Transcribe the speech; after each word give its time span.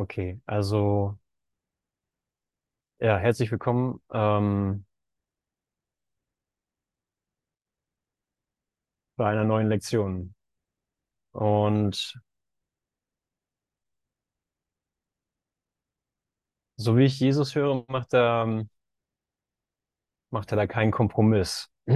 Okay, 0.00 0.40
also 0.48 1.18
ja, 2.98 3.18
herzlich 3.18 3.50
willkommen 3.50 4.00
ähm, 4.12 4.84
bei 9.16 9.30
einer 9.30 9.44
neuen 9.44 9.68
Lektion. 9.68 10.34
Und 11.32 12.14
so 16.76 16.96
wie 16.96 17.04
ich 17.04 17.20
Jesus 17.20 17.54
höre, 17.54 17.84
macht 17.88 18.12
er, 18.14 18.66
macht 20.30 20.50
er 20.52 20.56
da 20.56 20.66
keinen 20.66 20.90
Kompromiss. 20.92 21.68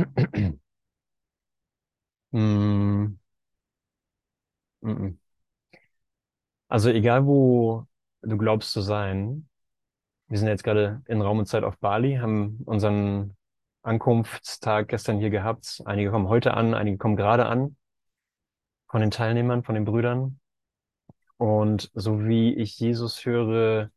Mm, 2.33 3.17
mm, 4.83 4.91
mm. 4.91 5.19
Also 6.69 6.91
egal, 6.91 7.27
wo 7.27 7.87
du 8.25 8.37
glaubst 8.37 8.73
zu 8.73 8.81
sein, 8.81 9.49
wir 10.29 10.39
sind 10.39 10.49
jetzt 10.49 10.65
gerade 10.65 11.03
in 11.07 11.21
Raum 11.21 11.39
und 11.39 11.47
Zeit 11.47 11.65
auf 11.65 11.79
Bali, 11.79 12.17
haben 12.17 12.61
unseren 12.65 13.37
Ankunftstag 13.83 14.89
gestern 14.89 15.19
hier 15.19 15.31
gehabt. 15.31 15.83
Einige 15.85 16.11
kommen 16.11 16.29
heute 16.29 16.55
an, 16.55 16.75
einige 16.75 16.97
kommen 16.97 17.17
gerade 17.17 17.47
an 17.47 17.77
von 18.89 19.01
den 19.01 19.11
Teilnehmern, 19.11 19.63
von 19.63 19.75
den 19.75 19.85
Brüdern. 19.85 20.41
Und 21.37 21.91
so 21.95 22.25
wie 22.25 22.55
ich 22.55 22.79
Jesus 22.79 23.25
höre, 23.25 23.91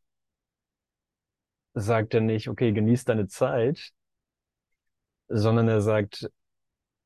sagt 1.73 2.14
er 2.14 2.22
nicht, 2.22 2.50
okay, 2.50 2.72
genieß 2.72 3.05
deine 3.05 3.28
Zeit, 3.28 3.91
sondern 5.28 5.67
er 5.67 5.81
sagt, 5.81 6.30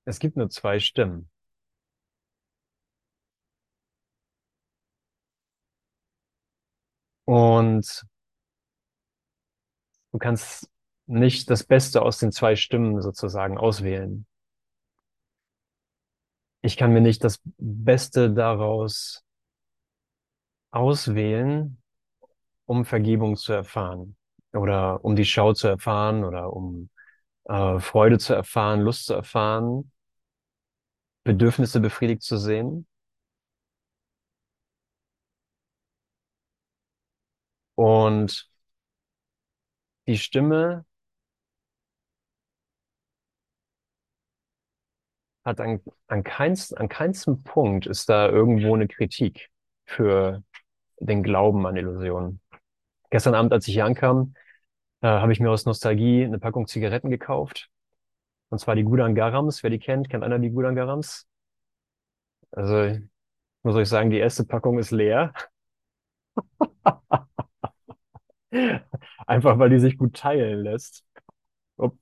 es 0.05 0.19
gibt 0.19 0.37
nur 0.37 0.49
zwei 0.49 0.79
Stimmen. 0.79 1.29
Und 7.25 8.03
du 10.11 10.17
kannst 10.17 10.69
nicht 11.07 11.49
das 11.49 11.63
Beste 11.63 12.01
aus 12.01 12.19
den 12.19 12.31
zwei 12.31 12.55
Stimmen 12.55 13.01
sozusagen 13.01 13.57
auswählen. 13.57 14.25
Ich 16.61 16.77
kann 16.77 16.93
mir 16.93 17.01
nicht 17.01 17.23
das 17.23 17.41
Beste 17.57 18.31
daraus 18.31 19.23
auswählen, 20.71 21.81
um 22.65 22.85
Vergebung 22.85 23.35
zu 23.35 23.53
erfahren 23.53 24.15
oder 24.53 25.03
um 25.03 25.15
die 25.15 25.25
Schau 25.25 25.53
zu 25.53 25.67
erfahren 25.67 26.23
oder 26.23 26.53
um 26.53 26.89
äh, 27.45 27.79
Freude 27.79 28.19
zu 28.19 28.33
erfahren, 28.33 28.81
Lust 28.81 29.05
zu 29.07 29.13
erfahren, 29.13 29.91
Bedürfnisse 31.23 31.79
befriedigt 31.79 32.21
zu 32.23 32.37
sehen. 32.37 32.87
Und 37.75 38.49
die 40.07 40.17
Stimme 40.17 40.85
hat 45.43 45.59
an, 45.59 45.81
an, 46.07 46.23
keinst, 46.23 46.77
an 46.77 46.89
keinstem 46.89 47.43
Punkt 47.43 47.87
ist 47.87 48.09
da 48.09 48.29
irgendwo 48.29 48.75
eine 48.75 48.87
Kritik 48.87 49.49
für 49.85 50.43
den 50.99 51.23
Glauben 51.23 51.65
an 51.65 51.75
Illusionen. 51.77 52.41
Gestern 53.09 53.35
Abend, 53.35 53.53
als 53.53 53.67
ich 53.67 53.75
hier 53.75 53.85
ankam, 53.85 54.35
äh, 55.01 55.07
habe 55.07 55.33
ich 55.33 55.39
mir 55.39 55.51
aus 55.51 55.65
Nostalgie 55.65 56.25
eine 56.25 56.39
Packung 56.39 56.67
Zigaretten 56.67 57.09
gekauft. 57.09 57.69
Und 58.49 58.59
zwar 58.59 58.75
die 58.75 58.83
Gudang 58.83 59.15
Garams. 59.15 59.63
Wer 59.63 59.69
die 59.71 59.79
kennt, 59.79 60.09
kennt 60.09 60.23
einer 60.23 60.39
die 60.39 60.51
Gudang 60.51 60.75
Garams? 60.75 61.27
Also, 62.51 62.99
muss 63.63 63.75
euch 63.75 63.89
sagen, 63.89 64.09
die 64.09 64.17
erste 64.19 64.45
Packung 64.45 64.79
ist 64.79 64.91
leer. 64.91 65.33
Einfach 69.27 69.59
weil 69.59 69.69
die 69.69 69.79
sich 69.79 69.97
gut 69.97 70.15
teilen 70.15 70.63
lässt. 70.63 71.03
Upp. 71.77 71.97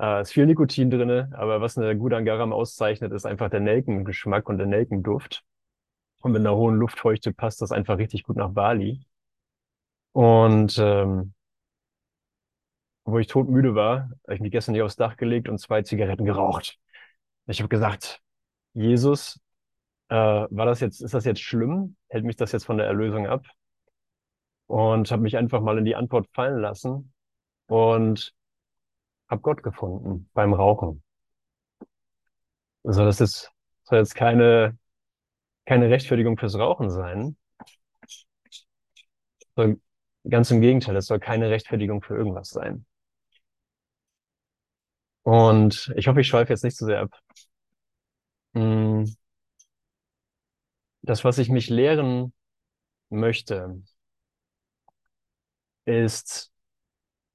Äh, 0.00 0.22
ist 0.22 0.32
viel 0.32 0.46
Nikotin 0.46 0.90
drinne, 0.90 1.30
aber 1.34 1.60
was 1.60 1.78
eine 1.78 1.96
Gudang 1.96 2.24
Garam 2.24 2.52
auszeichnet, 2.52 3.12
ist 3.12 3.26
einfach 3.26 3.50
der 3.50 3.60
Nelkengeschmack 3.60 4.48
und 4.48 4.58
der 4.58 4.66
Nelkenduft. 4.66 5.44
Und 6.20 6.32
mit 6.32 6.40
einer 6.40 6.56
hohen 6.56 6.76
Luftfeuchte 6.76 7.32
passt 7.32 7.62
das 7.62 7.72
einfach 7.72 7.98
richtig 7.98 8.24
gut 8.24 8.36
nach 8.36 8.50
Bali. 8.50 9.06
Und 10.12 10.78
ähm, 10.78 11.34
wo 13.04 13.18
ich 13.18 13.28
todmüde 13.28 13.74
war, 13.74 14.10
habe 14.24 14.34
ich 14.34 14.40
mich 14.40 14.50
gestern 14.50 14.74
hier 14.74 14.84
aufs 14.84 14.96
Dach 14.96 15.16
gelegt 15.16 15.48
und 15.48 15.58
zwei 15.58 15.82
Zigaretten 15.82 16.24
geraucht. 16.24 16.78
Ich 17.46 17.60
habe 17.60 17.68
gesagt, 17.68 18.20
Jesus, 18.74 19.40
äh, 20.08 20.16
war 20.16 20.66
das 20.66 20.80
jetzt, 20.80 21.00
ist 21.02 21.14
das 21.14 21.24
jetzt 21.24 21.40
schlimm? 21.42 21.96
Hält 22.08 22.24
mich 22.24 22.36
das 22.36 22.52
jetzt 22.52 22.66
von 22.66 22.78
der 22.78 22.86
Erlösung 22.86 23.26
ab? 23.26 23.46
Und 24.66 25.10
habe 25.10 25.22
mich 25.22 25.36
einfach 25.36 25.60
mal 25.60 25.78
in 25.78 25.84
die 25.84 25.94
Antwort 25.94 26.28
fallen 26.32 26.60
lassen 26.60 27.12
und 27.66 28.34
habe 29.28 29.42
Gott 29.42 29.62
gefunden 29.62 30.28
beim 30.34 30.54
Rauchen. 30.54 31.02
Also 32.84 33.04
das 33.04 33.20
ist, 33.20 33.50
soll 33.84 33.98
jetzt 33.98 34.14
keine, 34.14 34.78
keine 35.66 35.90
Rechtfertigung 35.90 36.38
fürs 36.38 36.58
Rauchen 36.58 36.90
sein. 36.90 37.36
Soll, 39.56 39.80
ganz 40.28 40.50
im 40.50 40.60
Gegenteil, 40.60 40.96
es 40.96 41.06
soll 41.06 41.18
keine 41.20 41.50
Rechtfertigung 41.50 42.02
für 42.02 42.16
irgendwas 42.16 42.50
sein. 42.50 42.86
Und 45.22 45.92
ich 45.96 46.06
hoffe, 46.06 46.20
ich 46.20 46.28
schweife 46.28 46.52
jetzt 46.52 46.62
nicht 46.62 46.76
zu 46.76 46.84
sehr 46.86 47.00
ab. 47.00 47.10
Hm. 48.54 49.16
Das, 51.02 51.24
was 51.24 51.38
ich 51.38 51.48
mich 51.48 51.68
lehren 51.68 52.32
möchte, 53.10 53.82
ist 55.86 56.52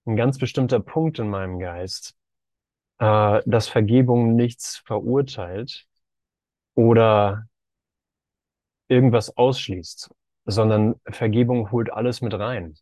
ein 0.06 0.16
ganz 0.16 0.38
bestimmter 0.38 0.80
Punkt 0.80 1.20
in 1.20 1.30
meinem 1.30 1.60
Geist, 1.60 2.16
äh, 3.00 3.42
dass 3.46 3.68
Vergebung 3.68 4.36
nichts 4.36 4.78
verurteilt 4.86 5.88
oder 6.76 7.48
irgendwas 8.88 9.36
ausschließt, 9.38 10.12
sondern 10.46 10.96
Vergebung 11.06 11.72
holt 11.72 11.92
alles 11.92 12.22
mit 12.22 12.34
rein. 12.34 12.76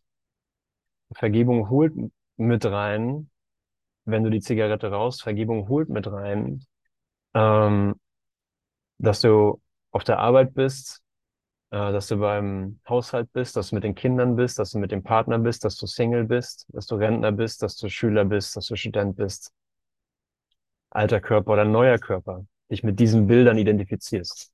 Vergebung 1.12 1.70
holt 1.70 1.92
mit 2.36 2.64
rein, 2.66 3.30
wenn 4.04 4.24
du 4.24 4.30
die 4.30 4.40
Zigarette 4.40 4.90
rauchst, 4.90 5.22
Vergebung 5.22 5.68
holt 5.68 5.88
mit 5.88 6.06
rein, 6.10 6.64
ähm, 7.34 7.94
dass 8.98 9.20
du 9.20 9.60
auf 9.92 10.04
der 10.04 10.18
Arbeit 10.18 10.54
bist, 10.54 11.02
dass 11.70 12.08
du 12.08 12.16
beim 12.16 12.80
Haushalt 12.88 13.32
bist, 13.32 13.56
dass 13.56 13.70
du 13.70 13.76
mit 13.76 13.84
den 13.84 13.94
Kindern 13.94 14.34
bist, 14.34 14.58
dass 14.58 14.70
du 14.70 14.78
mit 14.78 14.90
dem 14.90 15.02
Partner 15.04 15.38
bist, 15.38 15.64
dass 15.64 15.76
du 15.76 15.86
Single 15.86 16.24
bist, 16.24 16.66
dass 16.70 16.86
du 16.86 16.96
Rentner 16.96 17.30
bist, 17.32 17.62
dass 17.62 17.76
du 17.76 17.88
Schüler 17.88 18.24
bist, 18.24 18.56
dass 18.56 18.66
du 18.66 18.76
Student 18.76 19.16
bist, 19.16 19.52
alter 20.90 21.20
Körper 21.20 21.52
oder 21.52 21.64
neuer 21.64 21.98
Körper, 21.98 22.44
dich 22.70 22.82
mit 22.82 22.98
diesen 22.98 23.26
Bildern 23.28 23.56
identifizierst. 23.56 24.50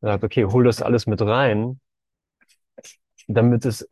Sagt, 0.00 0.22
okay, 0.24 0.44
hol 0.44 0.64
das 0.64 0.82
alles 0.82 1.06
mit 1.06 1.20
rein, 1.20 1.80
damit 3.26 3.64
es 3.64 3.88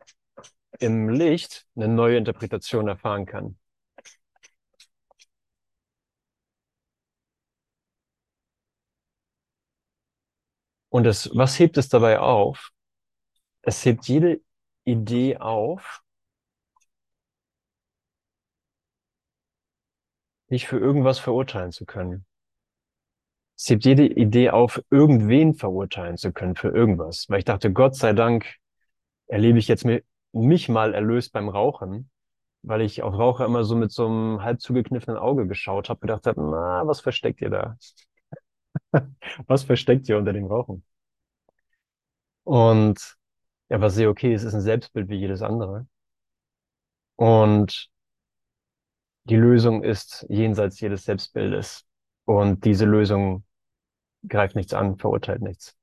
im 0.79 1.09
Licht 1.09 1.65
eine 1.75 1.89
neue 1.89 2.17
Interpretation 2.17 2.87
erfahren 2.87 3.25
kann. 3.25 3.57
Und 10.95 11.03
das, 11.03 11.29
was 11.33 11.59
hebt 11.59 11.75
es 11.77 11.89
dabei 11.89 12.19
auf? 12.21 12.71
Es 13.63 13.83
hebt 13.83 14.07
jede 14.07 14.39
Idee 14.85 15.35
auf, 15.35 16.01
dich 20.49 20.67
für 20.67 20.79
irgendwas 20.79 21.19
verurteilen 21.19 21.73
zu 21.73 21.85
können. 21.85 22.25
Es 23.57 23.69
hebt 23.69 23.83
jede 23.83 24.05
Idee 24.07 24.51
auf, 24.51 24.81
irgendwen 24.89 25.55
verurteilen 25.55 26.15
zu 26.15 26.31
können 26.31 26.55
für 26.55 26.69
irgendwas. 26.69 27.25
Weil 27.27 27.39
ich 27.39 27.45
dachte, 27.45 27.73
Gott 27.73 27.97
sei 27.97 28.13
Dank 28.13 28.55
erlebe 29.27 29.59
ich 29.59 29.67
jetzt 29.67 29.85
mich 30.31 30.69
mal 30.69 30.93
erlöst 30.93 31.33
beim 31.33 31.49
Rauchen, 31.49 32.09
weil 32.61 32.79
ich 32.79 33.03
auf 33.03 33.15
Raucher 33.15 33.43
immer 33.43 33.65
so 33.65 33.75
mit 33.75 33.91
so 33.91 34.05
einem 34.05 34.43
halb 34.43 34.61
zugekniffenen 34.61 35.17
Auge 35.17 35.45
geschaut 35.45 35.89
habe, 35.89 35.99
gedacht 35.99 36.25
habe, 36.25 36.39
na, 36.39 36.87
was 36.87 37.01
versteckt 37.01 37.41
ihr 37.41 37.49
da? 37.49 37.77
Was 39.47 39.63
versteckt 39.63 40.07
ihr 40.09 40.17
unter 40.17 40.33
dem 40.33 40.45
Rauchen? 40.45 40.83
Und 42.45 43.17
ja, 43.69 43.81
was 43.81 43.95
sehe, 43.95 44.07
okay, 44.07 44.33
es 44.33 44.43
ist 44.43 44.53
ein 44.53 44.61
Selbstbild 44.61 45.09
wie 45.09 45.17
jedes 45.17 45.41
andere. 45.41 45.87
Und 47.17 47.89
die 49.25 49.35
Lösung 49.35 49.83
ist 49.83 50.25
jenseits 50.29 50.79
jedes 50.79 51.03
Selbstbildes. 51.05 51.85
Und 52.25 52.63
diese 52.65 52.85
Lösung 52.85 53.43
greift 54.27 54.55
nichts 54.55 54.73
an, 54.73 54.97
verurteilt 54.97 55.41
nichts, 55.41 55.75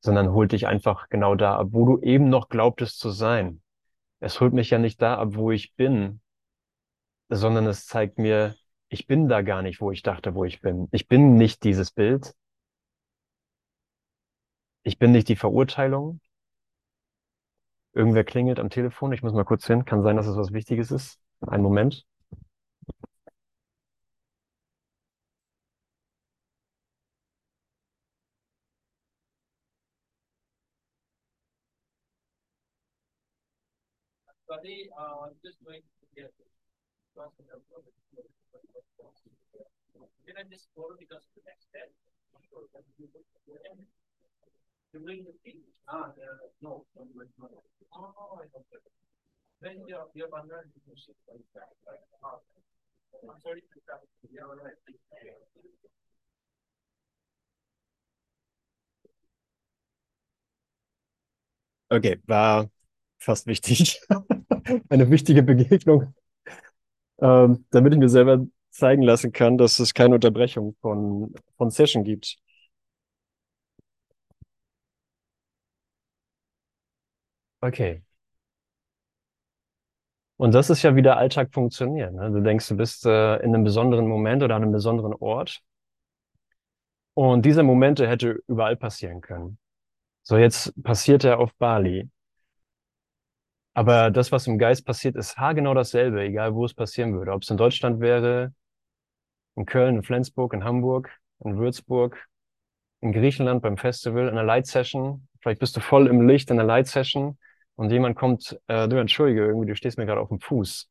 sondern 0.00 0.32
holt 0.32 0.52
dich 0.52 0.66
einfach 0.66 1.08
genau 1.08 1.34
da 1.34 1.56
ab, 1.56 1.68
wo 1.70 1.86
du 1.86 2.02
eben 2.02 2.28
noch 2.28 2.48
glaubtest 2.48 2.98
zu 2.98 3.10
sein. 3.10 3.62
Es 4.20 4.40
holt 4.40 4.54
mich 4.54 4.70
ja 4.70 4.78
nicht 4.78 5.00
da 5.02 5.18
ab, 5.18 5.30
wo 5.32 5.50
ich 5.50 5.74
bin, 5.74 6.20
sondern 7.28 7.66
es 7.66 7.86
zeigt 7.86 8.18
mir, 8.18 8.54
ich 8.88 9.06
bin 9.06 9.28
da 9.28 9.42
gar 9.42 9.62
nicht, 9.62 9.80
wo 9.80 9.90
ich 9.90 10.02
dachte, 10.02 10.34
wo 10.34 10.44
ich 10.44 10.60
bin. 10.60 10.88
Ich 10.92 11.08
bin 11.08 11.36
nicht 11.36 11.64
dieses 11.64 11.90
Bild, 11.90 12.34
Ich 14.86 14.98
bin 14.98 15.12
nicht 15.12 15.28
die 15.28 15.36
Verurteilung, 15.36 16.20
Irgendwer 17.94 18.22
klingelt 18.22 18.60
am 18.60 18.70
Telefon. 18.70 19.12
Ich 19.12 19.22
muss 19.24 19.32
mal 19.32 19.44
kurz 19.44 19.66
hin. 19.66 19.84
Kann 19.84 20.02
sein, 20.02 20.16
dass 20.16 20.26
es 20.28 20.36
was 20.36 20.52
Wichtiges 20.52 20.90
ist. 20.92 21.18
Einen 21.40 21.62
Moment. 21.64 22.06
Okay, 61.90 62.18
war 62.26 62.68
fast 63.18 63.46
wichtig. 63.46 64.00
Eine 64.88 65.10
wichtige 65.10 65.42
Begegnung, 65.42 66.14
ähm, 67.20 67.64
damit 67.70 67.92
ich 67.92 67.98
mir 67.98 68.08
selber 68.08 68.46
zeigen 68.70 69.02
lassen 69.02 69.32
kann, 69.32 69.58
dass 69.58 69.78
es 69.78 69.94
keine 69.94 70.14
Unterbrechung 70.16 70.76
von, 70.80 71.34
von 71.56 71.70
Session 71.70 72.04
gibt. 72.04 72.36
Okay. 77.66 78.02
Und 80.36 80.54
das 80.54 80.70
ist 80.70 80.82
ja, 80.82 80.94
wie 80.94 81.02
der 81.02 81.16
Alltag 81.16 81.52
funktioniert. 81.52 82.12
Ne? 82.12 82.30
Du 82.30 82.40
denkst, 82.40 82.68
du 82.68 82.76
bist 82.76 83.06
äh, 83.06 83.36
in 83.36 83.54
einem 83.54 83.64
besonderen 83.64 84.06
Moment 84.06 84.42
oder 84.42 84.54
an 84.54 84.62
einem 84.62 84.72
besonderen 84.72 85.14
Ort. 85.14 85.62
Und 87.14 87.44
diese 87.46 87.62
Momente 87.62 88.06
hätte 88.06 88.42
überall 88.46 88.76
passieren 88.76 89.20
können. 89.20 89.58
So, 90.22 90.36
jetzt 90.36 90.80
passiert 90.82 91.24
er 91.24 91.40
auf 91.40 91.54
Bali. 91.56 92.10
Aber 93.74 94.10
das, 94.10 94.30
was 94.32 94.46
im 94.46 94.58
Geist 94.58 94.86
passiert, 94.86 95.16
ist 95.16 95.36
haargenau 95.36 95.74
dasselbe, 95.74 96.22
egal 96.22 96.54
wo 96.54 96.64
es 96.64 96.74
passieren 96.74 97.14
würde. 97.14 97.32
Ob 97.32 97.42
es 97.42 97.50
in 97.50 97.56
Deutschland 97.56 98.00
wäre, 98.00 98.54
in 99.56 99.66
Köln, 99.66 99.96
in 99.96 100.02
Flensburg, 100.02 100.52
in 100.52 100.64
Hamburg, 100.64 101.10
in 101.44 101.58
Würzburg, 101.58 102.28
in 103.00 103.12
Griechenland 103.12 103.62
beim 103.62 103.76
Festival, 103.76 104.24
in 104.24 104.30
einer 104.30 104.44
Light 104.44 104.66
Session. 104.66 105.28
Vielleicht 105.40 105.60
bist 105.60 105.76
du 105.76 105.80
voll 105.80 106.06
im 106.06 106.28
Licht 106.28 106.50
in 106.50 106.58
einer 106.58 106.66
Light 106.66 106.86
Session 106.86 107.38
und 107.76 107.90
jemand 107.90 108.16
kommt, 108.16 108.58
äh, 108.68 108.88
du 108.88 108.96
entschuldige, 108.98 109.44
irgendwie, 109.46 109.68
du 109.68 109.76
stehst 109.76 109.98
mir 109.98 110.06
gerade 110.06 110.20
auf 110.20 110.28
dem 110.28 110.40
Fuß. 110.40 110.88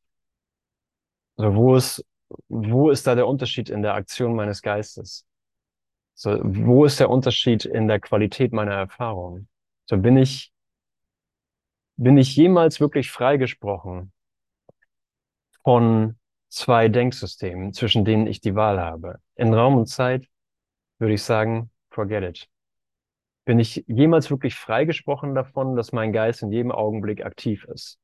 Also 1.36 1.54
wo 1.54 1.76
ist, 1.76 2.04
wo 2.48 2.90
ist 2.90 3.06
da 3.06 3.14
der 3.14 3.26
Unterschied 3.26 3.68
in 3.70 3.82
der 3.82 3.94
Aktion 3.94 4.34
meines 4.34 4.62
Geistes? 4.62 5.26
So, 6.14 6.38
wo 6.42 6.84
ist 6.86 6.98
der 7.00 7.10
Unterschied 7.10 7.64
in 7.64 7.88
der 7.88 8.00
Qualität 8.00 8.52
meiner 8.52 8.74
Erfahrung? 8.74 9.48
So 9.86 9.98
bin 9.98 10.16
ich, 10.16 10.52
bin 11.96 12.16
ich 12.16 12.34
jemals 12.36 12.80
wirklich 12.80 13.10
freigesprochen 13.10 14.12
von 15.62 16.16
zwei 16.48 16.88
Denksystemen, 16.88 17.72
zwischen 17.72 18.04
denen 18.04 18.26
ich 18.26 18.40
die 18.40 18.54
Wahl 18.54 18.80
habe? 18.80 19.20
In 19.34 19.52
Raum 19.52 19.76
und 19.76 19.86
Zeit 19.86 20.26
würde 20.98 21.14
ich 21.14 21.22
sagen, 21.22 21.70
forget 21.90 22.22
it. 22.24 22.48
Bin 23.46 23.60
ich 23.60 23.84
jemals 23.86 24.28
wirklich 24.28 24.56
freigesprochen 24.56 25.36
davon, 25.36 25.76
dass 25.76 25.92
mein 25.92 26.12
Geist 26.12 26.42
in 26.42 26.50
jedem 26.50 26.72
Augenblick 26.72 27.24
aktiv 27.24 27.64
ist? 27.72 28.00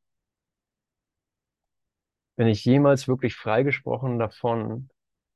Bin 2.36 2.46
ich 2.46 2.64
jemals 2.64 3.08
wirklich 3.08 3.34
freigesprochen 3.34 4.20
davon, 4.20 4.88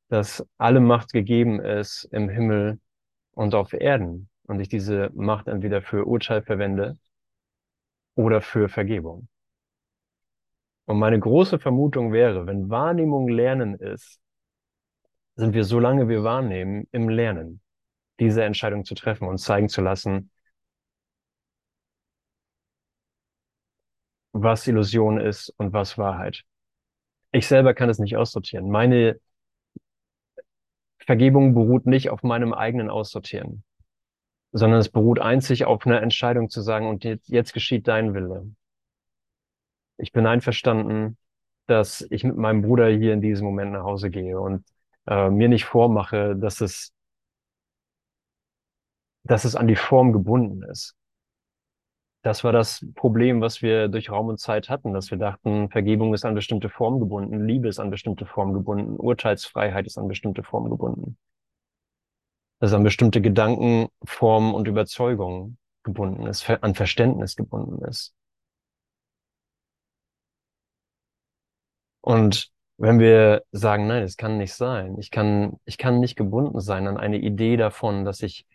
dass 0.09 0.47
alle 0.59 0.79
Macht 0.79 1.13
gegeben 1.13 1.61
ist 1.61 2.05
im 2.13 2.29
Himmel 2.29 2.79
und 3.33 3.57
auf 3.57 3.73
Erden 3.73 4.29
und 4.45 4.61
ich 4.61 4.69
diese 4.69 5.11
Macht 5.13 5.49
entweder 5.49 5.83
für 5.83 6.05
Urteil 6.07 6.43
verwende 6.43 6.97
oder 8.15 8.41
für 8.41 8.69
Vergebung? 8.69 9.27
Und 10.85 11.01
meine 11.01 11.19
große 11.19 11.59
Vermutung 11.59 12.13
wäre, 12.13 12.47
wenn 12.47 12.71
Wahrnehmung 12.71 13.27
Lernen 13.27 13.75
ist, 13.75 14.21
sind 15.35 15.53
wir, 15.53 15.65
solange 15.65 16.09
wir 16.09 16.23
wahrnehmen, 16.23 16.87
im 16.93 17.09
Lernen, 17.09 17.61
diese 18.21 18.45
Entscheidung 18.45 18.85
zu 18.85 18.95
treffen 18.95 19.29
und 19.29 19.39
zeigen 19.39 19.69
zu 19.69 19.83
lassen, 19.83 20.31
was 24.33 24.67
Illusion 24.67 25.19
ist 25.19 25.53
und 25.57 25.73
was 25.73 25.99
Wahrheit. 25.99 26.43
Ich 27.33 27.47
selber 27.47 27.75
kann 27.75 27.89
es 27.89 27.99
nicht 27.99 28.17
aussortieren. 28.17 28.71
Meine 28.71 29.19
Vergebung 30.99 31.55
beruht 31.55 31.87
nicht 31.87 32.11
auf 32.11 32.23
meinem 32.23 32.53
eigenen 32.53 32.91
Aussortieren, 32.91 33.65
sondern 34.53 34.81
es 34.81 34.89
beruht 34.89 35.21
einzig 35.21 35.65
auf 35.65 35.87
einer 35.87 36.03
Entscheidung 36.03 36.49
zu 36.49 36.61
sagen, 36.61 36.89
und 36.89 37.05
jetzt, 37.05 37.29
jetzt 37.29 37.53
geschieht 37.53 37.89
dein 37.89 38.15
Wille. 38.15 38.51
Ich 39.99 40.13
bin 40.13 40.27
einverstanden, 40.27 41.17
dass 41.67 42.07
ich 42.11 42.25
mit 42.25 42.37
meinem 42.37 42.63
Bruder 42.63 42.89
hier 42.89 43.13
in 43.13 43.21
diesem 43.21 43.47
Moment 43.47 43.73
nach 43.73 43.85
Hause 43.85 44.11
gehe 44.11 44.39
und 44.39 44.65
äh, 45.07 45.31
mir 45.31 45.49
nicht 45.49 45.65
vormache, 45.65 46.37
dass 46.37 46.61
es, 46.61 46.93
dass 49.27 49.45
es 49.45 49.57
an 49.57 49.67
die 49.67 49.77
Form 49.77 50.13
gebunden 50.13 50.63
ist. 50.63 50.97
Das 52.23 52.43
war 52.43 52.53
das 52.53 52.85
Problem, 52.97 53.41
was 53.41 53.63
wir 53.63 53.89
durch 53.89 54.11
Raum 54.11 54.27
und 54.29 54.41
Zeit 54.41 54.69
hatten, 54.69 54.93
dass 54.93 55.11
wir 55.11 55.19
dachten, 55.19 55.71
Vergebung 55.71 56.13
ist 56.13 56.25
an 56.25 56.35
bestimmte 56.35 56.69
Form 56.69 56.99
gebunden, 56.99 57.47
Liebe 57.47 57.69
ist 57.69 57.79
an 57.79 57.91
bestimmte 57.91 58.27
Form 58.27 58.53
gebunden, 58.53 58.97
Urteilsfreiheit 58.97 59.87
ist 59.87 59.97
an 59.97 60.09
bestimmte 60.09 60.43
Form 60.43 60.69
gebunden. 60.69 61.17
Das 62.59 62.71
ist 62.71 62.75
an 62.75 62.83
bestimmte 62.83 63.21
Gedanken, 63.21 63.89
Formen 64.05 64.55
und 64.55 64.67
Überzeugungen 64.67 65.59
gebunden 65.85 66.27
ist, 66.27 66.49
an 66.51 66.75
Verständnis 66.75 67.37
gebunden 67.37 67.85
ist. 67.85 68.13
Und 72.01 72.51
wenn 72.79 72.99
wir 72.99 73.45
sagen, 73.53 73.87
nein, 73.87 74.03
es 74.03 74.17
kann 74.17 74.39
nicht 74.39 74.55
sein, 74.55 74.97
ich 74.99 75.11
kann, 75.11 75.59
ich 75.65 75.79
kann 75.79 76.01
nicht 76.01 76.17
gebunden 76.17 76.61
sein 76.61 76.87
an 76.89 76.97
eine 76.97 77.19
Idee 77.19 77.57
davon, 77.57 78.05
dass 78.05 78.23
ich 78.23 78.47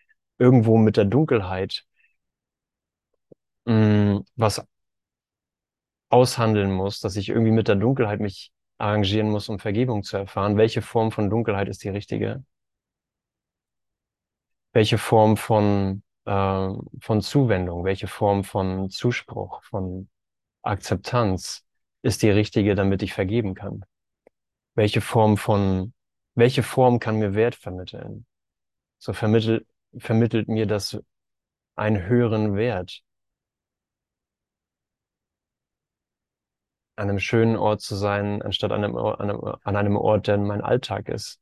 irgendwo 0.41 0.77
mit 0.77 0.97
der 0.97 1.05
Dunkelheit 1.05 1.85
mh, 3.65 3.73
mm, 4.19 4.25
was 4.35 4.61
aushandeln 6.09 6.71
muss, 6.71 6.99
dass 6.99 7.15
ich 7.15 7.29
irgendwie 7.29 7.51
mit 7.51 7.67
der 7.67 7.75
Dunkelheit 7.75 8.19
mich 8.19 8.51
arrangieren 8.77 9.29
muss, 9.29 9.49
um 9.49 9.59
Vergebung 9.59 10.03
zu 10.03 10.17
erfahren. 10.17 10.57
Welche 10.57 10.81
Form 10.81 11.11
von 11.11 11.29
Dunkelheit 11.29 11.69
ist 11.69 11.83
die 11.83 11.89
richtige? 11.89 12.43
Welche 14.73 14.97
Form 14.97 15.37
von, 15.37 16.03
äh, 16.25 16.69
von 17.01 17.21
Zuwendung, 17.21 17.83
welche 17.85 18.07
Form 18.07 18.43
von 18.43 18.89
Zuspruch, 18.89 19.63
von 19.63 20.09
Akzeptanz 20.63 21.65
ist 22.01 22.23
die 22.23 22.29
richtige, 22.29 22.75
damit 22.75 23.03
ich 23.03 23.13
vergeben 23.13 23.53
kann? 23.53 23.85
Welche 24.75 25.01
Form 25.01 25.37
von, 25.37 25.93
welche 26.35 26.63
Form 26.63 26.99
kann 26.99 27.19
mir 27.19 27.35
Wert 27.35 27.55
vermitteln? 27.55 28.25
So 28.99 29.13
vermittelt, 29.13 29.67
vermittelt 29.97 30.47
mir 30.47 30.67
das 30.67 30.99
einen 31.75 32.03
höheren 32.07 32.55
Wert, 32.55 33.03
an 36.95 37.09
einem 37.09 37.19
schönen 37.19 37.57
Ort 37.57 37.81
zu 37.81 37.95
sein, 37.95 38.41
anstatt 38.41 38.71
an 38.71 38.83
einem, 38.83 38.95
an 38.95 39.29
einem, 39.29 39.41
an 39.63 39.75
einem 39.75 39.97
Ort, 39.97 40.27
der 40.27 40.37
mein 40.37 40.61
Alltag 40.61 41.09
ist. 41.09 41.39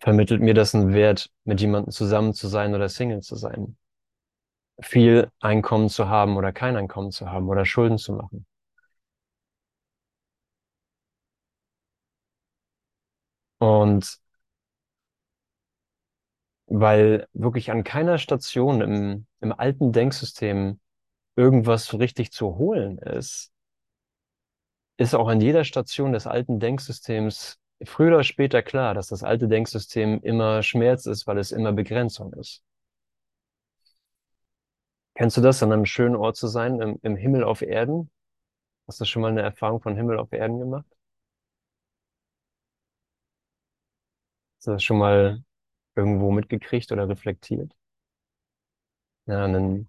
Vermittelt 0.00 0.40
mir 0.42 0.54
das 0.54 0.74
einen 0.74 0.92
Wert, 0.92 1.30
mit 1.44 1.60
jemandem 1.60 1.92
zusammen 1.92 2.34
zu 2.34 2.48
sein 2.48 2.74
oder 2.74 2.88
Single 2.88 3.20
zu 3.20 3.36
sein? 3.36 3.76
Viel 4.82 5.30
Einkommen 5.38 5.88
zu 5.88 6.08
haben 6.08 6.36
oder 6.36 6.50
kein 6.52 6.76
Einkommen 6.76 7.12
zu 7.12 7.30
haben 7.30 7.48
oder 7.48 7.64
Schulden 7.64 7.96
zu 7.96 8.12
machen? 8.14 8.44
Und 13.58 14.18
weil 16.68 17.26
wirklich 17.32 17.70
an 17.70 17.84
keiner 17.84 18.18
Station 18.18 18.80
im, 18.80 19.26
im 19.40 19.52
alten 19.52 19.92
Denksystem 19.92 20.80
irgendwas 21.36 21.98
richtig 21.98 22.32
zu 22.32 22.56
holen 22.58 22.98
ist, 22.98 23.52
ist 24.98 25.14
auch 25.14 25.28
an 25.28 25.40
jeder 25.40 25.64
Station 25.64 26.12
des 26.12 26.26
alten 26.26 26.60
Denksystems 26.60 27.58
früher 27.84 28.08
oder 28.16 28.24
später 28.24 28.62
klar, 28.62 28.94
dass 28.94 29.08
das 29.08 29.22
alte 29.22 29.48
Denksystem 29.48 30.20
immer 30.22 30.62
Schmerz 30.62 31.06
ist, 31.06 31.26
weil 31.26 31.38
es 31.38 31.52
immer 31.52 31.72
Begrenzung 31.72 32.32
ist. 32.34 32.62
Kennst 35.14 35.36
du 35.36 35.40
das, 35.42 35.62
an 35.62 35.72
einem 35.72 35.84
schönen 35.84 36.16
Ort 36.16 36.36
zu 36.36 36.46
sein, 36.48 36.80
im, 36.80 36.98
im 37.02 37.16
Himmel 37.16 37.44
auf 37.44 37.62
Erden? 37.62 38.10
Hast 38.88 39.00
du 39.00 39.04
schon 39.06 39.22
mal 39.22 39.30
eine 39.32 39.42
Erfahrung 39.42 39.80
von 39.82 39.96
Himmel 39.96 40.18
auf 40.18 40.32
Erden 40.32 40.60
gemacht? 40.60 40.86
Hast 44.58 44.66
du 44.66 44.70
das 44.72 44.82
schon 44.84 44.98
mal 44.98 45.42
irgendwo 45.98 46.32
mitgekriegt 46.32 46.92
oder 46.92 47.08
reflektiert? 47.10 47.72
Ja, 49.26 49.44
einen 49.44 49.88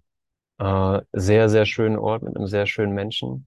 Äh, 0.58 1.02
sehr, 1.12 1.48
sehr 1.50 1.66
schönen 1.66 1.98
Ort 1.98 2.22
mit 2.24 2.36
einem 2.36 2.46
sehr 2.48 2.66
schönen 2.66 2.94
Menschen. 2.94 3.46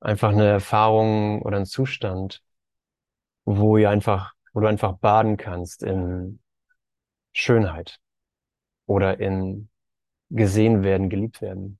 Einfach 0.00 0.30
eine 0.32 0.44
Erfahrung 0.46 1.40
oder 1.42 1.56
ein 1.58 1.64
Zustand, 1.66 2.42
wo 3.44 3.76
ihr 3.76 3.90
einfach, 3.90 4.32
wo 4.52 4.60
du 4.60 4.66
einfach 4.66 4.94
baden 4.98 5.36
kannst 5.36 5.82
in 5.82 6.40
Schönheit 7.34 8.00
oder 8.86 9.20
in 9.20 9.70
gesehen 10.30 10.84
werden, 10.84 11.10
geliebt 11.10 11.42
werden. 11.42 11.79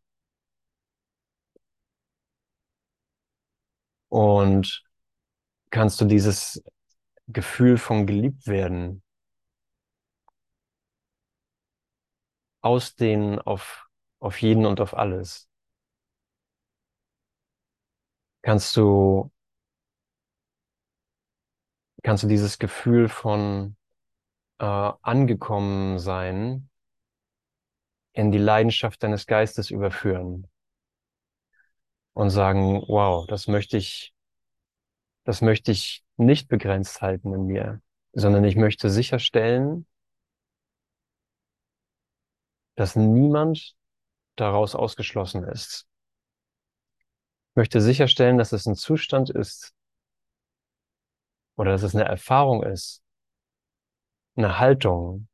Und 4.11 4.83
kannst 5.71 6.01
du 6.01 6.05
dieses 6.05 6.63
Gefühl 7.29 7.79
von 7.79 8.07
geliebt 8.07 8.47
werden 8.47 9.03
ausdehnen 12.63 13.39
auf, 13.39 13.89
auf 14.21 14.41
jeden 14.43 14.67
und 14.67 14.81
auf 14.81 14.97
alles? 14.97 15.49
Kannst 18.43 18.77
du, 18.77 19.31
kannst 22.03 22.23
du 22.25 22.29
dieses 22.29 22.59
Gefühl 22.59 23.09
von 23.09 23.77
äh, 24.59 24.65
angekommen 24.65 25.99
sein 25.99 26.69
in 28.13 28.33
die 28.33 28.39
Leidenschaft 28.39 29.03
deines 29.03 29.27
Geistes 29.27 29.71
überführen 29.71 30.50
und 32.13 32.31
sagen, 32.31 32.83
wow, 32.87 33.27
das 33.27 33.47
möchte 33.47 33.77
ich, 33.77 34.15
das 35.25 35.41
möchte 35.41 35.73
ich 35.73 36.05
nicht 36.17 36.49
begrenzt 36.49 37.03
halten 37.03 37.33
in 37.35 37.47
mir, 37.47 37.81
sondern 38.13 38.45
ich 38.45 38.57
möchte 38.57 38.91
sicherstellen, 38.91 39.87
dass 42.77 42.97
niemand 42.97 43.77
daraus 44.37 44.75
ausgeschlossen 44.75 45.45
ist. 45.45 45.87
Ich 47.51 47.57
möchte 47.57 47.81
sicherstellen, 47.81 48.39
dass 48.39 48.53
es 48.53 48.67
ein 48.67 48.77
Zustand 48.77 49.31
ist 49.31 49.75
oder 51.57 51.73
dass 51.73 51.83
es 51.83 51.95
eine 51.95 52.05
Erfahrung 52.05 52.63
ist, 52.63 53.03
eine 54.37 54.59
Haltung, 54.59 55.29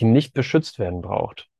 die 0.00 0.04
nicht 0.04 0.34
beschützt 0.34 0.78
werden 0.78 1.00
braucht. 1.00 1.51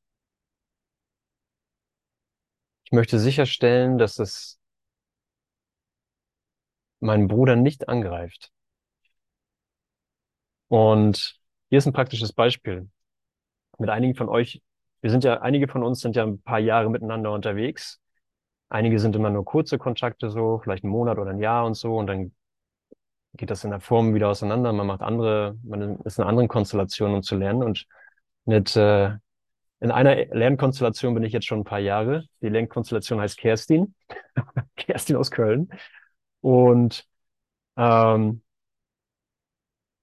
Ich 2.92 2.94
möchte 2.94 3.18
sicherstellen, 3.18 3.96
dass 3.96 4.18
es 4.18 4.60
meinen 7.00 7.26
Bruder 7.26 7.56
nicht 7.56 7.88
angreift. 7.88 8.52
Und 10.68 11.40
hier 11.70 11.78
ist 11.78 11.86
ein 11.86 11.94
praktisches 11.94 12.34
Beispiel. 12.34 12.90
Mit 13.78 13.88
einigen 13.88 14.14
von 14.14 14.28
euch, 14.28 14.60
wir 15.00 15.10
sind 15.10 15.24
ja, 15.24 15.40
einige 15.40 15.68
von 15.68 15.82
uns 15.82 16.00
sind 16.00 16.16
ja 16.16 16.24
ein 16.24 16.42
paar 16.42 16.58
Jahre 16.58 16.90
miteinander 16.90 17.32
unterwegs. 17.32 17.98
Einige 18.68 18.98
sind 18.98 19.16
immer 19.16 19.30
nur 19.30 19.46
kurze 19.46 19.78
Kontakte 19.78 20.28
so, 20.28 20.60
vielleicht 20.62 20.84
einen 20.84 20.92
Monat 20.92 21.16
oder 21.16 21.30
ein 21.30 21.40
Jahr 21.40 21.64
und 21.64 21.72
so, 21.72 21.96
und 21.96 22.08
dann 22.08 22.34
geht 23.32 23.48
das 23.48 23.64
in 23.64 23.70
der 23.70 23.80
Form 23.80 24.14
wieder 24.14 24.28
auseinander. 24.28 24.70
Man 24.74 24.86
macht 24.86 25.00
andere, 25.00 25.56
man 25.62 25.98
ist 26.00 26.18
in 26.18 26.24
anderen 26.26 26.48
Konstellationen, 26.48 27.16
um 27.16 27.22
zu 27.22 27.36
lernen. 27.36 27.62
Und 27.62 27.86
mit, 28.44 28.76
äh, 28.76 29.16
in 29.82 29.90
einer 29.90 30.14
Lernkonstellation 30.26 31.12
bin 31.12 31.24
ich 31.24 31.32
jetzt 31.32 31.46
schon 31.46 31.60
ein 31.60 31.64
paar 31.64 31.80
Jahre. 31.80 32.24
Die 32.40 32.48
Lernkonstellation 32.48 33.20
heißt 33.20 33.36
Kerstin. 33.36 33.96
Kerstin 34.76 35.16
aus 35.16 35.32
Köln. 35.32 35.70
Und 36.40 37.04
ähm, 37.76 38.42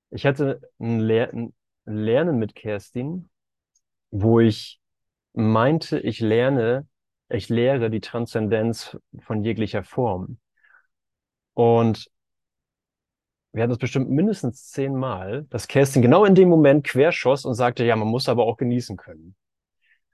ich 0.10 0.26
hatte 0.26 0.60
ein, 0.80 1.00
Lehr 1.00 1.32
ein 1.32 1.54
Lernen 1.86 2.40
mit 2.40 2.56
Kerstin, 2.56 3.30
wo 4.12 4.42
ich 4.42 4.82
meinte, 5.32 5.98
ich 6.00 6.20
lerne, 6.20 6.86
ich 7.30 7.48
lehre 7.48 7.90
die 7.90 8.02
Transzendenz 8.02 8.98
von 9.22 9.46
jeglicher 9.46 9.86
Form. 9.86 10.40
Und 11.54 12.12
wir 13.54 13.64
hatten 13.64 13.72
es 13.72 13.80
bestimmt 13.80 14.10
mindestens 14.10 14.72
zehnmal, 14.72 15.46
dass 15.50 15.70
Kerstin 15.70 16.02
genau 16.02 16.26
in 16.26 16.36
dem 16.36 16.50
Moment 16.50 16.86
querschoss 16.86 17.46
und 17.46 17.54
sagte, 17.54 17.86
ja, 17.86 17.96
man 17.96 18.10
muss 18.10 18.28
aber 18.28 18.44
auch 18.44 18.58
genießen 18.58 18.98
können. 18.98 19.38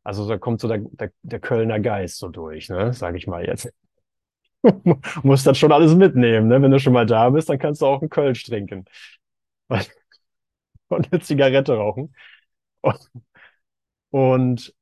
Also 0.06 0.28
da 0.30 0.38
kommt 0.38 0.62
so 0.62 0.68
der, 0.68 0.80
der, 0.80 1.12
der 1.24 1.40
Kölner 1.40 1.80
Geist 1.80 2.20
so 2.20 2.30
durch, 2.30 2.70
ne, 2.70 2.94
sage 2.94 3.18
ich 3.18 3.28
mal 3.28 3.46
jetzt. 3.46 3.74
muss 5.24 5.44
das 5.44 5.58
schon 5.58 5.72
alles 5.72 5.96
mitnehmen, 5.96 6.48
ne? 6.48 6.62
Wenn 6.62 6.72
du 6.72 6.80
schon 6.80 6.94
mal 6.94 7.06
da 7.06 7.30
bist, 7.30 7.50
dann 7.50 7.60
kannst 7.60 7.82
du 7.82 7.88
auch 7.88 8.02
einen 8.02 8.10
Kölsch 8.10 8.44
trinken. 8.44 8.86
Und 10.90 11.12
eine 11.12 11.22
Zigarette 11.22 11.76
rauchen. 11.76 12.14
Und 14.12 14.74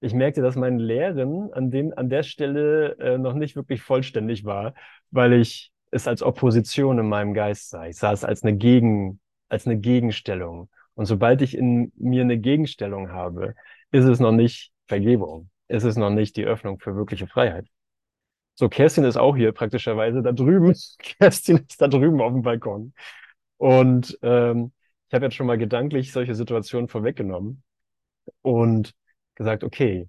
ich 0.00 0.14
merkte, 0.14 0.42
dass 0.42 0.56
mein 0.56 0.78
Lehren 0.78 1.52
an 1.52 1.70
dem, 1.70 1.92
an 1.96 2.08
der 2.08 2.22
Stelle 2.22 2.96
äh, 2.98 3.18
noch 3.18 3.34
nicht 3.34 3.56
wirklich 3.56 3.82
vollständig 3.82 4.44
war, 4.44 4.74
weil 5.10 5.32
ich 5.34 5.72
es 5.90 6.08
als 6.08 6.22
Opposition 6.22 6.98
in 6.98 7.08
meinem 7.08 7.34
Geist 7.34 7.70
sah. 7.70 7.86
Ich 7.86 7.96
sah 7.96 8.12
es 8.12 8.24
als 8.24 8.42
eine 8.42 8.56
Gegen, 8.56 9.20
als 9.48 9.66
eine 9.66 9.78
Gegenstellung. 9.78 10.70
Und 10.96 11.06
sobald 11.06 11.42
ich 11.42 11.56
in 11.56 11.92
mir 11.96 12.22
eine 12.22 12.38
Gegenstellung 12.38 13.10
habe, 13.10 13.54
ist 13.92 14.06
es 14.06 14.18
noch 14.18 14.32
nicht 14.32 14.72
Vergebung. 14.86 15.50
Ist 15.68 15.84
es 15.84 15.96
noch 15.96 16.10
nicht 16.10 16.36
die 16.36 16.44
Öffnung 16.44 16.80
für 16.80 16.96
wirkliche 16.96 17.26
Freiheit. 17.26 17.68
So, 18.54 18.70
Kerstin 18.70 19.04
ist 19.04 19.18
auch 19.18 19.36
hier 19.36 19.52
praktischerweise 19.52 20.22
da 20.22 20.32
drüben. 20.32 20.74
Kerstin 20.98 21.58
ist 21.68 21.80
da 21.80 21.88
drüben 21.88 22.20
auf 22.22 22.32
dem 22.32 22.42
Balkon. 22.42 22.94
Und 23.58 24.18
ähm, 24.22 24.72
ich 25.08 25.14
habe 25.14 25.26
jetzt 25.26 25.34
schon 25.34 25.46
mal 25.46 25.58
gedanklich 25.58 26.12
solche 26.12 26.34
Situationen 26.34 26.88
vorweggenommen 26.88 27.62
und 28.42 28.94
gesagt, 29.34 29.64
okay, 29.64 30.08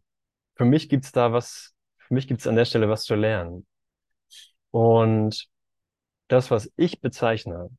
für 0.55 0.65
mich 0.65 0.89
gibt's 0.89 1.11
da 1.11 1.33
was, 1.33 1.75
für 1.97 2.13
mich 2.13 2.27
gibt's 2.27 2.47
an 2.47 2.55
der 2.55 2.65
Stelle 2.65 2.89
was 2.89 3.03
zu 3.03 3.15
lernen. 3.15 3.67
Und 4.71 5.49
das, 6.29 6.49
was 6.51 6.71
ich 6.77 7.01
bezeichne 7.01 7.69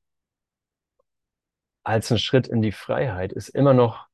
als 1.88 2.12
ein 2.12 2.18
Schritt 2.18 2.47
in 2.49 2.61
die 2.61 2.71
Freiheit, 2.71 3.33
ist 3.33 3.49
immer 3.49 3.73
noch, 3.73 4.07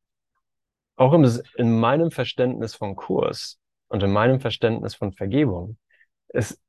auch 0.95 1.13
im, 1.13 1.25
in 1.57 1.81
meinem 1.81 2.13
Verständnis 2.13 2.77
von 2.77 2.95
Kurs 2.95 3.59
und 3.89 4.01
in 4.05 4.13
meinem 4.13 4.39
Verständnis 4.39 4.95
von 4.95 5.13
Vergebung, 5.13 5.77
es 6.29 6.63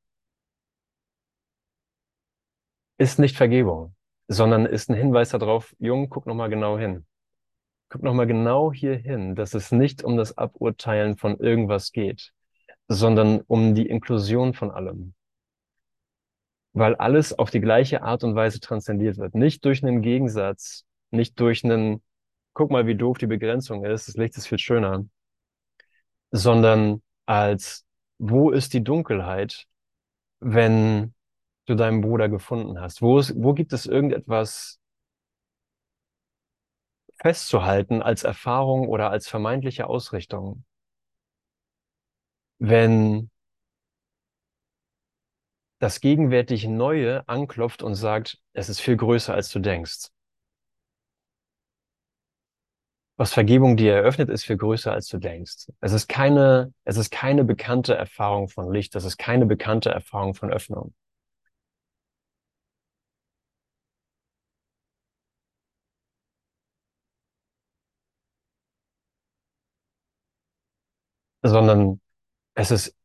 ist 2.97 3.19
nicht 3.19 3.37
Vergebung, 3.37 3.95
sondern 4.27 4.65
ist 4.65 4.89
ein 4.89 4.95
Hinweis 4.95 5.29
darauf, 5.29 5.75
Jung, 5.77 6.09
guck 6.09 6.25
nochmal 6.25 6.49
genau 6.49 6.75
hin. 6.75 7.05
Guck 7.89 8.01
nochmal 8.01 8.25
genau 8.25 8.73
hier 8.73 8.95
hin, 8.95 9.35
dass 9.35 9.53
es 9.53 9.71
nicht 9.71 10.03
um 10.03 10.17
das 10.17 10.39
Aburteilen 10.39 11.17
von 11.17 11.37
irgendwas 11.37 11.91
geht, 11.91 12.33
sondern 12.87 13.41
um 13.41 13.75
die 13.75 13.87
Inklusion 13.87 14.55
von 14.55 14.71
allem 14.71 15.13
weil 16.75 16.95
alles 16.95 17.31
auf 17.31 17.51
die 17.51 17.61
gleiche 17.61 18.03
Art 18.03 18.23
und 18.25 18.35
Weise 18.35 18.59
transzendiert 18.59 19.17
wird. 19.17 19.33
Nicht 19.33 19.63
durch 19.63 19.81
einen 19.81 20.01
Gegensatz, 20.01 20.85
nicht 21.15 21.39
durch 21.39 21.63
einen, 21.63 22.01
guck 22.53 22.71
mal, 22.71 22.87
wie 22.87 22.95
doof 22.95 23.17
die 23.17 23.27
Begrenzung 23.27 23.85
ist, 23.85 24.07
das 24.07 24.15
Licht 24.17 24.37
ist 24.37 24.47
viel 24.47 24.59
schöner, 24.59 25.05
sondern 26.31 27.01
als, 27.25 27.85
wo 28.17 28.51
ist 28.51 28.73
die 28.73 28.83
Dunkelheit, 28.83 29.67
wenn 30.39 31.13
du 31.65 31.75
deinen 31.75 32.01
Bruder 32.01 32.29
gefunden 32.29 32.79
hast? 32.79 33.01
Wo, 33.01 33.19
ist, 33.19 33.33
wo 33.37 33.53
gibt 33.53 33.73
es 33.73 33.85
irgendetwas 33.85 34.79
festzuhalten 37.17 38.01
als 38.01 38.23
Erfahrung 38.23 38.87
oder 38.87 39.09
als 39.09 39.27
vermeintliche 39.27 39.87
Ausrichtung? 39.87 40.63
Wenn 42.59 43.29
das 45.79 46.01
gegenwärtig 46.01 46.67
Neue 46.67 47.25
anklopft 47.29 47.81
und 47.81 47.95
sagt, 47.95 48.39
es 48.51 48.67
ist 48.67 48.81
viel 48.81 48.97
größer, 48.97 49.33
als 49.33 49.49
du 49.49 49.59
denkst. 49.59 50.09
Was 53.17 53.33
Vergebung 53.33 53.75
dir 53.77 53.93
eröffnet, 53.93 54.29
ist 54.29 54.45
viel 54.45 54.57
größer, 54.57 54.91
als 54.91 55.07
du 55.07 55.17
denkst. 55.17 55.67
Es 55.81 55.91
ist 55.93 56.07
keine, 56.07 56.73
es 56.85 56.97
ist 56.97 57.11
keine 57.11 57.43
bekannte 57.45 57.93
Erfahrung 57.95 58.47
von 58.49 58.71
Licht. 58.73 58.95
Es 58.95 59.03
ist 59.05 59.17
keine 59.17 59.45
bekannte 59.45 59.89
Erfahrung 59.89 60.33
von 60.33 60.51
Öffnung. 60.51 60.93
Sondern 71.43 72.01
es 72.55 72.71
ist 72.71 72.95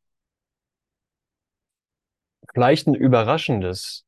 vielleicht 2.54 2.86
ein 2.86 2.94
überraschendes 2.94 4.04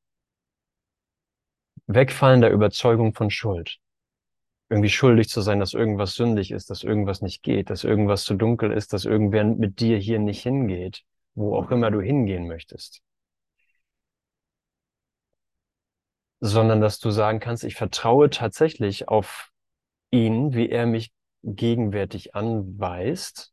Wegfallen 1.86 2.40
der 2.40 2.50
Überzeugung 2.50 3.14
von 3.14 3.30
Schuld. 3.30 3.78
Irgendwie 4.72 4.88
schuldig 4.90 5.28
zu 5.28 5.42
sein, 5.42 5.60
dass 5.60 5.74
irgendwas 5.74 6.14
sündig 6.14 6.50
ist, 6.50 6.70
dass 6.70 6.82
irgendwas 6.82 7.20
nicht 7.20 7.42
geht, 7.42 7.70
dass 7.70 7.84
irgendwas 7.84 8.24
zu 8.24 8.34
dunkel 8.34 8.72
ist, 8.72 8.92
dass 8.92 9.04
irgendwer 9.04 9.44
mit 9.44 9.80
dir 9.80 9.98
hier 9.98 10.18
nicht 10.18 10.42
hingeht, 10.42 11.02
wo 11.34 11.56
auch 11.56 11.70
immer 11.70 11.90
du 11.90 12.00
hingehen 12.00 12.46
möchtest. 12.46 13.02
sondern 16.44 16.80
dass 16.80 16.98
du 16.98 17.12
sagen 17.12 17.38
kannst, 17.38 17.62
ich 17.62 17.76
vertraue 17.76 18.28
tatsächlich 18.28 19.08
auf 19.08 19.52
ihn, 20.10 20.54
wie 20.54 20.68
er 20.68 20.86
mich 20.86 21.12
gegenwärtig 21.44 22.34
anweist. 22.34 23.52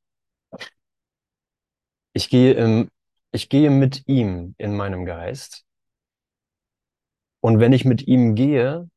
Ich 2.13 2.31
gehe 2.31 2.53
im, 2.53 2.89
ich 3.31 3.47
gehe 3.47 3.69
mit 3.69 4.07
ihm 4.07 4.55
in 4.57 4.75
meinem 4.75 5.05
Geist. 5.05 5.65
Und 7.41 7.59
wenn 7.59 7.73
ich 7.73 7.85
mit 7.85 8.07
ihm 8.07 8.33
gehe, 8.33 8.89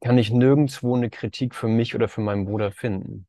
kann 0.00 0.18
ich 0.18 0.30
nirgendwo 0.30 0.96
eine 0.96 1.10
Kritik 1.10 1.54
für 1.54 1.68
mich 1.68 1.94
oder 1.94 2.08
für 2.08 2.20
meinen 2.20 2.46
Bruder 2.46 2.72
finden. 2.72 3.26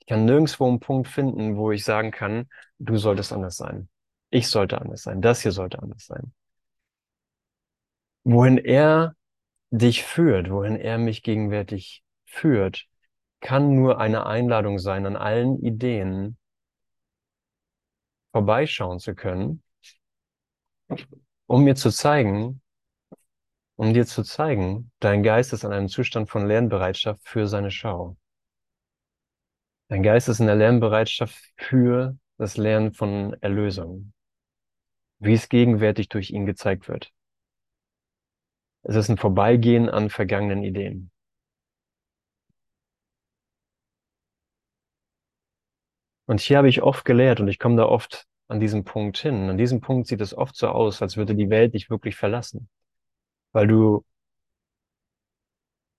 Ich 0.00 0.06
kann 0.06 0.24
nirgendwo 0.24 0.66
einen 0.66 0.80
Punkt 0.80 1.08
finden, 1.08 1.56
wo 1.56 1.70
ich 1.70 1.84
sagen 1.84 2.10
kann, 2.10 2.48
du 2.78 2.96
solltest 2.96 3.32
anders 3.32 3.56
sein. 3.56 3.88
Ich 4.30 4.48
sollte 4.48 4.80
anders 4.80 5.02
sein. 5.02 5.22
Das 5.22 5.40
hier 5.40 5.52
sollte 5.52 5.80
anders 5.80 6.06
sein. 6.06 6.32
Wohin 8.24 8.58
er 8.58 9.14
dich 9.70 10.04
führt, 10.04 10.50
wohin 10.50 10.76
er 10.76 10.98
mich 10.98 11.22
gegenwärtig 11.22 12.04
führt, 12.26 12.86
kann 13.40 13.74
nur 13.74 14.00
eine 14.00 14.26
Einladung 14.26 14.78
sein, 14.78 15.06
an 15.06 15.16
allen 15.16 15.62
Ideen 15.62 16.36
vorbeischauen 18.32 18.98
zu 18.98 19.14
können, 19.14 19.62
um 21.46 21.64
mir 21.64 21.74
zu 21.74 21.90
zeigen, 21.90 22.60
um 23.78 23.94
dir 23.94 24.06
zu 24.06 24.24
zeigen, 24.24 24.90
dein 24.98 25.22
Geist 25.22 25.52
ist 25.52 25.62
in 25.62 25.72
einem 25.72 25.88
Zustand 25.88 26.28
von 26.28 26.48
Lernbereitschaft 26.48 27.20
für 27.22 27.46
seine 27.46 27.70
Schau. 27.70 28.16
Dein 29.88 30.02
Geist 30.02 30.28
ist 30.28 30.40
in 30.40 30.46
der 30.46 30.56
Lernbereitschaft 30.56 31.38
für 31.56 32.18
das 32.38 32.56
Lernen 32.56 32.92
von 32.92 33.34
Erlösung, 33.40 34.12
wie 35.20 35.32
es 35.32 35.48
gegenwärtig 35.48 36.08
durch 36.08 36.30
ihn 36.30 36.44
gezeigt 36.44 36.88
wird. 36.88 37.12
Es 38.82 38.96
ist 38.96 39.10
ein 39.10 39.16
Vorbeigehen 39.16 39.88
an 39.88 40.10
vergangenen 40.10 40.64
Ideen. 40.64 41.12
Und 46.26 46.40
hier 46.40 46.58
habe 46.58 46.68
ich 46.68 46.82
oft 46.82 47.04
gelehrt 47.04 47.38
und 47.38 47.46
ich 47.46 47.60
komme 47.60 47.76
da 47.76 47.84
oft 47.84 48.26
an 48.48 48.58
diesem 48.58 48.82
Punkt 48.82 49.18
hin. 49.18 49.48
An 49.48 49.56
diesem 49.56 49.80
Punkt 49.80 50.08
sieht 50.08 50.20
es 50.20 50.36
oft 50.36 50.56
so 50.56 50.66
aus, 50.66 51.00
als 51.00 51.16
würde 51.16 51.36
die 51.36 51.48
Welt 51.48 51.74
dich 51.74 51.90
wirklich 51.90 52.16
verlassen, 52.16 52.68
weil 53.58 53.66
du 53.66 54.04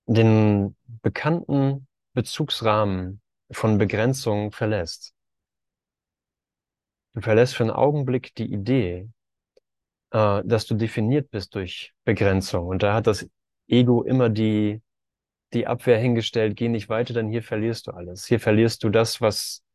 den 0.06 0.78
bekannten 1.02 1.88
Bezugsrahmen 2.14 3.20
von 3.52 3.78
Begrenzung 3.78 4.54
verlässt. 4.54 5.14
Du 7.14 7.20
verlässt 7.20 7.58
für 7.58 7.64
einen 7.64 7.72
Augenblick 7.72 8.34
die 8.36 8.50
Idee, 8.50 9.10
äh, 10.12 10.42
dass 10.46 10.68
du 10.68 10.76
definiert 10.76 11.32
bist 11.32 11.54
durch 11.54 11.94
Begrenzung. 12.06 12.68
Und 12.68 12.82
da 12.82 12.94
hat 12.94 13.08
das 13.08 13.28
Ego 13.68 14.04
immer 14.04 14.30
die, 14.30 14.82
die 15.52 15.68
Abwehr 15.68 16.00
hingestellt, 16.00 16.56
geh 16.56 16.70
nicht 16.70 16.88
weiter, 16.88 17.14
denn 17.14 17.28
hier 17.28 17.44
verlierst 17.44 17.88
du 17.88 17.92
alles. 17.92 18.26
Hier 18.26 18.40
verlierst 18.40 18.86
du 18.86 18.90
das, 18.90 19.20
was 19.20 19.66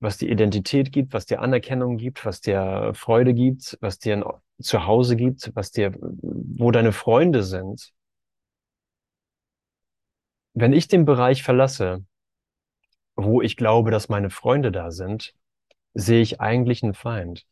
was 0.00 0.18
dir 0.18 0.28
Identität 0.30 0.92
gibt, 0.92 1.14
was 1.14 1.26
dir 1.26 1.40
Anerkennung 1.40 1.96
gibt, 1.96 2.24
was 2.24 2.40
dir 2.40 2.92
Freude 2.94 3.34
gibt, 3.34 3.78
was 3.80 3.98
dir 3.98 4.18
ein 4.18 4.24
Zuhause 4.60 5.16
gibt, 5.16 5.52
was 5.54 5.70
dir, 5.70 5.94
wo 6.00 6.70
deine 6.70 6.92
Freunde 6.92 7.42
sind. 7.42 7.92
Wenn 10.54 10.72
ich 10.72 10.88
den 10.88 11.04
Bereich 11.04 11.42
verlasse, 11.42 12.04
wo 13.14 13.40
ich 13.40 13.56
glaube, 13.56 13.90
dass 13.90 14.08
meine 14.08 14.30
Freunde 14.30 14.70
da 14.70 14.90
sind, 14.90 15.34
sehe 15.94 16.20
ich 16.20 16.40
eigentlich 16.40 16.82
einen 16.82 16.94
Feind. 16.94 17.46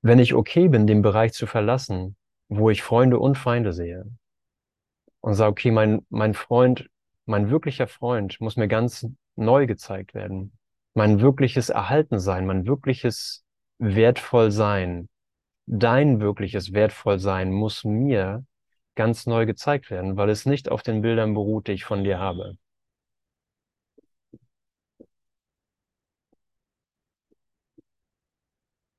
Wenn 0.00 0.18
ich 0.18 0.34
okay 0.34 0.68
bin, 0.68 0.86
den 0.86 1.02
Bereich 1.02 1.32
zu 1.32 1.46
verlassen, 1.46 2.16
wo 2.48 2.70
ich 2.70 2.82
Freunde 2.82 3.18
und 3.18 3.36
Feinde 3.36 3.72
sehe 3.72 4.06
und 5.20 5.34
sage, 5.34 5.50
okay, 5.50 5.70
mein, 5.70 6.06
mein 6.08 6.32
Freund, 6.32 6.88
mein 7.24 7.50
wirklicher 7.50 7.88
Freund 7.88 8.40
muss 8.40 8.56
mir 8.56 8.68
ganz 8.68 9.06
neu 9.36 9.66
gezeigt 9.66 10.14
werden. 10.14 10.52
Mein 10.94 11.20
wirkliches 11.20 11.68
Erhaltensein, 11.70 12.46
mein 12.46 12.66
wirkliches 12.66 13.44
Wertvollsein, 13.78 15.08
dein 15.66 16.20
wirkliches 16.20 16.72
Wertvollsein 16.72 17.52
muss 17.52 17.84
mir 17.84 18.44
ganz 18.94 19.26
neu 19.26 19.46
gezeigt 19.46 19.90
werden, 19.90 20.16
weil 20.16 20.30
es 20.30 20.46
nicht 20.46 20.70
auf 20.70 20.82
den 20.82 21.02
Bildern 21.02 21.34
beruht, 21.34 21.68
die 21.68 21.72
ich 21.72 21.84
von 21.84 22.04
dir 22.04 22.18
habe. 22.18 22.56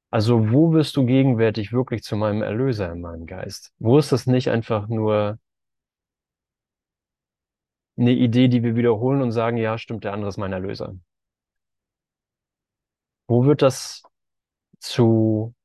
Also 0.09 0.51
wo 0.51 0.73
wirst 0.73 0.95
du 0.95 1.05
gegenwärtig 1.05 1.71
wirklich 1.73 2.03
zu 2.03 2.15
meinem 2.15 2.41
Erlöser 2.41 2.91
in 2.91 3.01
meinem 3.01 3.25
Geist? 3.25 3.73
Wo 3.79 3.97
ist 3.97 4.11
das 4.11 4.25
nicht 4.25 4.49
einfach 4.49 4.87
nur 4.87 5.39
eine 7.97 8.11
Idee, 8.11 8.47
die 8.47 8.63
wir 8.63 8.75
wiederholen 8.75 9.21
und 9.21 9.31
sagen, 9.31 9.57
ja, 9.57 9.77
stimmt, 9.77 10.03
der 10.03 10.13
andere 10.13 10.29
ist 10.29 10.37
mein 10.37 10.53
Erlöser. 10.53 10.95
Wo 13.27 13.45
wird 13.45 13.61
das 13.61 14.03
zu 14.79 15.55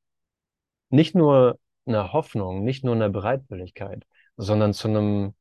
nicht 0.89 1.15
nur 1.15 1.59
einer 1.85 2.13
Hoffnung, 2.13 2.63
nicht 2.63 2.83
nur 2.83 2.95
einer 2.95 3.09
Bereitwilligkeit, 3.09 4.05
sondern 4.37 4.73
zu 4.73 4.87
einem 4.87 5.35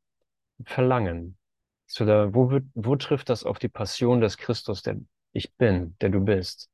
Verlangen? 0.64 1.38
Zu 1.86 2.04
der, 2.06 2.34
wo 2.34 2.50
wird, 2.50 2.66
wo 2.74 2.96
trifft 2.96 3.28
das 3.30 3.44
auf 3.44 3.58
die 3.58 3.68
Passion 3.68 4.20
des 4.20 4.38
Christus, 4.38 4.82
der 4.82 4.98
ich 5.32 5.54
bin, 5.56 5.96
der 6.00 6.10
du 6.10 6.20
bist? 6.20 6.70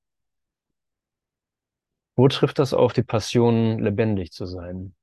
Wo 2.17 2.29
trifft 2.29 2.59
das 2.59 2.75
auf 2.75 2.93
die 2.93 3.03
Passion, 3.03 3.79
lebendig 3.79 4.33
zu 4.33 4.45
sein? 4.45 4.95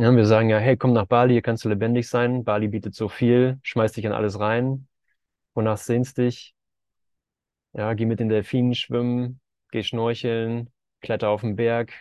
Ja, 0.00 0.10
wir 0.16 0.24
sagen 0.26 0.48
ja, 0.48 0.58
hey, 0.58 0.76
komm 0.76 0.92
nach 0.94 1.06
Bali, 1.06 1.34
hier 1.34 1.42
kannst 1.42 1.64
du 1.64 1.68
lebendig 1.68 2.08
sein. 2.08 2.42
Bali 2.44 2.68
bietet 2.68 2.94
so 2.94 3.08
viel, 3.08 3.58
schmeiß 3.62 3.92
dich 3.92 4.04
in 4.06 4.12
alles 4.12 4.40
rein. 4.40 4.88
Wonach 5.54 5.78
sehnst 5.78 6.18
dich? 6.18 6.54
Ja, 7.72 7.94
geh 7.94 8.04
mit 8.06 8.18
den 8.20 8.28
Delfinen 8.28 8.74
schwimmen, 8.74 9.40
geh 9.70 9.82
schnorcheln, 9.82 10.70
kletter 11.00 11.28
auf 11.30 11.42
den 11.42 11.56
Berg, 11.56 11.92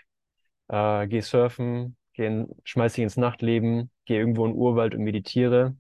äh, 0.70 1.08
geh 1.08 1.22
surfen, 1.22 1.98
geh 2.14 2.28
in, 2.28 2.50
schmeiß 2.66 2.94
dich 2.96 3.04
ins 3.04 3.18
Nachtleben, 3.18 3.92
geh 4.06 4.18
irgendwo 4.18 4.46
in 4.46 4.54
den 4.54 4.60
Urwald 4.60 4.96
und 4.96 5.04
meditiere. 5.04 5.78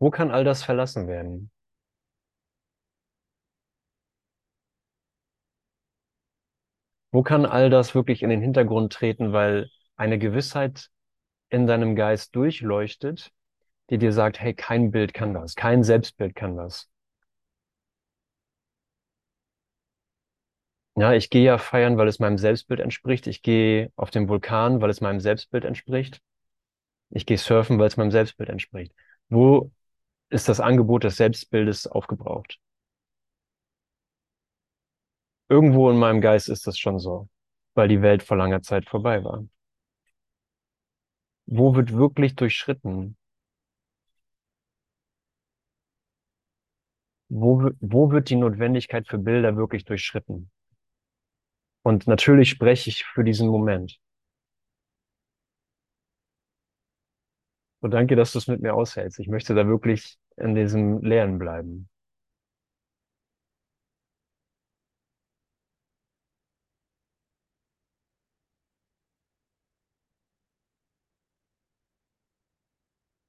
Wo 0.00 0.10
kann 0.10 0.32
all 0.32 0.42
das 0.42 0.64
verlassen 0.64 1.06
werden? 1.06 1.52
Wo 7.18 7.24
kann 7.24 7.46
all 7.46 7.68
das 7.68 7.96
wirklich 7.96 8.22
in 8.22 8.30
den 8.30 8.40
Hintergrund 8.40 8.92
treten, 8.92 9.32
weil 9.32 9.68
eine 9.96 10.20
Gewissheit 10.20 10.88
in 11.48 11.66
deinem 11.66 11.96
Geist 11.96 12.36
durchleuchtet, 12.36 13.32
die 13.90 13.98
dir 13.98 14.12
sagt, 14.12 14.38
hey, 14.38 14.54
kein 14.54 14.92
Bild 14.92 15.14
kann 15.14 15.34
das, 15.34 15.56
kein 15.56 15.82
Selbstbild 15.82 16.36
kann 16.36 16.56
das. 16.56 16.88
Ja, 20.94 21.12
ich 21.12 21.28
gehe 21.28 21.42
ja 21.42 21.58
feiern, 21.58 21.96
weil 21.98 22.06
es 22.06 22.20
meinem 22.20 22.38
Selbstbild 22.38 22.78
entspricht. 22.78 23.26
Ich 23.26 23.42
gehe 23.42 23.90
auf 23.96 24.10
den 24.12 24.28
Vulkan, 24.28 24.80
weil 24.80 24.90
es 24.90 25.00
meinem 25.00 25.18
Selbstbild 25.18 25.64
entspricht. 25.64 26.20
Ich 27.10 27.26
gehe 27.26 27.38
surfen, 27.38 27.80
weil 27.80 27.88
es 27.88 27.96
meinem 27.96 28.12
Selbstbild 28.12 28.48
entspricht. 28.48 28.94
Wo 29.28 29.72
ist 30.30 30.48
das 30.48 30.60
Angebot 30.60 31.04
des 31.04 31.16
Selbstbildes 31.16 31.88
aufgebraucht? 31.88 32.60
Irgendwo 35.48 35.90
in 35.90 35.98
meinem 35.98 36.20
Geist 36.20 36.48
ist 36.48 36.66
das 36.66 36.78
schon 36.78 36.98
so, 36.98 37.28
weil 37.74 37.88
die 37.88 38.02
Welt 38.02 38.22
vor 38.22 38.36
langer 38.36 38.62
Zeit 38.62 38.88
vorbei 38.88 39.24
war. 39.24 39.44
Wo 41.46 41.74
wird 41.74 41.92
wirklich 41.92 42.36
durchschritten? 42.36 43.16
Wo, 47.30 47.70
wo 47.80 48.10
wird 48.10 48.30
die 48.30 48.36
Notwendigkeit 48.36 49.06
für 49.08 49.18
Bilder 49.18 49.56
wirklich 49.56 49.84
durchschritten? 49.84 50.50
Und 51.82 52.06
natürlich 52.06 52.50
spreche 52.50 52.90
ich 52.90 53.04
für 53.04 53.24
diesen 53.24 53.48
Moment. 53.48 53.98
Und 57.80 57.92
danke, 57.92 58.16
dass 58.16 58.32
du 58.32 58.38
es 58.38 58.46
mit 58.48 58.60
mir 58.60 58.74
aushältst. 58.74 59.20
Ich 59.20 59.28
möchte 59.28 59.54
da 59.54 59.66
wirklich 59.66 60.18
in 60.36 60.54
diesem 60.54 61.00
Lehren 61.02 61.38
bleiben. 61.38 61.88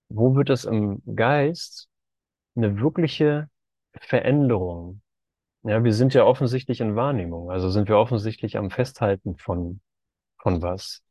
Wo 0.09 0.35
wird 0.35 0.49
es 0.49 0.65
im 0.65 1.01
Geist 1.15 1.87
eine 2.55 2.79
wirkliche 2.79 3.49
Veränderung? 3.93 5.01
Ja, 5.63 5.83
wir 5.83 5.93
sind 5.93 6.13
ja 6.13 6.23
offensichtlich 6.23 6.81
in 6.81 6.95
Wahrnehmung, 6.95 7.51
also 7.51 7.69
sind 7.69 7.89
wir 7.89 7.97
offensichtlich 7.97 8.57
am 8.57 8.71
Festhalten 8.71 9.37
von, 9.37 9.81
von 10.37 10.61
was? 10.61 11.03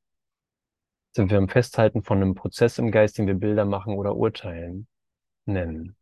Sind 1.13 1.31
wir 1.31 1.39
am 1.39 1.49
Festhalten 1.49 2.03
von 2.03 2.19
einem 2.23 2.35
Prozess 2.35 2.79
im 2.79 2.91
Geist, 2.91 3.19
den 3.19 3.27
wir 3.27 3.35
Bilder 3.35 3.65
machen 3.65 3.95
oder 3.95 4.17
urteilen 4.17 4.89
nennen? 5.45 5.97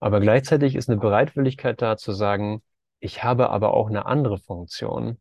Aber 0.00 0.20
gleichzeitig 0.20 0.76
ist 0.76 0.88
eine 0.88 1.00
Bereitwilligkeit 1.00 1.80
da 1.82 1.96
zu 1.96 2.12
sagen, 2.12 2.62
ich 3.00 3.24
habe 3.24 3.50
aber 3.50 3.74
auch 3.74 3.88
eine 3.88 4.06
andere 4.06 4.38
Funktion. 4.38 5.18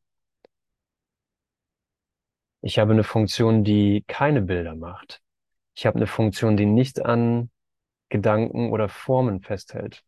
Ich 2.66 2.80
habe 2.80 2.94
eine 2.94 3.04
Funktion, 3.04 3.66
die 3.66 4.06
keine 4.08 4.42
Bilder 4.42 4.74
macht. 4.74 5.22
Ich 5.76 5.86
habe 5.86 5.98
eine 5.98 6.08
Funktion, 6.08 6.56
die 6.56 6.66
nicht 6.66 7.04
an 7.04 7.50
Gedanken 8.08 8.72
oder 8.72 8.88
Formen 8.88 9.42
festhält. 9.42 10.02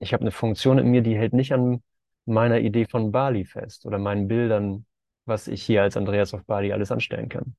Ich 0.00 0.12
habe 0.12 0.22
eine 0.22 0.32
Funktion 0.32 0.78
in 0.78 0.88
mir, 0.90 1.02
die 1.02 1.16
hält 1.16 1.32
nicht 1.32 1.52
an 1.52 1.84
meiner 2.24 2.58
Idee 2.58 2.86
von 2.86 3.12
Bali 3.12 3.44
fest 3.44 3.86
oder 3.86 3.98
meinen 3.98 4.26
Bildern, 4.26 4.84
was 5.26 5.46
ich 5.46 5.62
hier 5.62 5.82
als 5.82 5.96
Andreas 5.96 6.34
auf 6.34 6.44
Bali 6.44 6.72
alles 6.72 6.90
anstellen 6.90 7.28
kann. 7.28 7.54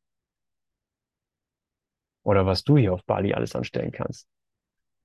Oder 2.24 2.46
was 2.46 2.66
du 2.66 2.76
hier 2.76 2.94
auf 2.94 3.06
Bali 3.06 3.34
alles 3.34 3.56
anstellen 3.56 3.94
kannst. 3.94 4.28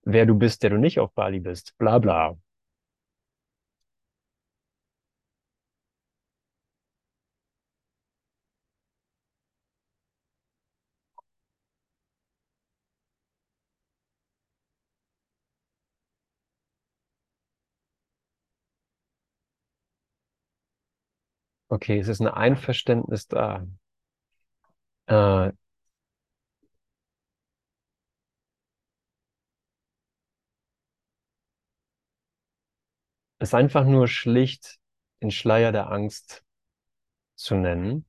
Wer 0.03 0.27
du 0.27 0.35
bist, 0.35 0.65
der 0.65 0.71
du 0.71 0.79
nicht 0.79 0.99
auf 0.99 1.13
Bali 1.13 1.39
bist. 1.39 1.79
Bla 1.79 2.01
bla. 2.01 2.37
Okay, 21.73 21.99
es 21.99 22.09
ist 22.09 22.21
ein 22.21 22.29
Einverständnis 22.29 23.29
da. 23.29 23.67
Äh, 25.07 25.53
es 33.39 33.51
ist 33.51 33.55
einfach 33.55 33.85
nur 33.85 34.09
schlicht 34.09 34.79
den 35.23 35.31
Schleier 35.31 35.73
der 35.73 35.91
Angst 35.91 36.45
zu 37.37 37.57
nennen. 37.57 38.07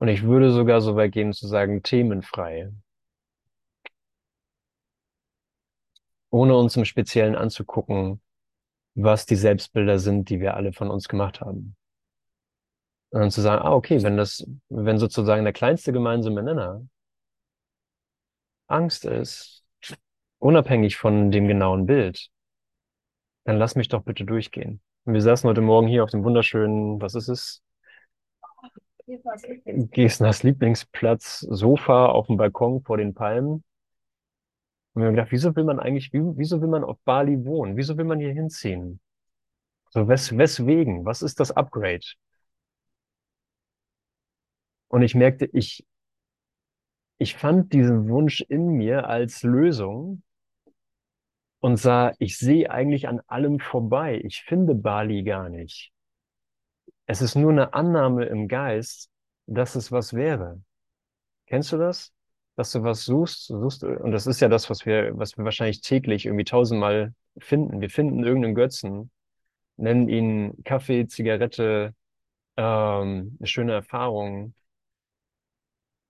Und 0.00 0.08
ich 0.08 0.22
würde 0.24 0.50
sogar 0.50 0.80
so 0.80 0.96
weit 0.96 1.12
gehen 1.12 1.32
zu 1.32 1.46
sagen, 1.46 1.84
themenfrei. 1.84 2.72
Ohne 6.30 6.56
uns 6.56 6.76
im 6.76 6.84
Speziellen 6.84 7.34
anzugucken, 7.34 8.20
was 8.94 9.26
die 9.26 9.36
Selbstbilder 9.36 9.98
sind, 9.98 10.28
die 10.28 10.40
wir 10.40 10.54
alle 10.54 10.72
von 10.72 10.90
uns 10.90 11.08
gemacht 11.08 11.40
haben. 11.40 11.76
Und 13.10 13.20
dann 13.20 13.30
zu 13.30 13.40
sagen, 13.40 13.62
ah, 13.62 13.72
okay, 13.72 14.02
wenn 14.02 14.16
das, 14.16 14.46
wenn 14.68 14.98
sozusagen 14.98 15.44
der 15.44 15.52
kleinste 15.52 15.92
gemeinsame 15.92 16.42
Nenner 16.42 16.86
Angst 18.66 19.06
ist, 19.06 19.64
unabhängig 20.38 20.96
von 20.96 21.30
dem 21.30 21.48
genauen 21.48 21.86
Bild, 21.86 22.28
dann 23.44 23.56
lass 23.56 23.76
mich 23.76 23.88
doch 23.88 24.02
bitte 24.02 24.24
durchgehen. 24.24 24.80
Und 25.04 25.14
wir 25.14 25.22
saßen 25.22 25.48
heute 25.48 25.62
Morgen 25.62 25.88
hier 25.88 26.04
auf 26.04 26.10
dem 26.10 26.22
wunderschönen, 26.22 27.00
was 27.00 27.14
ist 27.14 27.28
es? 27.28 27.62
Gesners 29.64 30.42
Lieblingsplatz, 30.42 31.40
Sofa 31.40 32.06
auf 32.06 32.26
dem 32.26 32.36
Balkon 32.36 32.82
vor 32.82 32.98
den 32.98 33.14
Palmen. 33.14 33.64
Und 34.98 35.02
wir 35.02 35.08
haben 35.10 35.14
gedacht, 35.14 35.30
wieso 35.30 35.54
will 35.54 35.62
man 35.62 35.78
eigentlich, 35.78 36.12
wie, 36.12 36.18
wieso 36.36 36.60
will 36.60 36.66
man 36.66 36.82
auf 36.82 36.98
Bali 37.04 37.44
wohnen? 37.44 37.76
Wieso 37.76 37.96
will 37.96 38.04
man 38.04 38.18
hier 38.18 38.32
hinziehen? 38.32 38.98
So, 39.90 40.08
wes, 40.08 40.36
weswegen? 40.36 41.04
Was 41.04 41.22
ist 41.22 41.38
das 41.38 41.52
Upgrade? 41.52 42.04
Und 44.88 45.02
ich 45.02 45.14
merkte, 45.14 45.48
ich, 45.52 45.86
ich 47.18 47.36
fand 47.36 47.72
diesen 47.72 48.08
Wunsch 48.08 48.40
in 48.40 48.70
mir 48.70 49.06
als 49.06 49.44
Lösung 49.44 50.24
und 51.60 51.76
sah, 51.76 52.12
ich 52.18 52.36
sehe 52.36 52.68
eigentlich 52.68 53.06
an 53.06 53.20
allem 53.28 53.60
vorbei. 53.60 54.20
Ich 54.24 54.42
finde 54.42 54.74
Bali 54.74 55.22
gar 55.22 55.48
nicht. 55.48 55.92
Es 57.06 57.22
ist 57.22 57.36
nur 57.36 57.52
eine 57.52 57.72
Annahme 57.72 58.24
im 58.24 58.48
Geist, 58.48 59.12
dass 59.46 59.76
es 59.76 59.92
was 59.92 60.12
wäre. 60.12 60.60
Kennst 61.46 61.70
du 61.70 61.76
das? 61.76 62.12
Dass 62.58 62.72
du 62.72 62.82
was 62.82 63.04
suchst, 63.04 63.46
suchst, 63.46 63.84
und 63.84 64.10
das 64.10 64.26
ist 64.26 64.40
ja 64.40 64.48
das, 64.48 64.68
was 64.68 64.84
wir, 64.84 65.16
was 65.16 65.38
wir 65.38 65.44
wahrscheinlich 65.44 65.80
täglich 65.80 66.26
irgendwie 66.26 66.42
tausendmal 66.42 67.14
finden. 67.38 67.80
Wir 67.80 67.88
finden 67.88 68.24
irgendeinen 68.24 68.56
Götzen, 68.56 69.12
nennen 69.76 70.08
ihn 70.08 70.64
Kaffee, 70.64 71.06
Zigarette, 71.06 71.94
ähm, 72.56 73.36
eine 73.38 73.46
schöne 73.46 73.74
Erfahrung. 73.74 74.54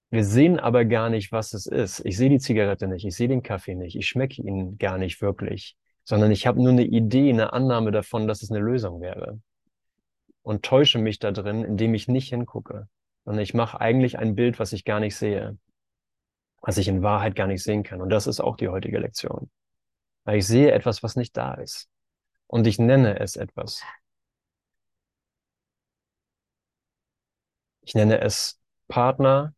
Wir 0.08 0.24
sehen 0.24 0.58
aber 0.58 0.86
gar 0.86 1.10
nicht, 1.10 1.32
was 1.32 1.52
es 1.52 1.66
ist. 1.66 2.00
Ich 2.06 2.16
sehe 2.16 2.30
die 2.30 2.38
Zigarette 2.38 2.88
nicht, 2.88 3.04
ich 3.04 3.14
sehe 3.14 3.28
den 3.28 3.42
Kaffee 3.42 3.74
nicht, 3.74 3.94
ich 3.94 4.08
schmecke 4.08 4.40
ihn 4.40 4.78
gar 4.78 4.96
nicht 4.96 5.20
wirklich, 5.20 5.76
sondern 6.04 6.30
ich 6.30 6.46
habe 6.46 6.62
nur 6.62 6.72
eine 6.72 6.86
Idee, 6.86 7.28
eine 7.28 7.52
Annahme 7.52 7.90
davon, 7.90 8.26
dass 8.26 8.42
es 8.42 8.50
eine 8.50 8.60
Lösung 8.60 9.02
wäre. 9.02 9.38
Und 10.40 10.64
täusche 10.64 10.98
mich 10.98 11.18
da 11.18 11.30
drin, 11.30 11.62
indem 11.62 11.92
ich 11.92 12.08
nicht 12.08 12.30
hingucke. 12.30 12.88
Sondern 13.26 13.42
ich 13.42 13.52
mache 13.52 13.82
eigentlich 13.82 14.18
ein 14.18 14.34
Bild, 14.34 14.58
was 14.58 14.72
ich 14.72 14.86
gar 14.86 14.98
nicht 14.98 15.14
sehe, 15.14 15.58
was 16.60 16.78
ich 16.78 16.88
in 16.88 17.02
Wahrheit 17.02 17.34
gar 17.36 17.46
nicht 17.46 17.62
sehen 17.62 17.82
kann. 17.82 18.00
Und 18.00 18.10
das 18.10 18.26
ist 18.26 18.40
auch 18.40 18.56
die 18.56 18.68
heutige 18.68 18.98
Lektion. 18.98 19.50
Weil 20.24 20.38
ich 20.38 20.46
sehe 20.46 20.72
etwas, 20.72 21.02
was 21.02 21.16
nicht 21.16 21.36
da 21.36 21.54
ist. 21.54 21.88
Und 22.46 22.66
ich 22.66 22.78
nenne 22.78 23.18
es 23.20 23.36
etwas. 23.36 23.82
Ich 27.82 27.94
nenne 27.94 28.20
es 28.20 28.60
Partner, 28.88 29.54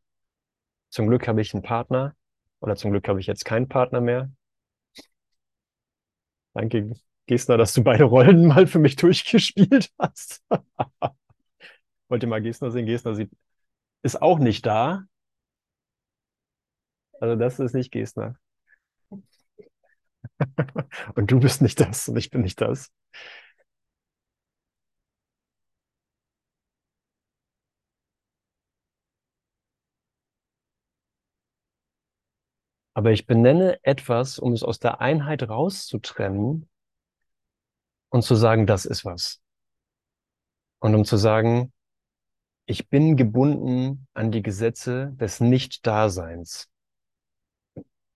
zum 0.90 1.08
Glück 1.08 1.28
habe 1.28 1.40
ich 1.40 1.54
einen 1.54 1.62
Partner 1.62 2.14
oder 2.60 2.76
zum 2.76 2.90
Glück 2.90 3.06
habe 3.08 3.20
ich 3.20 3.26
jetzt 3.26 3.44
keinen 3.44 3.68
Partner 3.68 4.00
mehr. 4.00 4.30
Danke, 6.52 6.92
Gesner, 7.26 7.56
dass 7.56 7.72
du 7.74 7.82
beide 7.84 8.04
Rollen 8.04 8.46
mal 8.48 8.66
für 8.66 8.80
mich 8.80 8.96
durchgespielt 8.96 9.90
hast. 9.98 10.42
Wollt 12.08 12.22
ihr 12.22 12.28
mal 12.28 12.42
Gesner 12.42 12.70
sehen? 12.72 12.86
Gesner 12.86 13.14
sieht, 13.14 13.30
ist 14.02 14.20
auch 14.20 14.38
nicht 14.38 14.66
da. 14.66 15.04
Also 17.20 17.36
das 17.36 17.60
ist 17.60 17.74
nicht 17.74 17.92
Gesner. 17.92 18.36
Und 21.14 21.30
du 21.30 21.40
bist 21.40 21.62
nicht 21.62 21.80
das 21.80 22.08
und 22.08 22.16
ich 22.16 22.30
bin 22.30 22.42
nicht 22.42 22.60
das. 22.60 22.90
Aber 32.94 33.10
ich 33.10 33.26
benenne 33.26 33.78
etwas, 33.82 34.38
um 34.38 34.52
es 34.52 34.62
aus 34.62 34.78
der 34.78 35.00
Einheit 35.00 35.48
rauszutrennen 35.48 36.68
und 38.10 38.22
zu 38.22 38.34
sagen, 38.34 38.66
das 38.66 38.84
ist 38.84 39.04
was. 39.04 39.40
Und 40.80 40.94
um 40.94 41.04
zu 41.04 41.16
sagen, 41.16 41.72
ich 42.66 42.88
bin 42.88 43.16
gebunden 43.16 44.06
an 44.14 44.32
die 44.32 44.42
Gesetze 44.42 45.12
des 45.16 45.40
Nicht-Daseins. 45.40 46.70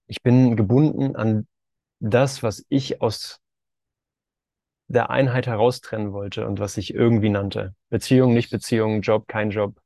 Ich 0.06 0.22
bin 0.22 0.56
gebunden 0.56 1.16
an 1.16 1.46
das, 2.00 2.42
was 2.42 2.64
ich 2.68 3.00
aus 3.00 3.40
der 4.88 5.10
Einheit 5.10 5.46
heraustrennen 5.46 6.12
wollte 6.12 6.46
und 6.46 6.60
was 6.60 6.76
ich 6.76 6.94
irgendwie 6.94 7.30
nannte. 7.30 7.74
Beziehung, 7.88 8.34
nicht 8.34 8.50
Beziehung, 8.50 9.00
Job, 9.00 9.26
kein 9.28 9.50
Job, 9.50 9.80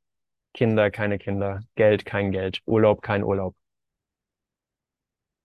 Kinder, 0.53 0.91
keine 0.91 1.17
Kinder, 1.17 1.61
Geld, 1.75 2.05
kein 2.05 2.31
Geld, 2.31 2.61
Urlaub, 2.65 3.01
kein 3.01 3.23
Urlaub. 3.23 3.55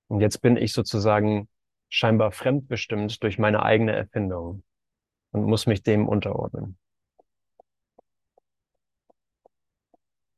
Und 0.09 0.21
jetzt 0.21 0.39
bin 0.43 0.57
ich 0.57 0.73
sozusagen 0.73 1.49
scheinbar 1.89 2.33
fremdbestimmt 2.33 3.23
durch 3.23 3.39
meine 3.39 3.63
eigene 3.63 3.93
Erfindung 3.93 4.65
und 5.33 5.45
muss 5.45 5.67
mich 5.67 5.83
dem 5.83 6.09
unterordnen. 6.09 6.79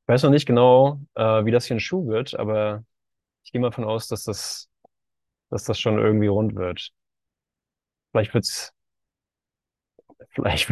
Ich 0.03 0.09
weiß 0.09 0.22
noch 0.22 0.31
nicht 0.31 0.46
genau, 0.46 1.01
äh, 1.14 1.44
wie 1.44 1.51
das 1.51 1.66
hier 1.66 1.77
ein 1.77 1.81
Schuh 1.81 2.07
wird, 2.07 2.38
aber 2.38 2.85
ich 3.46 3.52
gehe 3.52 3.61
mal 3.61 3.70
von 3.70 3.85
aus, 3.85 4.09
dass 4.09 4.24
das, 4.24 4.68
dass 5.50 5.62
das 5.62 5.78
schon 5.78 5.98
irgendwie 5.98 6.26
rund 6.26 6.56
wird. 6.56 6.90
Vielleicht 8.11 8.35
wird's, 8.35 8.74
vielleicht, 10.30 10.66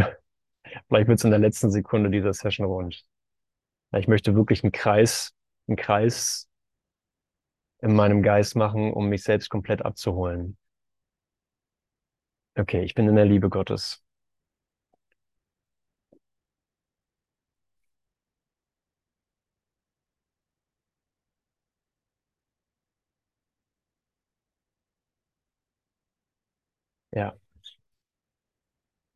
vielleicht 0.89 1.09
wird's 1.09 1.23
in 1.23 1.31
der 1.31 1.39
letzten 1.39 1.71
Sekunde 1.71 2.11
dieser 2.11 2.33
Session 2.33 2.67
rund. 2.67 3.05
Ich 3.97 4.09
möchte 4.09 4.35
wirklich 4.35 4.65
einen 4.65 4.73
Kreis, 4.73 5.33
einen 5.69 5.77
Kreis 5.77 6.51
in 7.81 7.95
meinem 7.95 8.25
Geist 8.25 8.57
machen, 8.57 8.93
um 8.93 9.09
mich 9.09 9.23
selbst 9.23 9.51
komplett 9.51 9.83
abzuholen. 9.83 10.59
Okay, 12.57 12.83
ich 12.83 12.95
bin 12.95 13.09
in 13.09 13.15
der 13.15 13.25
Liebe 13.25 13.51
Gottes. 13.51 14.04
Ja. 27.15 27.35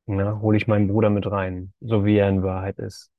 Na, 0.09 0.41
hole 0.41 0.57
ich 0.57 0.67
meinen 0.67 0.89
Bruder 0.89 1.09
mit 1.09 1.31
rein, 1.31 1.73
so 1.81 2.05
wie 2.05 2.17
er 2.17 2.29
in 2.29 2.43
Wahrheit 2.43 2.79
ist. 2.81 3.13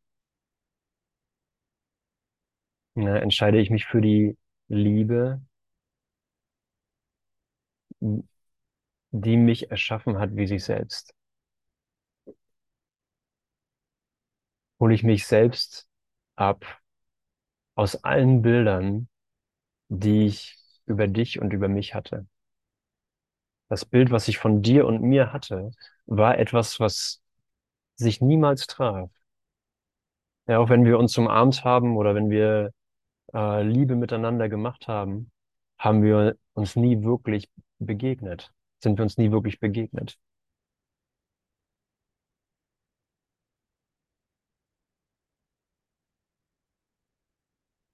Na, 2.96 3.18
entscheide 3.20 3.60
ich 3.60 3.70
mich 3.72 3.86
für 3.88 4.02
die 4.02 4.38
Liebe, 4.68 5.42
die 9.12 9.38
mich 9.38 9.70
erschaffen 9.70 10.18
hat 10.18 10.36
wie 10.36 10.48
sich 10.48 10.64
selbst. 10.64 11.14
Hole 14.80 14.94
ich 14.96 15.04
mich 15.04 15.26
selbst 15.28 15.88
ab 16.36 16.66
aus 17.76 18.04
allen 18.04 18.42
Bildern, 18.44 19.10
die 19.90 20.26
ich 20.28 20.58
über 20.88 21.08
dich 21.08 21.40
und 21.42 21.54
über 21.54 21.68
mich 21.70 21.96
hatte. 21.96 22.28
Das 23.70 23.86
Bild, 23.86 24.12
was 24.12 24.28
ich 24.28 24.38
von 24.38 24.62
dir 24.62 24.86
und 24.88 25.02
mir 25.02 25.34
hatte, 25.34 25.72
war 26.06 26.38
etwas, 26.38 26.80
was 26.80 27.22
sich 27.96 28.22
niemals 28.22 28.68
traf. 28.68 29.12
Ja, 30.48 30.60
auch 30.60 30.70
wenn 30.70 30.84
wir 30.86 30.98
uns 31.00 31.18
umarmt 31.18 31.64
haben 31.64 31.96
oder 31.98 32.16
wenn 32.16 32.30
wir 32.30 32.72
äh, 33.34 33.64
Liebe 33.64 33.96
miteinander 33.96 34.50
gemacht 34.50 34.88
haben, 34.88 35.32
haben 35.80 36.04
wir 36.04 36.38
uns 36.54 36.76
nie 36.78 37.04
wirklich 37.04 37.50
begegnet, 37.80 38.52
sind 38.84 38.98
wir 39.00 39.04
uns 39.04 39.18
nie 39.18 39.32
wirklich 39.32 39.60
begegnet. 39.60 40.20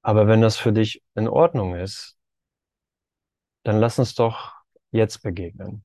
Aber 0.03 0.27
wenn 0.27 0.39
das 0.39 0.55
für 0.55 0.71
dich 0.71 1.03
in 1.15 1.27
Ordnung 1.27 1.75
ist, 1.75 2.17
dann 3.63 3.79
lass 3.81 3.99
uns 3.99 4.15
doch 4.15 4.54
jetzt 4.95 5.21
begegnen. 5.21 5.83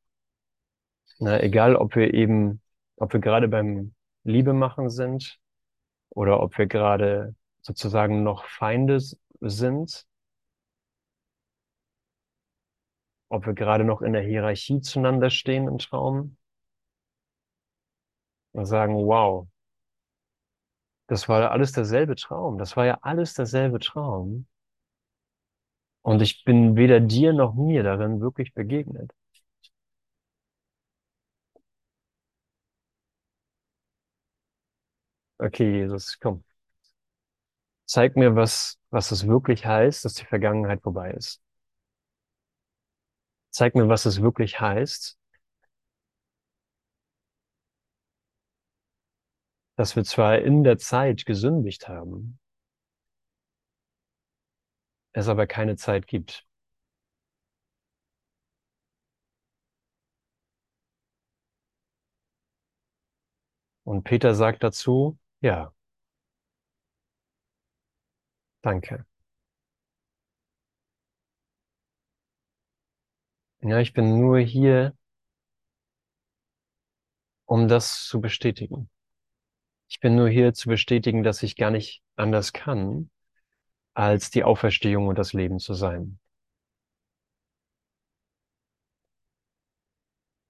Na, 1.19 1.41
egal, 1.43 1.77
ob 1.77 1.97
wir 1.97 2.15
eben, 2.15 2.63
ob 2.97 3.13
wir 3.13 3.21
gerade 3.21 3.49
beim 3.49 3.95
Liebe 4.25 4.53
machen 4.53 4.89
sind 4.91 5.39
oder 6.11 6.41
ob 6.43 6.57
wir 6.59 6.67
gerade 6.67 7.35
sozusagen 7.63 8.23
noch 8.23 8.45
Feinde 8.47 8.99
sind, 9.41 10.07
ob 13.29 13.47
wir 13.47 13.55
gerade 13.55 13.85
noch 13.85 14.03
in 14.03 14.13
der 14.13 14.23
Hierarchie 14.23 14.81
zueinander 14.81 15.31
stehen 15.31 15.69
im 15.69 15.79
Traum 15.79 16.37
und 18.53 18.67
sagen, 18.67 18.95
wow, 18.95 19.49
das 21.09 21.29
war 21.29 21.51
alles 21.51 21.73
derselbe 21.73 22.17
Traum, 22.17 22.57
das 22.59 22.77
war 22.77 22.87
ja 22.87 22.99
alles 23.03 23.35
derselbe 23.35 23.81
Traum. 23.81 24.47
Und 26.03 26.21
ich 26.21 26.45
bin 26.45 26.77
weder 26.77 27.01
dir 27.01 27.33
noch 27.33 27.55
mir 27.55 27.83
darin 27.83 28.21
wirklich 28.21 28.53
begegnet. 28.53 29.13
Okay, 35.41 35.65
Jesus, 35.81 36.17
komm. 36.21 36.45
Zeig 37.87 38.17
mir, 38.17 38.37
was, 38.37 38.79
was 38.91 39.11
es 39.11 39.27
wirklich 39.27 39.67
heißt, 39.67 40.05
dass 40.07 40.15
die 40.15 40.25
Vergangenheit 40.25 40.81
vorbei 40.83 41.11
ist. 41.11 41.43
Zeig 43.51 43.77
mir, 43.77 43.89
was 43.89 44.07
es 44.07 44.21
wirklich 44.23 44.61
heißt, 44.61 45.17
dass 49.77 49.97
wir 49.97 50.05
zwar 50.05 50.39
in 50.41 50.63
der 50.65 50.79
Zeit 50.79 51.27
gesündigt 51.27 51.89
haben, 51.89 52.40
es 55.13 55.29
aber 55.29 55.47
keine 55.47 55.77
Zeit 55.77 56.07
gibt. 56.09 56.47
Und 63.85 64.05
Peter 64.05 64.35
sagt 64.35 64.63
dazu, 64.63 65.19
ja, 65.43 65.75
danke. 68.63 69.05
Ja, 73.63 73.79
ich 73.81 73.93
bin 73.95 74.19
nur 74.21 74.39
hier, 74.41 74.95
um 77.45 77.69
das 77.69 78.07
zu 78.07 78.21
bestätigen. 78.21 78.89
Ich 79.89 80.01
bin 80.01 80.17
nur 80.17 80.29
hier 80.31 80.55
zu 80.55 80.69
bestätigen, 80.71 81.23
dass 81.23 81.43
ich 81.43 81.57
gar 81.57 81.71
nicht 81.71 82.03
anders 82.17 82.53
kann, 82.55 83.11
als 83.95 84.31
die 84.31 84.45
Auferstehung 84.45 85.09
und 85.09 85.19
das 85.19 85.33
Leben 85.33 85.59
zu 85.61 85.75
sein. 85.75 86.19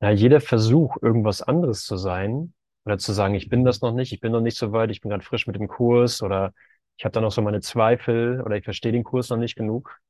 Ja, 0.01 0.11
jeder 0.11 0.41
Versuch, 0.41 0.97
irgendwas 1.03 1.43
anderes 1.43 1.85
zu 1.85 1.97
sein 1.97 2.55
oder 2.85 2.99
zu 2.99 3.13
sagen, 3.13 3.35
ich 3.35 3.49
bin 3.49 3.65
das 3.65 3.81
noch 3.83 3.93
nicht, 3.93 4.13
ich 4.13 4.21
bin 4.21 4.33
noch 4.33 4.41
nicht 4.41 4.57
so 4.57 4.73
weit, 4.73 4.91
ich 4.91 5.01
bin 5.01 5.11
gerade 5.11 5.25
frisch 5.25 5.47
mit 5.47 5.57
dem 5.57 5.69
Kurs 5.69 6.23
oder 6.23 6.55
ich 6.97 7.05
habe 7.05 7.13
da 7.13 7.21
noch 7.21 7.33
so 7.33 7.43
meine 7.43 7.61
Zweifel 7.61 8.41
oder 8.43 8.57
ich 8.57 8.65
verstehe 8.65 8.93
den 8.93 9.05
Kurs 9.05 9.29
noch 9.29 9.37
nicht 9.37 9.57
genug, 9.57 10.01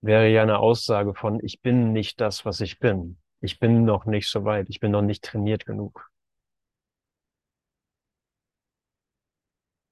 wäre 0.00 0.28
ja 0.28 0.42
eine 0.42 0.58
Aussage 0.58 1.14
von, 1.14 1.40
ich 1.42 1.60
bin 1.60 1.92
nicht 1.92 2.20
das, 2.20 2.44
was 2.44 2.60
ich 2.60 2.78
bin. 2.78 3.18
Ich 3.40 3.58
bin 3.58 3.84
noch 3.84 4.04
nicht 4.06 4.28
so 4.28 4.44
weit, 4.44 4.68
ich 4.70 4.78
bin 4.80 4.92
noch 4.92 5.02
nicht 5.02 5.24
trainiert 5.24 5.66
genug. 5.66 6.10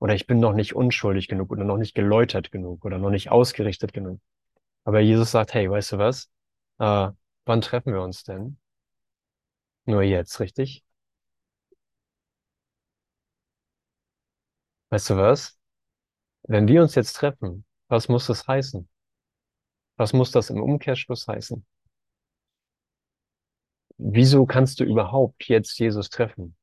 Oder 0.00 0.14
ich 0.14 0.26
bin 0.26 0.40
noch 0.40 0.54
nicht 0.54 0.74
unschuldig 0.74 1.28
genug 1.28 1.52
oder 1.52 1.64
noch 1.64 1.76
nicht 1.76 1.94
geläutert 1.94 2.50
genug 2.50 2.84
oder 2.84 2.98
noch 2.98 3.10
nicht 3.10 3.30
ausgerichtet 3.30 3.92
genug. 3.92 4.20
Aber 4.84 5.00
Jesus 5.00 5.30
sagt, 5.30 5.54
hey, 5.54 5.70
weißt 5.70 5.92
du 5.92 5.98
was? 5.98 6.30
Äh, 6.78 7.10
wann 7.44 7.60
treffen 7.60 7.92
wir 7.92 8.02
uns 8.02 8.24
denn? 8.24 8.58
Nur 9.84 10.02
jetzt, 10.02 10.40
richtig? 10.40 10.84
Weißt 14.90 15.10
du 15.10 15.16
was? 15.16 15.58
Wenn 16.44 16.68
wir 16.68 16.82
uns 16.82 16.94
jetzt 16.94 17.14
treffen, 17.14 17.64
was 17.88 18.08
muss 18.08 18.26
das 18.26 18.46
heißen? 18.46 18.88
Was 19.96 20.12
muss 20.12 20.30
das 20.32 20.50
im 20.50 20.62
Umkehrschluss 20.62 21.28
heißen? 21.28 21.64
Wieso 23.98 24.46
kannst 24.46 24.80
du 24.80 24.84
überhaupt 24.84 25.46
jetzt 25.46 25.78
Jesus 25.78 26.08
treffen? 26.10 26.56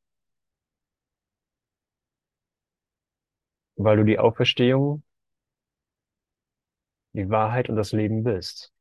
Weil 3.77 3.97
du 3.97 4.03
die 4.03 4.19
Auferstehung, 4.19 5.03
die 7.11 7.29
Wahrheit 7.29 7.67
und 7.69 7.75
das 7.75 7.91
Leben 7.91 8.23
bist. 8.23 8.71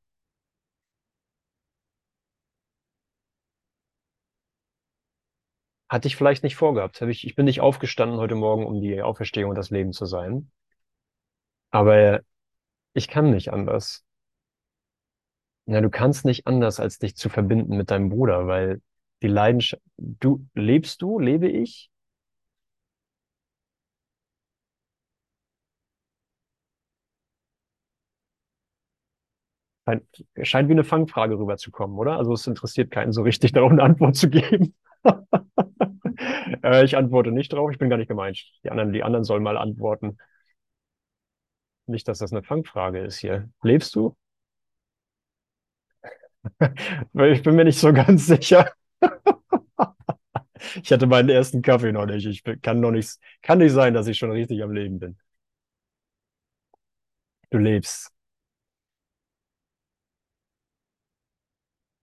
Hatte 5.88 6.06
ich 6.06 6.14
vielleicht 6.14 6.44
nicht 6.44 6.54
vorgehabt. 6.54 7.00
Hab 7.00 7.08
ich, 7.08 7.26
ich 7.26 7.34
bin 7.34 7.44
nicht 7.46 7.60
aufgestanden 7.60 8.18
heute 8.20 8.36
Morgen, 8.36 8.66
um 8.66 8.80
die 8.80 9.02
Auferstehung 9.02 9.50
und 9.50 9.56
das 9.56 9.70
Leben 9.70 9.92
zu 9.92 10.06
sein. 10.06 10.50
Aber 11.70 12.22
ich 12.94 13.08
kann 13.08 13.30
nicht 13.30 13.52
anders. 13.52 14.04
Ja, 15.66 15.80
du 15.80 15.90
kannst 15.90 16.24
nicht 16.24 16.46
anders, 16.46 16.78
als 16.80 16.98
dich 16.98 17.16
zu 17.16 17.28
verbinden 17.28 17.76
mit 17.76 17.90
deinem 17.90 18.08
Bruder, 18.08 18.46
weil 18.46 18.80
die 19.22 19.26
Leidenschaft, 19.28 19.82
du, 19.96 20.46
lebst 20.54 21.02
du, 21.02 21.18
lebe 21.18 21.48
ich? 21.48 21.90
Scheint, 29.86 30.04
scheint 30.42 30.68
wie 30.68 30.72
eine 30.72 30.84
Fangfrage 30.84 31.38
rüberzukommen, 31.38 31.96
oder? 31.98 32.16
Also 32.18 32.32
es 32.32 32.46
interessiert 32.46 32.90
keinen 32.90 33.12
so 33.12 33.22
richtig, 33.22 33.52
darauf 33.54 33.70
eine 33.72 33.82
Antwort 33.82 34.16
zu 34.16 34.28
geben. 34.30 34.74
Äh, 36.62 36.84
ich 36.84 36.96
antworte 36.96 37.30
nicht 37.30 37.52
drauf, 37.52 37.70
ich 37.70 37.78
bin 37.78 37.90
gar 37.90 37.96
nicht 37.98 38.08
gemeint. 38.08 38.38
Die 38.64 38.70
anderen, 38.70 38.92
die 38.92 39.02
anderen 39.02 39.24
sollen 39.24 39.42
mal 39.42 39.56
antworten. 39.58 40.16
Nicht, 41.86 42.06
dass 42.06 42.18
das 42.18 42.30
eine 42.32 42.42
Fangfrage 42.44 43.00
ist 43.00 43.18
hier. 43.18 43.50
Lebst 43.62 43.94
du? 43.96 44.16
Ich 47.32 47.42
bin 47.42 47.56
mir 47.56 47.64
nicht 47.64 47.78
so 47.78 47.92
ganz 47.92 48.26
sicher. 48.26 48.70
Ich 50.82 50.90
hatte 50.92 51.06
meinen 51.06 51.28
ersten 51.28 51.62
Kaffee 51.62 51.92
noch 51.92 52.06
nicht. 52.06 52.26
Ich 52.26 52.42
kann 52.62 52.80
noch 52.80 52.90
nicht, 52.90 53.18
kann 53.42 53.58
nicht 53.58 53.72
sein, 53.72 53.94
dass 53.94 54.06
ich 54.06 54.18
schon 54.18 54.30
richtig 54.30 54.62
am 54.62 54.72
Leben 54.72 54.98
bin. 54.98 55.16
Du 57.50 57.58
lebst. 57.58 58.12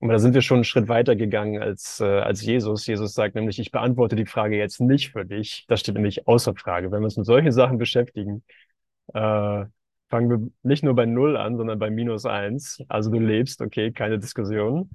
Und 0.04 0.10
da 0.10 0.20
sind 0.20 0.34
wir 0.34 0.42
schon 0.42 0.58
einen 0.58 0.64
Schritt 0.66 0.90
weiter 0.90 1.16
gegangen 1.16 1.62
als, 1.62 2.02
äh, 2.02 2.04
als 2.04 2.42
Jesus. 2.42 2.86
Jesus 2.88 3.14
sagt 3.14 3.36
nämlich, 3.36 3.58
ich 3.58 3.72
beantworte 3.72 4.18
die 4.18 4.26
Frage 4.26 4.58
jetzt 4.58 4.82
nicht 4.82 5.12
für 5.12 5.24
dich. 5.26 5.66
Das 5.70 5.80
steht 5.80 5.96
nämlich 5.96 6.28
außer 6.28 6.54
Frage. 6.56 6.92
Wenn 6.92 7.00
wir 7.00 7.06
uns 7.06 7.16
mit 7.16 7.26
solchen 7.26 7.54
Sachen 7.54 7.78
beschäftigen, 7.78 8.44
äh, 9.14 9.66
fangen 10.10 10.30
wir 10.30 10.52
nicht 10.64 10.84
nur 10.84 10.96
bei 10.96 11.06
Null 11.06 11.38
an, 11.38 11.58
sondern 11.58 11.80
bei 11.80 11.90
minus 11.90 12.26
eins. 12.26 12.82
Also 12.90 13.12
du 13.12 13.20
lebst, 13.20 13.62
okay, 13.62 13.94
keine 13.94 14.20
Diskussion. 14.20 14.90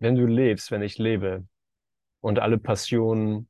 Wenn 0.00 0.16
du 0.16 0.26
lebst, 0.26 0.72
wenn 0.72 0.82
ich 0.82 0.98
lebe 0.98 1.46
und 2.20 2.40
alle 2.40 2.58
Passionen 2.58 3.48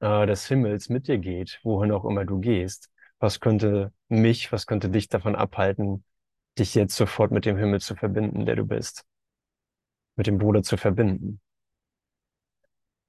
äh, 0.00 0.26
des 0.26 0.48
Himmels 0.48 0.88
mit 0.90 1.08
dir 1.08 1.18
geht, 1.18 1.60
wohin 1.64 1.92
auch 1.92 2.04
immer 2.04 2.24
du 2.26 2.40
gehst, 2.40 2.90
was 3.24 3.40
könnte 3.40 3.90
mich, 4.08 4.52
was 4.52 4.66
könnte 4.66 4.90
dich 4.90 5.08
davon 5.08 5.34
abhalten, 5.34 6.04
dich 6.58 6.74
jetzt 6.74 6.94
sofort 6.94 7.32
mit 7.32 7.46
dem 7.46 7.56
Himmel 7.56 7.80
zu 7.80 7.96
verbinden, 7.96 8.44
der 8.44 8.54
du 8.54 8.66
bist? 8.66 9.06
Mit 10.14 10.26
dem 10.26 10.36
Bruder 10.36 10.62
zu 10.62 10.76
verbinden? 10.76 11.40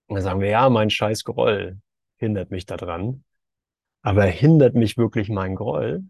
Und 0.07 0.15
dann 0.15 0.23
sagen 0.23 0.39
wir, 0.39 0.47
ja, 0.49 0.69
mein 0.69 0.89
scheiß 0.89 1.25
Groll. 1.25 1.81
hindert 2.15 2.49
mich 2.49 2.65
daran. 2.65 3.25
Aber 4.03 4.23
hindert 4.23 4.73
mich 4.73 4.97
wirklich 4.97 5.27
mein 5.29 5.55
Groll? 5.55 6.05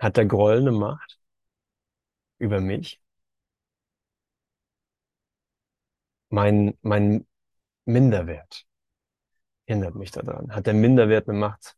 Hat 0.00 0.16
der 0.16 0.26
Groll 0.26 0.58
eine 0.58 0.72
Macht 0.72 1.20
über 2.38 2.60
mich? 2.60 3.00
Mein, 6.30 6.76
mein 6.82 7.26
Minderwert 7.84 8.66
hindert 9.66 9.94
mich 9.94 10.10
daran. 10.10 10.52
Hat 10.52 10.66
der 10.66 10.74
Minderwert 10.74 11.28
eine 11.28 11.38
Macht? 11.38 11.76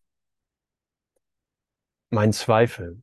Mein 2.12 2.32
Zweifel, 2.32 3.02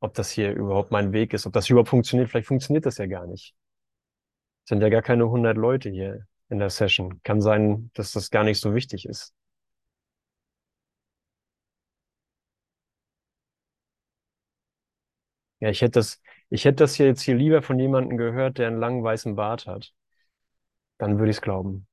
ob 0.00 0.14
das 0.14 0.30
hier 0.30 0.52
überhaupt 0.54 0.90
mein 0.92 1.12
Weg 1.12 1.34
ist, 1.34 1.46
ob 1.46 1.52
das 1.52 1.70
überhaupt 1.70 1.90
funktioniert. 1.90 2.30
Vielleicht 2.30 2.48
funktioniert 2.48 2.86
das 2.86 2.98
ja 2.98 3.06
gar 3.06 3.26
nicht. 3.26 3.54
Es 4.64 4.68
sind 4.68 4.82
ja 4.82 4.90
gar 4.90 5.00
keine 5.00 5.24
100 5.24 5.56
Leute 5.56 5.88
hier 5.88 6.26
in 6.50 6.58
der 6.58 6.68
Session. 6.70 7.20
Kann 7.22 7.40
sein, 7.40 7.90
dass 7.94 8.12
das 8.12 8.30
gar 8.30 8.44
nicht 8.44 8.60
so 8.60 8.74
wichtig 8.74 9.06
ist. 9.06 9.34
Ja, 15.60 15.68
ich 15.70 15.80
hätte 15.82 15.92
das, 16.00 16.20
ich 16.50 16.64
hätte 16.64 16.76
das 16.84 16.94
hier 16.94 17.06
jetzt 17.06 17.22
hier 17.22 17.34
lieber 17.34 17.62
von 17.62 17.78
jemandem 17.78 18.16
gehört, 18.18 18.58
der 18.58 18.68
einen 18.68 18.78
langen 18.80 19.02
weißen 19.02 19.36
Bart 19.36 19.66
hat. 19.66 19.92
Dann 20.98 21.18
würde 21.18 21.30
ich 21.30 21.38
es 21.38 21.42
glauben. 21.42 21.86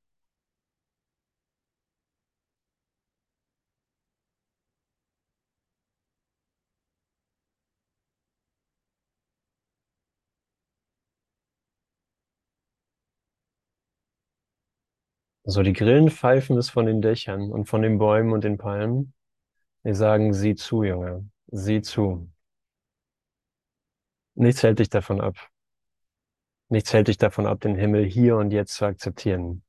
So, 15.45 15.61
die 15.61 15.73
Grillen 15.73 16.09
pfeifen 16.09 16.57
es 16.57 16.69
von 16.69 16.85
den 16.85 17.01
Dächern 17.01 17.51
und 17.51 17.65
von 17.65 17.81
den 17.81 17.97
Bäumen 17.97 18.31
und 18.31 18.43
den 18.43 18.57
Palmen. 18.57 19.13
Die 19.83 19.93
sagen, 19.93 20.33
sieh 20.33 20.55
zu, 20.55 20.83
Junge, 20.83 21.29
sieh 21.47 21.81
zu. 21.81 22.29
Nichts 24.35 24.63
hält 24.63 24.79
dich 24.79 24.89
davon 24.89 25.19
ab. 25.21 25.35
Nichts 26.69 26.93
hält 26.93 27.07
dich 27.09 27.17
davon 27.17 27.45
ab, 27.45 27.59
den 27.61 27.75
Himmel 27.75 28.05
hier 28.05 28.37
und 28.37 28.51
jetzt 28.51 28.75
zu 28.75 28.85
akzeptieren. 28.85 29.63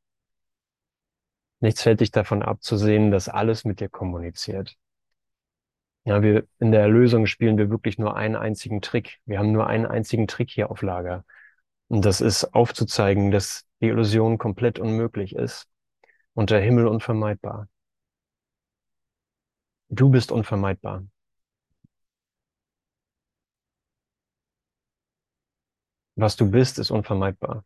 Nichts 1.61 1.85
hält 1.85 2.01
dich 2.01 2.13
davon 2.13 2.43
ab, 2.43 2.63
zu 2.63 2.77
sehen, 2.77 3.11
dass 3.11 3.29
alles 3.29 3.65
mit 3.65 3.81
dir 3.81 3.89
kommuniziert. 3.89 4.77
Ja, 6.05 6.23
wir, 6.23 6.47
in 6.61 6.71
der 6.71 6.83
Erlösung 6.83 7.27
spielen 7.27 7.57
wir 7.59 7.71
wirklich 7.71 7.99
nur 7.99 8.17
einen 8.17 8.37
einzigen 8.37 8.81
Trick. 8.81 9.19
Wir 9.25 9.39
haben 9.39 9.53
nur 9.53 9.67
einen 9.67 9.87
einzigen 9.87 10.27
Trick 10.29 10.51
hier 10.51 10.71
auf 10.71 10.83
Lager. 10.83 11.25
Und 11.95 12.05
das 12.05 12.21
ist 12.21 12.57
aufzuzeigen, 12.57 13.31
dass 13.31 13.67
die 13.81 13.87
Illusion 13.87 14.37
komplett 14.37 14.81
unmöglich 14.81 15.37
ist 15.37 15.69
und 16.35 16.51
der 16.51 16.61
Himmel 16.61 16.89
unvermeidbar. 16.89 17.69
Du 19.89 20.11
bist 20.11 20.31
unvermeidbar. 20.31 21.07
Was 26.17 26.35
du 26.35 26.51
bist, 26.51 26.81
ist 26.81 26.91
unvermeidbar. 26.91 27.65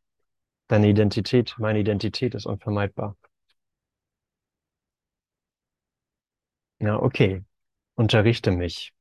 Deine 0.68 0.88
Identität, 0.88 1.56
meine 1.58 1.80
Identität 1.80 2.34
ist 2.34 2.46
unvermeidbar. 2.46 3.16
Ja, 6.80 6.96
okay. 7.00 7.44
Unterrichte 7.96 8.50
mich. 8.52 8.92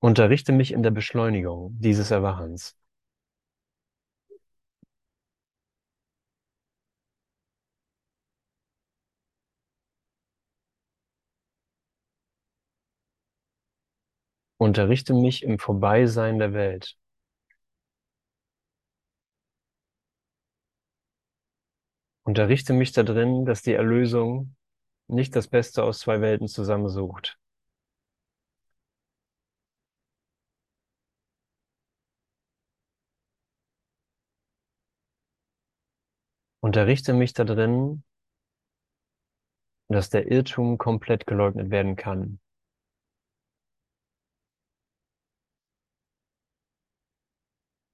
Unterrichte 0.00 0.52
mich 0.52 0.72
in 0.72 0.82
der 0.82 0.90
Beschleunigung 0.90 1.74
dieses 1.78 2.10
Erwachens. 2.10 2.76
Unterrichte 14.58 15.12
mich 15.12 15.42
im 15.42 15.58
Vorbeisein 15.58 16.38
der 16.38 16.52
Welt. 16.52 16.96
Unterrichte 22.22 22.72
mich 22.72 22.92
da 22.92 23.02
drin, 23.02 23.44
dass 23.44 23.62
die 23.62 23.72
Erlösung 23.74 24.54
nicht 25.08 25.34
das 25.34 25.48
Beste 25.48 25.82
aus 25.82 26.00
zwei 26.00 26.20
Welten 26.20 26.46
zusammensucht. 26.46 27.39
Unterrichte 36.60 37.12
mich 37.12 37.32
da 37.32 37.44
drin, 37.44 38.04
dass 39.88 40.08
der 40.10 40.30
Irrtum 40.30 40.78
komplett 40.78 41.26
geleugnet 41.26 41.70
werden 41.70 41.96
kann. 41.96 42.40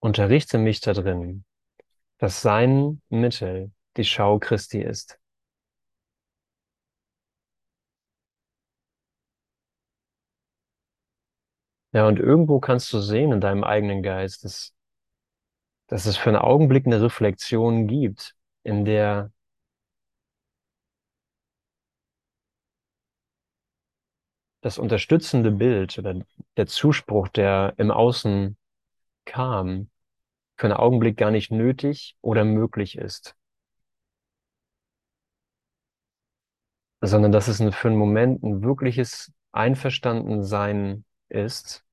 Unterrichte 0.01 0.59
mich 0.59 0.81
da 0.81 0.93
drin, 0.93 1.45
dass 2.19 2.43
sein 2.43 3.03
Mittel 3.09 3.73
die 3.97 4.05
Schau 4.05 4.39
Christi 4.39 4.81
ist. 4.81 5.19
Ja, 11.93 12.07
und 12.07 12.19
irgendwo 12.19 12.61
kannst 12.61 12.93
du 12.93 13.01
sehen 13.01 13.33
in 13.33 13.41
deinem 13.41 13.65
eigenen 13.65 14.03
Geist, 14.03 14.45
dass, 14.45 14.75
dass 15.89 16.05
es 16.07 16.17
für 16.17 16.29
einen 16.29 16.39
Augenblick 16.39 16.87
eine 16.87 17.01
Reflexion 17.01 17.87
gibt, 17.87 18.37
in 18.67 18.85
der 18.85 19.31
das 24.61 24.79
unterstützende 24.79 25.53
Bild 25.53 25.97
oder 25.99 26.21
der 26.57 26.67
Zuspruch, 26.67 27.29
der 27.29 27.75
im 27.77 27.93
Außen 27.93 28.57
kam, 29.25 29.89
für 30.57 30.67
einen 30.67 30.77
Augenblick 30.77 31.17
gar 31.17 31.31
nicht 31.31 31.53
nötig 31.53 32.17
oder 32.23 32.45
möglich 32.45 32.99
ist. 32.99 33.37
Sondern 37.01 37.31
dass 37.31 37.47
es 37.47 37.63
für 37.77 37.89
einen 37.89 37.97
Moment 37.97 38.43
ein 38.43 38.63
wirkliches 38.63 39.33
Einverstandensein 39.53 41.05
ist. 41.29 41.85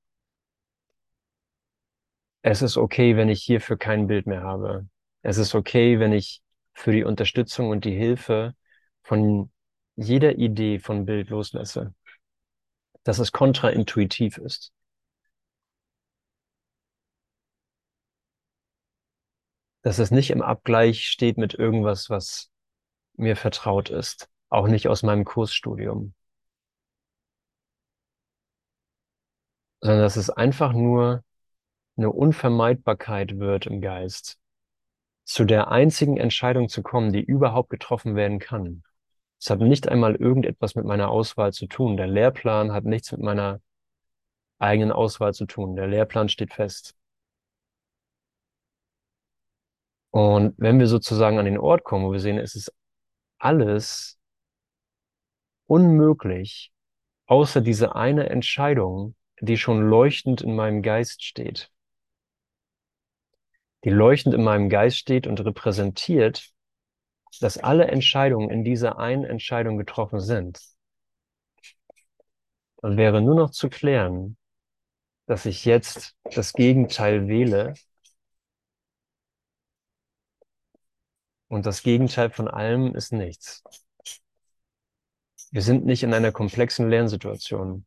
Es 2.42 2.62
ist 2.62 2.76
okay, 2.76 3.16
wenn 3.16 3.28
ich 3.28 3.42
hierfür 3.42 3.76
kein 3.76 4.08
Bild 4.08 4.26
mehr 4.26 4.42
habe. 4.42 4.88
Es 5.22 5.38
ist 5.38 5.54
okay, 5.54 6.00
wenn 6.00 6.12
ich 6.12 6.43
für 6.74 6.92
die 6.92 7.04
Unterstützung 7.04 7.70
und 7.70 7.84
die 7.84 7.96
Hilfe 7.96 8.54
von 9.02 9.50
jeder 9.96 10.36
Idee 10.36 10.78
von 10.78 11.06
Bild 11.06 11.30
loslasse. 11.30 11.94
Dass 13.04 13.18
es 13.18 13.32
kontraintuitiv 13.32 14.38
ist. 14.38 14.72
Dass 19.82 19.98
es 19.98 20.10
nicht 20.10 20.30
im 20.30 20.42
Abgleich 20.42 21.06
steht 21.06 21.36
mit 21.36 21.54
irgendwas, 21.54 22.10
was 22.10 22.50
mir 23.14 23.36
vertraut 23.36 23.90
ist. 23.90 24.28
Auch 24.48 24.66
nicht 24.66 24.88
aus 24.88 25.02
meinem 25.02 25.24
Kursstudium. 25.24 26.14
Sondern 29.80 30.00
dass 30.00 30.16
es 30.16 30.30
einfach 30.30 30.72
nur 30.72 31.22
eine 31.96 32.10
Unvermeidbarkeit 32.10 33.38
wird 33.38 33.66
im 33.66 33.80
Geist 33.80 34.38
zu 35.24 35.44
der 35.44 35.70
einzigen 35.70 36.16
Entscheidung 36.18 36.68
zu 36.68 36.82
kommen, 36.82 37.12
die 37.12 37.22
überhaupt 37.22 37.70
getroffen 37.70 38.14
werden 38.14 38.38
kann. 38.38 38.82
Es 39.40 39.50
hat 39.50 39.60
nicht 39.60 39.88
einmal 39.88 40.14
irgendetwas 40.14 40.74
mit 40.74 40.84
meiner 40.84 41.10
Auswahl 41.10 41.52
zu 41.52 41.66
tun. 41.66 41.96
Der 41.96 42.06
Lehrplan 42.06 42.72
hat 42.72 42.84
nichts 42.84 43.12
mit 43.12 43.20
meiner 43.20 43.60
eigenen 44.58 44.92
Auswahl 44.92 45.34
zu 45.34 45.46
tun. 45.46 45.76
Der 45.76 45.86
Lehrplan 45.86 46.28
steht 46.28 46.52
fest. 46.52 46.94
Und 50.10 50.54
wenn 50.58 50.78
wir 50.78 50.86
sozusagen 50.86 51.38
an 51.38 51.44
den 51.44 51.58
Ort 51.58 51.84
kommen, 51.84 52.06
wo 52.06 52.12
wir 52.12 52.20
sehen, 52.20 52.38
es 52.38 52.54
ist 52.54 52.72
alles 53.38 54.18
unmöglich, 55.66 56.72
außer 57.26 57.60
diese 57.60 57.96
eine 57.96 58.30
Entscheidung, 58.30 59.16
die 59.40 59.56
schon 59.56 59.88
leuchtend 59.88 60.40
in 60.40 60.54
meinem 60.54 60.82
Geist 60.82 61.24
steht 61.24 61.73
die 63.84 63.90
leuchtend 63.90 64.34
in 64.34 64.42
meinem 64.42 64.70
Geist 64.70 64.96
steht 64.96 65.26
und 65.26 65.44
repräsentiert, 65.44 66.50
dass 67.40 67.58
alle 67.58 67.88
Entscheidungen 67.88 68.50
in 68.50 68.64
dieser 68.64 68.98
einen 68.98 69.24
Entscheidung 69.24 69.76
getroffen 69.76 70.20
sind. 70.20 70.60
Dann 72.78 72.96
wäre 72.96 73.20
nur 73.20 73.34
noch 73.34 73.50
zu 73.50 73.68
klären, 73.68 74.36
dass 75.26 75.46
ich 75.46 75.64
jetzt 75.64 76.16
das 76.34 76.52
Gegenteil 76.52 77.28
wähle 77.28 77.74
und 81.48 81.66
das 81.66 81.82
Gegenteil 81.82 82.30
von 82.30 82.48
allem 82.48 82.94
ist 82.94 83.12
nichts. 83.12 83.62
Wir 85.50 85.62
sind 85.62 85.84
nicht 85.84 86.02
in 86.02 86.12
einer 86.14 86.32
komplexen 86.32 86.88
Lernsituation, 86.88 87.86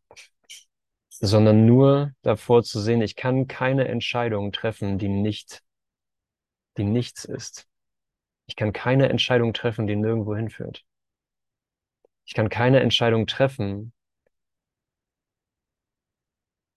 sondern 1.10 1.66
nur 1.66 2.14
davor 2.22 2.64
zu 2.64 2.80
sehen, 2.80 3.02
ich 3.02 3.16
kann 3.16 3.48
keine 3.48 3.88
Entscheidung 3.88 4.52
treffen, 4.52 4.98
die 4.98 5.10
nicht 5.10 5.64
die 6.78 6.84
nichts 6.84 7.26
ist. 7.26 7.68
Ich 8.46 8.56
kann 8.56 8.74
keine 8.74 9.10
Entscheidung 9.10 9.54
treffen, 9.54 9.88
die 9.88 9.96
nirgendwo 9.96 10.36
hinführt. 10.36 10.86
Ich 12.26 12.34
kann 12.34 12.50
keine 12.50 12.80
Entscheidung 12.80 13.28
treffen, 13.28 13.94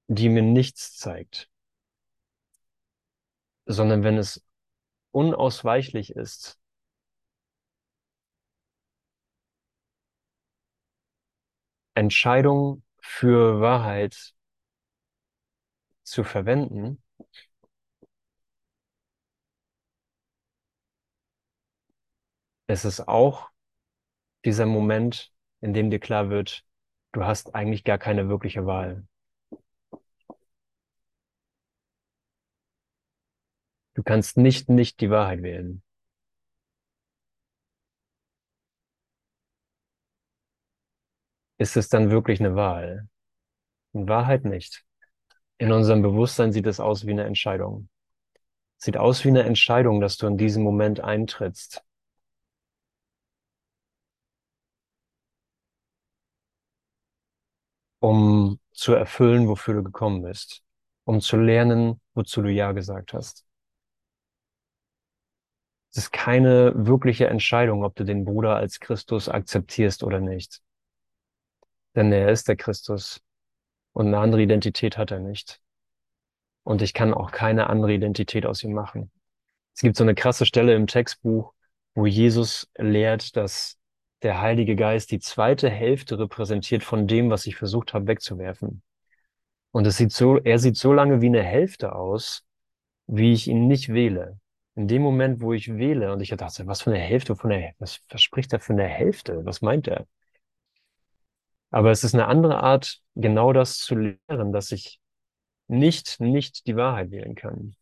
die 0.09 0.29
mir 0.29 0.43
nichts 0.43 0.97
zeigt, 0.97 1.51
sondern 3.67 4.03
wenn 4.03 4.19
es 4.19 4.45
unausweichlich 5.13 6.11
ist, 6.17 6.59
Entscheidung 11.95 12.83
für 13.01 13.61
Wahrheit 13.61 14.35
zu 16.03 16.25
verwenden, 16.25 17.03
es 22.71 22.85
ist 22.85 23.09
auch 23.09 23.51
dieser 24.45 24.67
Moment, 24.67 25.33
in 25.61 25.75
dem 25.75 25.91
dir 25.91 26.01
klar 26.01 26.31
wird, 26.31 26.65
du 27.13 27.25
hast 27.25 27.55
eigentlich 27.55 27.85
gar 27.85 27.99
keine 27.99 28.29
wirkliche 28.29 28.67
Wahl. 28.67 29.07
Du 33.95 34.03
kannst 34.03 34.37
nicht 34.37 34.69
nicht 34.69 35.01
die 35.01 35.11
Wahrheit 35.11 35.43
wählen. 35.45 35.85
Ist 41.59 41.77
es 41.77 41.89
dann 41.89 42.11
wirklich 42.11 42.41
eine 42.41 42.57
Wahl? 42.57 43.09
In 43.93 44.09
Wahrheit 44.09 44.45
nicht. 44.45 44.85
In 45.59 45.73
unserem 45.73 46.03
Bewusstsein 46.03 46.53
sieht 46.53 46.67
es 46.67 46.81
aus 46.81 47.07
wie 47.07 47.13
eine 47.13 47.25
Entscheidung. 47.25 47.89
Sieht 48.79 48.97
aus 48.97 49.25
wie 49.25 49.29
eine 49.29 49.45
Entscheidung, 49.45 50.01
dass 50.01 50.19
du 50.19 50.27
in 50.27 50.39
diesem 50.39 50.63
Moment 50.65 51.01
eintrittst. 51.01 51.85
Um 58.01 58.59
zu 58.73 58.95
erfüllen, 58.95 59.49
wofür 59.49 59.75
du 59.75 59.83
gekommen 59.85 60.23
bist, 60.23 60.63
um 61.05 61.21
zu 61.21 61.37
lernen, 61.37 62.01
wozu 62.15 62.43
du 62.43 62.51
Ja 62.51 62.73
gesagt 62.73 63.13
hast. 63.13 63.45
Es 65.91 65.99
ist 65.99 66.13
keine 66.13 66.73
wirkliche 66.75 67.27
Entscheidung, 67.27 67.85
ob 67.85 67.97
du 67.97 68.05
den 68.05 68.25
Bruder 68.25 68.57
als 68.57 68.79
Christus 68.81 69.29
akzeptierst 69.29 70.03
oder 70.05 70.21
nicht. 70.21 70.61
Denn 71.97 72.13
er 72.13 72.31
ist 72.31 72.47
der 72.49 72.57
Christus 72.57 73.21
und 73.93 74.07
eine 74.07 74.19
andere 74.19 74.43
Identität 74.43 74.97
hat 74.97 75.11
er 75.11 75.19
nicht. 75.19 75.61
Und 76.63 76.83
ich 76.83 76.95
kann 76.95 77.13
auch 77.13 77.33
keine 77.33 77.69
andere 77.69 77.93
Identität 77.93 78.47
aus 78.47 78.63
ihm 78.63 78.73
machen. 78.73 79.11
Es 79.75 79.83
gibt 79.83 79.97
so 79.97 80.05
eine 80.05 80.15
krasse 80.15 80.47
Stelle 80.47 80.75
im 80.75 80.87
Textbuch, 80.87 81.55
wo 81.95 82.07
Jesus 82.07 82.71
lehrt, 82.77 83.37
dass 83.37 83.80
der 84.23 84.41
Heilige 84.41 84.77
Geist 84.77 85.11
die 85.11 85.19
zweite 85.21 85.71
Hälfte 85.71 86.19
repräsentiert 86.19 86.85
von 86.85 87.07
dem, 87.07 87.31
was 87.31 87.47
ich 87.47 87.57
versucht 87.57 87.95
habe 87.95 88.07
wegzuwerfen. 88.07 88.83
Und 89.73 89.87
es 89.87 89.97
sieht 89.97 90.13
so, 90.13 90.39
er 90.39 90.59
sieht 90.59 90.77
so 90.77 90.93
lange 90.93 91.21
wie 91.21 91.27
eine 91.27 91.43
Hälfte 91.43 91.95
aus, 91.95 92.45
wie 93.07 93.33
ich 93.33 93.49
ihn 93.49 93.69
nicht 93.69 93.89
wähle. 93.91 94.41
In 94.75 94.89
dem 94.89 95.03
Moment, 95.03 95.41
wo 95.41 95.53
ich 95.53 95.69
wähle, 95.77 96.13
und 96.13 96.21
ich 96.21 96.31
dachte, 96.31 96.67
was 96.67 96.83
für 96.83 96.91
eine 96.91 97.01
Hälfte 97.01 97.37
von 97.37 97.51
der, 97.51 97.75
was 97.79 97.97
verspricht 98.09 98.53
er 98.53 98.61
für 98.61 98.73
eine 98.73 98.87
Hälfte? 98.87 99.45
Was 99.45 99.63
meint 99.63 99.89
er? 99.89 100.07
Aber 101.71 101.91
es 101.91 102.05
ist 102.05 102.15
eine 102.15 102.27
andere 102.27 102.63
Art, 102.63 103.01
genau 103.15 103.53
das 103.53 103.79
zu 103.79 103.95
lehren, 103.97 104.53
dass 104.53 104.73
ich 104.73 105.01
nicht, 105.69 106.21
nicht 106.21 106.67
die 106.67 106.77
Wahrheit 106.77 107.11
wählen 107.11 107.35
kann. 107.35 107.77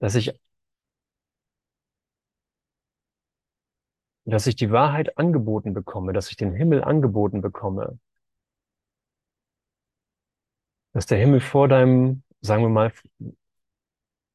Dass 0.00 0.14
ich 0.14 0.32
dass 4.30 4.46
ich 4.46 4.56
die 4.56 4.70
Wahrheit 4.70 5.16
angeboten 5.18 5.72
bekomme, 5.72 6.12
dass 6.12 6.30
ich 6.30 6.36
den 6.36 6.52
Himmel 6.54 6.84
angeboten 6.84 7.40
bekomme, 7.40 7.98
dass 10.92 11.06
der 11.06 11.18
Himmel 11.18 11.40
vor 11.40 11.68
deinem, 11.68 12.22
sagen 12.40 12.62
wir 12.62 12.68
mal, 12.68 12.92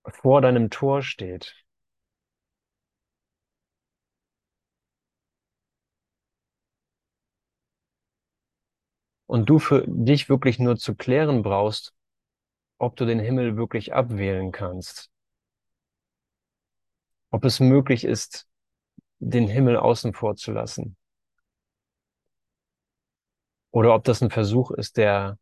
vor 0.08 0.42
deinem 0.42 0.70
Tor 0.70 1.02
steht. 1.04 1.56
Und 9.28 9.50
du 9.50 9.60
für 9.60 9.86
dich 9.88 10.28
wirklich 10.30 10.58
nur 10.60 10.78
zu 10.78 10.96
klären 10.96 11.44
brauchst, 11.44 11.94
ob 12.80 12.96
du 12.96 13.06
den 13.06 13.20
Himmel 13.20 13.58
wirklich 13.58 13.94
abwählen 13.94 14.52
kannst. 14.52 15.12
Ob 17.32 17.46
es 17.46 17.60
möglich 17.60 18.06
ist, 18.06 18.48
den 19.24 19.48
Himmel 19.48 19.78
außen 19.78 20.14
vor 20.14 20.36
zu 20.36 20.52
lassen. 20.52 20.98
Oder 23.72 23.94
ob 23.96 24.04
das 24.04 24.22
ein 24.22 24.30
Versuch 24.30 24.72
ist, 24.72 24.98
der, 24.98 25.38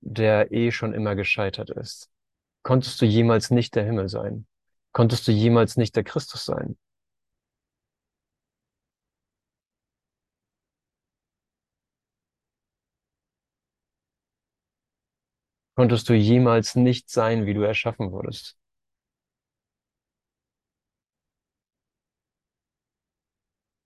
der 0.00 0.52
eh 0.52 0.70
schon 0.70 0.94
immer 0.94 1.16
gescheitert 1.16 1.70
ist. 1.70 2.10
Konntest 2.62 3.00
du 3.00 3.06
jemals 3.06 3.50
nicht 3.50 3.74
der 3.76 3.84
Himmel 3.84 4.08
sein? 4.08 4.46
Konntest 4.92 5.28
du 5.28 5.32
jemals 5.32 5.76
nicht 5.76 5.96
der 5.96 6.04
Christus 6.04 6.44
sein? 6.44 6.76
Konntest 15.76 16.08
du 16.08 16.14
jemals 16.14 16.74
nicht 16.74 17.08
sein, 17.10 17.46
wie 17.46 17.54
du 17.54 17.62
erschaffen 17.62 18.10
wurdest? 18.10 18.56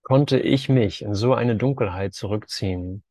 Konnte 0.09 0.39
ich 0.39 0.69
mich 0.69 1.03
in 1.03 1.13
so 1.13 1.35
eine 1.35 1.55
Dunkelheit 1.55 2.15
zurückziehen, 2.15 3.03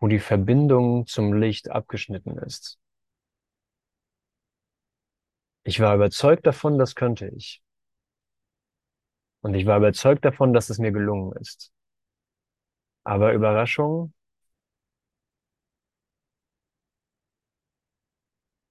wo 0.00 0.08
die 0.08 0.18
Verbindung 0.18 1.06
zum 1.06 1.32
Licht 1.32 1.70
abgeschnitten 1.70 2.38
ist. 2.38 2.80
Ich 5.62 5.78
war 5.78 5.94
überzeugt 5.94 6.44
davon, 6.44 6.76
das 6.76 6.96
könnte 6.96 7.28
ich. 7.28 7.62
Und 9.42 9.54
ich 9.54 9.64
war 9.64 9.76
überzeugt 9.76 10.24
davon, 10.24 10.52
dass 10.52 10.70
es 10.70 10.78
mir 10.78 10.90
gelungen 10.90 11.32
ist. 11.40 11.70
Aber 13.04 13.32
Überraschung, 13.32 14.12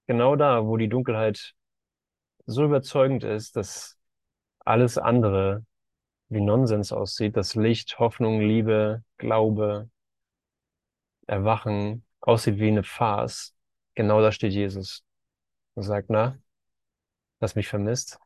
genau 0.06 0.36
da, 0.36 0.66
wo 0.66 0.76
die 0.76 0.90
Dunkelheit 0.90 1.54
so 2.44 2.62
überzeugend 2.64 3.24
ist, 3.24 3.56
dass 3.56 3.98
alles 4.66 4.98
andere 4.98 5.64
wie 6.30 6.40
Nonsens 6.40 6.92
aussieht, 6.92 7.36
dass 7.36 7.54
Licht, 7.54 7.98
Hoffnung, 7.98 8.40
Liebe, 8.40 9.04
Glaube, 9.18 9.90
Erwachen 11.26 12.04
aussieht 12.20 12.58
wie 12.58 12.68
eine 12.68 12.82
Farce, 12.84 13.54
genau 13.94 14.20
da 14.20 14.32
steht 14.32 14.52
Jesus 14.52 15.04
und 15.74 15.82
sagt, 15.84 16.10
na, 16.10 16.38
hast 17.40 17.56
mich 17.56 17.68
vermisst? 17.68 18.18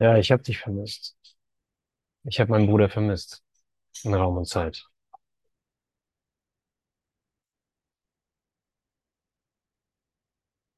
Ja, 0.00 0.16
ich 0.18 0.30
habe 0.32 0.42
dich 0.42 0.58
vermisst. 0.58 1.16
Ich 2.22 2.38
habe 2.38 2.52
meinen 2.52 2.68
Bruder 2.68 2.88
vermisst. 2.88 3.42
In 4.04 4.14
Raum 4.14 4.36
und 4.38 4.46
Zeit. 4.46 4.86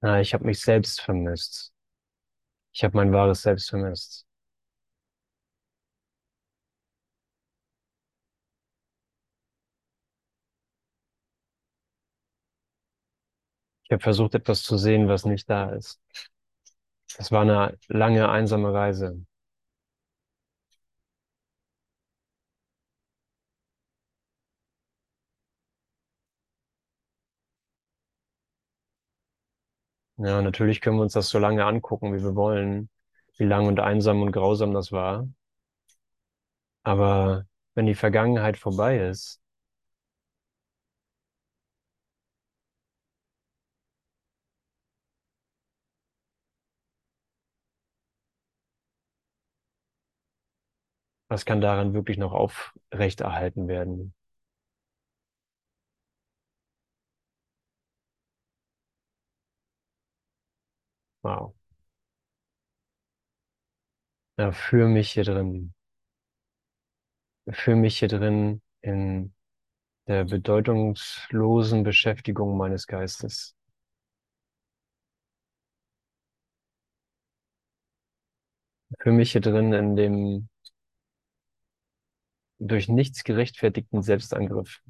Ja, 0.02 0.20
ich 0.20 0.34
habe 0.34 0.44
mich 0.46 0.60
selbst 0.60 1.00
vermisst. 1.00 1.72
Ich 2.72 2.82
habe 2.84 2.96
mein 2.96 3.12
wahres 3.12 3.42
Selbst 3.42 3.70
vermisst. 3.70 4.26
Ich 13.84 13.90
habe 13.92 14.02
versucht, 14.02 14.34
etwas 14.34 14.62
zu 14.62 14.78
sehen, 14.78 15.08
was 15.08 15.24
nicht 15.26 15.50
da 15.50 15.70
ist. 15.72 16.00
Es 17.18 17.30
war 17.30 17.42
eine 17.42 17.78
lange, 17.88 18.28
einsame 18.30 18.72
Reise. 18.72 19.24
Ja, 30.18 30.40
natürlich 30.42 30.80
können 30.80 30.98
wir 30.98 31.02
uns 31.02 31.14
das 31.14 31.28
so 31.30 31.38
lange 31.40 31.64
angucken, 31.64 32.14
wie 32.14 32.22
wir 32.22 32.34
wollen, 32.36 32.88
wie 33.38 33.44
lang 33.44 33.66
und 33.66 33.80
einsam 33.80 34.22
und 34.22 34.30
grausam 34.32 34.72
das 34.72 34.92
war. 34.92 35.26
Aber 36.82 37.46
wenn 37.74 37.86
die 37.86 37.94
Vergangenheit 37.94 38.56
vorbei 38.58 38.98
ist, 39.08 39.39
was 51.30 51.46
kann 51.46 51.62
daran 51.62 51.94
wirklich 51.94 52.18
noch 52.18 52.32
aufrechterhalten 52.34 53.68
werden? 53.68 54.14
Wow. 61.22 61.54
Ja, 64.38 64.50
für 64.50 64.88
mich 64.88 65.12
hier 65.12 65.22
drin, 65.22 65.72
für 67.52 67.76
mich 67.76 67.98
hier 67.98 68.08
drin 68.08 68.62
in 68.80 69.34
der 70.08 70.24
bedeutungslosen 70.26 71.84
Beschäftigung 71.84 72.56
meines 72.58 72.86
Geistes. 72.88 73.56
Für 79.00 79.12
mich 79.12 79.32
hier 79.32 79.40
drin 79.42 79.72
in 79.72 79.94
dem 79.96 80.48
durch 82.61 82.88
nichts 82.88 83.24
gerechtfertigten 83.24 84.02
Selbstangriff. 84.02 84.80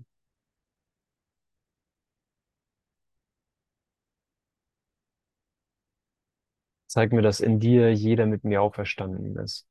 Zeig 6.89 7.13
mir, 7.13 7.23
dass 7.23 7.41
in 7.41 7.59
dir 7.59 7.91
jeder 7.95 8.27
mit 8.27 8.45
mir 8.45 8.61
auferstanden 8.61 9.35
ist. 9.39 9.67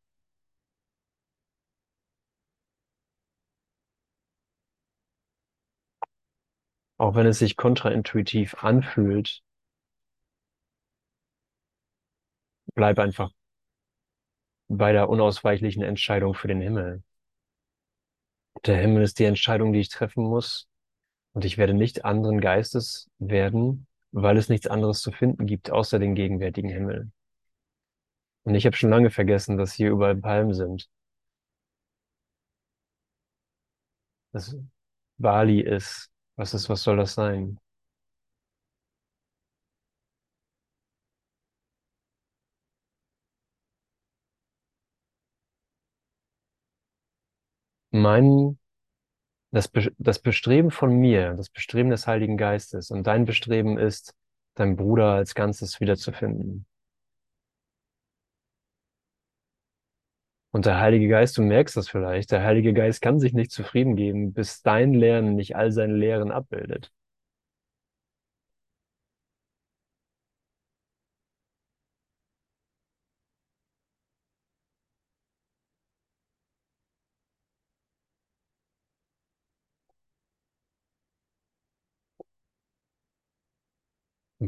Auch 7.00 7.16
wenn 7.16 7.26
es 7.26 7.40
sich 7.40 7.58
kontraintuitiv 7.58 8.64
anfühlt, 8.64 9.42
bleib 12.76 13.00
einfach 13.00 13.32
bei 14.70 14.94
der 14.94 15.10
unausweichlichen 15.10 15.84
Entscheidung 15.84 16.34
für 16.34 16.48
den 16.48 16.60
Himmel. 16.62 17.04
Der 18.66 18.78
Himmel 18.78 19.04
ist 19.04 19.20
die 19.20 19.26
Entscheidung, 19.26 19.74
die 19.74 19.80
ich 19.80 19.90
treffen 19.90 20.24
muss. 20.24 20.68
Und 21.34 21.46
ich 21.46 21.58
werde 21.58 21.74
nicht 21.74 22.06
anderen 22.06 22.42
Geistes 22.42 23.10
werden, 23.20 23.88
weil 24.12 24.38
es 24.38 24.50
nichts 24.50 24.68
anderes 24.68 25.02
zu 25.02 25.12
finden 25.12 25.46
gibt, 25.46 25.72
außer 25.72 26.00
den 26.00 26.16
gegenwärtigen 26.16 26.70
Himmel. 26.70 27.12
Und 28.44 28.56
ich 28.56 28.66
habe 28.66 28.76
schon 28.76 28.90
lange 28.90 29.12
vergessen, 29.12 29.58
dass 29.58 29.74
hier 29.74 29.92
überall 29.92 30.16
Palmen 30.16 30.54
sind. 30.54 30.90
Dass 34.32 34.56
Bali 35.18 35.62
ist. 35.62 36.10
Was 36.36 36.54
ist, 36.54 36.70
was 36.70 36.84
soll 36.84 36.98
das 36.98 37.14
sein? 37.14 37.60
Mein, 48.02 48.58
das, 49.52 49.72
das 49.98 50.20
Bestreben 50.20 50.72
von 50.72 50.92
mir, 51.00 51.34
das 51.36 51.50
Bestreben 51.50 51.90
des 51.90 52.08
Heiligen 52.08 52.38
Geistes 52.38 52.92
und 52.92 53.06
dein 53.08 53.26
Bestreben 53.26 53.78
ist, 53.78 54.14
dein 54.56 54.76
Bruder 54.76 55.14
als 55.14 55.36
Ganzes 55.36 55.80
wiederzufinden. 55.80 56.66
Und 60.52 60.66
der 60.66 60.80
Heilige 60.80 61.08
Geist, 61.08 61.38
du 61.38 61.44
merkst 61.44 61.78
das 61.78 61.90
vielleicht, 61.90 62.32
der 62.32 62.44
Heilige 62.44 62.74
Geist 62.74 63.02
kann 63.02 63.20
sich 63.20 63.34
nicht 63.34 63.52
zufrieden 63.52 63.96
geben, 63.96 64.34
bis 64.34 64.62
dein 64.64 64.94
Lernen 64.94 65.36
nicht 65.36 65.56
all 65.56 65.72
seine 65.72 65.94
Lehren 65.94 66.32
abbildet. 66.32 66.92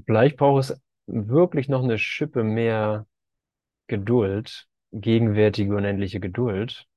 Vielleicht 0.06 0.38
braucht 0.38 0.70
es 0.72 0.82
wirklich 1.08 1.70
noch 1.70 1.84
eine 1.84 1.98
Schippe 1.98 2.44
mehr 2.44 3.06
Geduld, 3.88 4.68
gegenwärtige 4.94 5.76
unendliche 5.76 6.20
Geduld. 6.20 6.88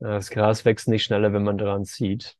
Das 0.00 0.30
Gras 0.30 0.64
wächst 0.64 0.88
nicht 0.88 1.04
schneller, 1.04 1.32
wenn 1.32 1.44
man 1.44 1.56
daran 1.56 1.84
zieht. 1.84 2.36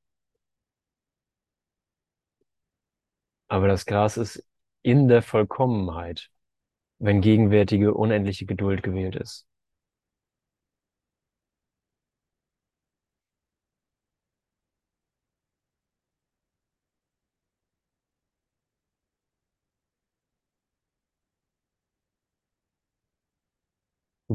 Aber 3.49 3.69
das 3.69 3.85
Gras 3.87 4.17
ist 4.17 4.43
in 4.83 5.09
der 5.09 5.21
Vollkommenheit, 5.23 6.31
wenn 6.99 7.21
gegenwärtige 7.23 7.95
unendliche 7.95 8.47
Geduld 8.47 8.83
gewählt 8.83 9.17
ist. 9.17 9.47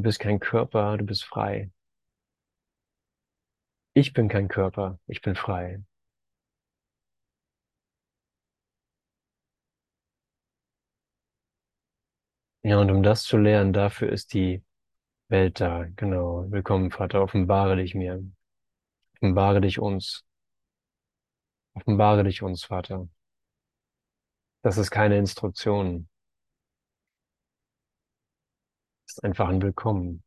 Bist 0.04 0.20
kein 0.20 0.40
Körper, 0.40 0.98
du 0.98 1.06
bist 1.06 1.24
frei. 1.24 1.72
Ich 3.96 4.14
bin 4.14 4.28
kein 4.30 4.48
Körper, 4.50 5.00
ich 5.08 5.22
bin 5.22 5.36
frei. 5.36 5.84
Ja, 12.64 12.80
und 12.80 12.92
um 12.92 13.04
das 13.04 13.24
zu 13.24 13.38
lernen, 13.38 13.74
dafür 13.74 14.10
ist 14.12 14.34
die 14.34 14.64
Welt 15.30 15.60
da. 15.62 15.86
Genau. 15.96 16.46
Willkommen, 16.52 16.92
Vater. 16.92 17.22
Offenbare 17.24 17.76
dich 17.78 17.96
mir. 17.96 18.24
Offenbare 19.16 19.62
dich 19.62 19.80
uns. 19.80 20.26
Offenbare 21.76 22.24
dich 22.24 22.42
uns, 22.42 22.64
Vater. 22.64 23.08
Das 24.64 24.78
ist 24.78 24.92
keine 24.92 25.18
Instruktion. 25.18 26.10
Ist 29.08 29.24
einfach 29.24 29.48
ein 29.48 29.62
Willkommen. 29.62 30.24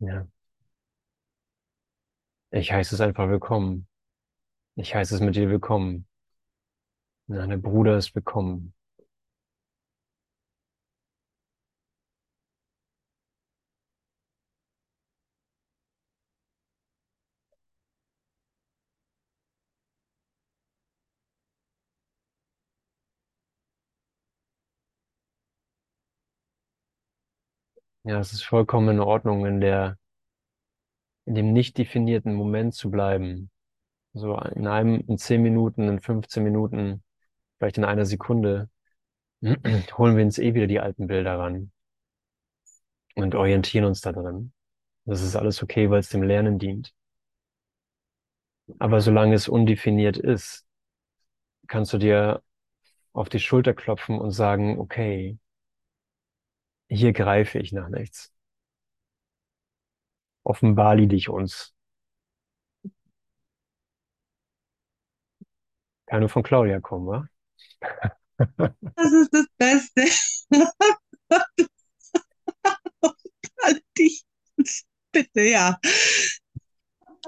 Ja. 0.00 0.26
Ich 2.52 2.72
heiße 2.72 2.94
es 2.94 3.00
einfach 3.00 3.28
willkommen. 3.28 3.88
Ich 4.76 4.94
heiße 4.94 5.14
es 5.16 5.20
mit 5.20 5.36
dir 5.36 5.50
willkommen. 5.50 6.06
Der 7.28 7.56
Bruder 7.56 7.96
ist 7.96 8.14
willkommen. 8.14 8.74
Ja, 28.04 28.18
es 28.20 28.32
ist 28.34 28.44
vollkommen 28.44 28.88
in 28.96 29.00
Ordnung, 29.00 29.46
in 29.46 29.60
der, 29.60 29.96
in 31.24 31.34
dem 31.34 31.52
nicht 31.52 31.78
definierten 31.78 32.34
Moment 32.34 32.74
zu 32.74 32.90
bleiben. 32.90 33.50
So 34.14 34.36
in 34.38 34.66
einem, 34.66 35.04
in 35.08 35.18
zehn 35.18 35.42
Minuten, 35.42 35.88
in 35.88 36.00
15 36.00 36.42
Minuten, 36.44 37.04
vielleicht 37.58 37.78
in 37.78 37.84
einer 37.84 38.06
Sekunde, 38.06 38.70
holen 39.42 40.16
wir 40.16 40.24
uns 40.24 40.38
eh 40.38 40.54
wieder 40.54 40.66
die 40.68 40.80
alten 40.80 41.06
Bilder 41.08 41.38
ran 41.38 41.72
und 43.14 43.34
orientieren 43.34 43.84
uns 43.84 44.00
da 44.00 44.12
drin. 44.12 44.52
Das 45.04 45.22
ist 45.22 45.36
alles 45.36 45.62
okay, 45.62 45.90
weil 45.90 46.00
es 46.00 46.08
dem 46.10 46.22
Lernen 46.22 46.58
dient. 46.58 46.92
Aber 48.78 49.00
solange 49.00 49.34
es 49.34 49.48
undefiniert 49.48 50.16
ist, 50.16 50.66
kannst 51.68 51.92
du 51.92 51.98
dir 51.98 52.42
auf 53.12 53.28
die 53.28 53.40
Schulter 53.40 53.74
klopfen 53.74 54.18
und 54.18 54.32
sagen, 54.32 54.78
okay, 54.78 55.38
hier 56.90 57.12
greife 57.12 57.58
ich 57.58 57.72
nach 57.72 57.88
nichts. 57.88 58.32
Offenbar 60.42 60.96
lieh 60.96 61.14
ich 61.14 61.28
uns. 61.28 61.74
Kann 66.06 66.20
nur 66.20 66.28
von 66.28 66.42
Claudia 66.42 66.80
kommen, 66.80 67.06
wa? 67.06 67.26
Das 68.96 69.12
ist 69.12 69.34
das 69.34 69.46
Beste. 69.58 70.02
Bitte, 75.12 75.42
ja. 75.42 75.78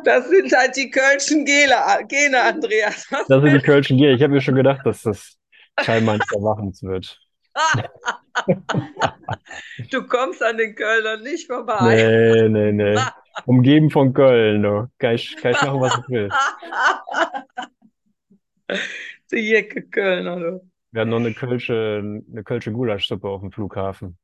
Das 0.04 0.28
sind 0.28 0.52
halt 0.52 0.76
die 0.76 0.90
Kölschen 0.90 1.44
Gele, 1.44 1.74
Gene, 2.08 2.42
Andreas. 2.42 3.06
Das 3.28 3.42
sind 3.42 3.52
die 3.52 3.60
Kölschen 3.60 3.98
Gene. 3.98 4.14
Ich 4.14 4.22
habe 4.22 4.32
mir 4.32 4.40
schon 4.40 4.54
gedacht, 4.54 4.86
dass 4.86 5.02
das 5.02 5.36
Teil 5.76 6.00
meines 6.00 6.26
Erwachens 6.32 6.82
wird. 6.82 7.20
Du 9.90 10.06
kommst 10.06 10.42
an 10.42 10.56
den 10.56 10.74
Kölnern 10.74 11.22
nicht 11.22 11.46
vorbei. 11.46 11.94
Nee, 11.94 12.48
nee, 12.48 12.72
nee. 12.72 12.98
Umgeben 13.46 13.90
von 13.90 14.12
Köln, 14.12 14.62
du. 14.62 14.88
Kann 14.98 15.14
ich, 15.14 15.36
kann 15.36 15.52
ich 15.52 15.62
machen, 15.62 15.80
was 15.80 15.98
ich 15.98 16.08
will. 16.08 16.28
Die 19.32 19.50
Jecke 19.50 19.88
Kölner, 19.88 20.38
du. 20.38 20.70
Wir 20.90 21.00
hatten 21.00 21.10
noch 21.10 21.20
eine 21.20 21.32
Kölsche, 21.32 22.00
eine 22.02 22.44
Kölsche 22.44 22.72
Gulaschsuppe 22.72 23.28
auf 23.28 23.40
dem 23.40 23.50
Flughafen. 23.50 24.18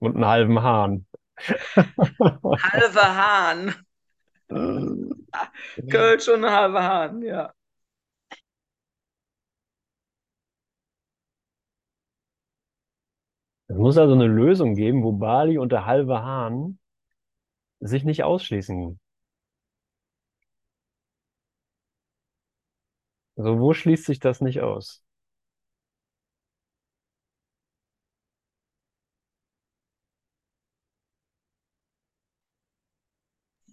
Und 0.00 0.16
einen 0.16 0.26
halben 0.26 0.62
Hahn. 0.62 1.06
Halbe 1.36 3.02
Hahn. 3.02 3.74
Kölsch 5.90 6.28
und 6.28 6.44
ein 6.44 6.50
halber 6.50 6.82
Hahn, 6.82 7.22
ja. 7.22 7.52
Es 13.68 13.76
muss 13.78 13.96
also 13.96 14.12
eine 14.12 14.26
Lösung 14.26 14.74
geben, 14.74 15.02
wo 15.02 15.12
Bali 15.12 15.56
und 15.56 15.72
der 15.72 15.86
halbe 15.86 16.22
Hahn 16.22 16.78
sich 17.80 18.04
nicht 18.04 18.22
ausschließen. 18.22 19.00
Also 23.36 23.58
wo 23.58 23.72
schließt 23.72 24.04
sich 24.04 24.18
das 24.20 24.42
nicht 24.42 24.60
aus? 24.60 25.02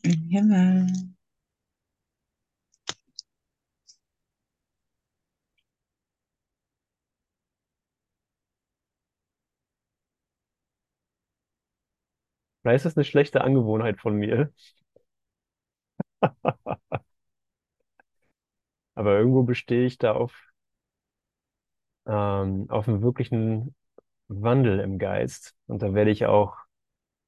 Im 0.04 0.30
Himmel. 0.30 1.15
Vielleicht 12.66 12.78
ist 12.86 12.94
das 12.94 12.98
eine 12.98 13.04
schlechte 13.06 13.42
Angewohnheit 13.44 14.00
von 14.02 14.16
mir. 14.16 14.52
Aber 18.94 19.18
irgendwo 19.18 19.44
bestehe 19.44 19.86
ich 19.86 19.98
da 20.00 20.12
auf, 20.14 20.34
ähm, 22.08 22.66
auf 22.70 22.88
einen 22.88 23.02
wirklichen 23.02 23.76
Wandel 24.28 24.80
im 24.80 25.00
Geist. 25.00 25.56
Und 25.68 25.82
da 25.82 25.94
werde 25.94 26.12
ich 26.12 26.26
auch 26.26 26.56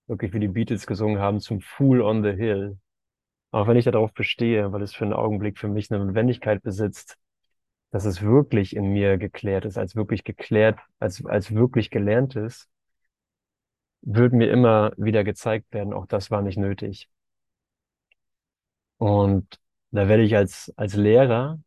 wirklich, 0.07 0.33
wie 0.33 0.39
die 0.39 0.47
Beatles 0.49 0.87
gesungen 0.87 1.19
haben, 1.19 1.39
zum 1.39 1.61
Fool 1.61 2.01
on 2.01 2.23
the 2.23 2.31
Hill. 2.31 2.79
Auch 3.51 3.67
wenn 3.67 3.77
ich 3.77 3.85
darauf 3.85 4.13
bestehe, 4.13 4.71
weil 4.71 4.81
es 4.83 4.95
für 4.95 5.05
einen 5.05 5.13
Augenblick 5.13 5.59
für 5.59 5.69
mich 5.69 5.91
eine 5.91 6.05
Notwendigkeit 6.05 6.63
besitzt, 6.63 7.17
dass 7.91 8.05
es 8.05 8.21
wirklich 8.21 8.75
in 8.75 8.93
mir 8.93 9.17
geklärt 9.17 9.65
ist, 9.65 9.77
als 9.77 9.95
wirklich 9.95 10.23
geklärt, 10.23 10.79
als, 10.99 11.25
als 11.25 11.53
wirklich 11.55 11.91
gelernt 11.91 12.35
ist, 12.35 12.69
wird 14.01 14.33
mir 14.33 14.51
immer 14.51 14.91
wieder 14.97 15.23
gezeigt 15.23 15.73
werden, 15.73 15.93
auch 15.93 16.07
das 16.07 16.31
war 16.31 16.41
nicht 16.41 16.57
nötig. 16.57 17.09
Und 18.97 19.59
da 19.91 20.07
werde 20.07 20.23
ich 20.23 20.35
als, 20.35 20.73
als 20.77 20.95
Lehrer 20.95 21.59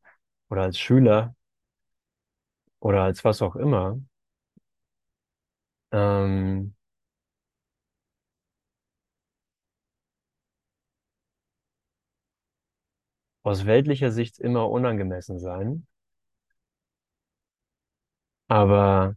oder 0.51 0.63
als 0.63 0.79
Schüler 0.79 1.35
oder 2.81 3.03
als 3.03 3.25
was 3.25 3.41
auch 3.43 3.57
immer, 3.57 3.99
ähm, 5.93 6.75
aus 13.43 13.67
weltlicher 13.67 14.11
Sicht 14.11 14.39
immer 14.39 14.71
unangemessen 14.71 15.39
sein. 15.39 15.87
Aber 18.49 19.17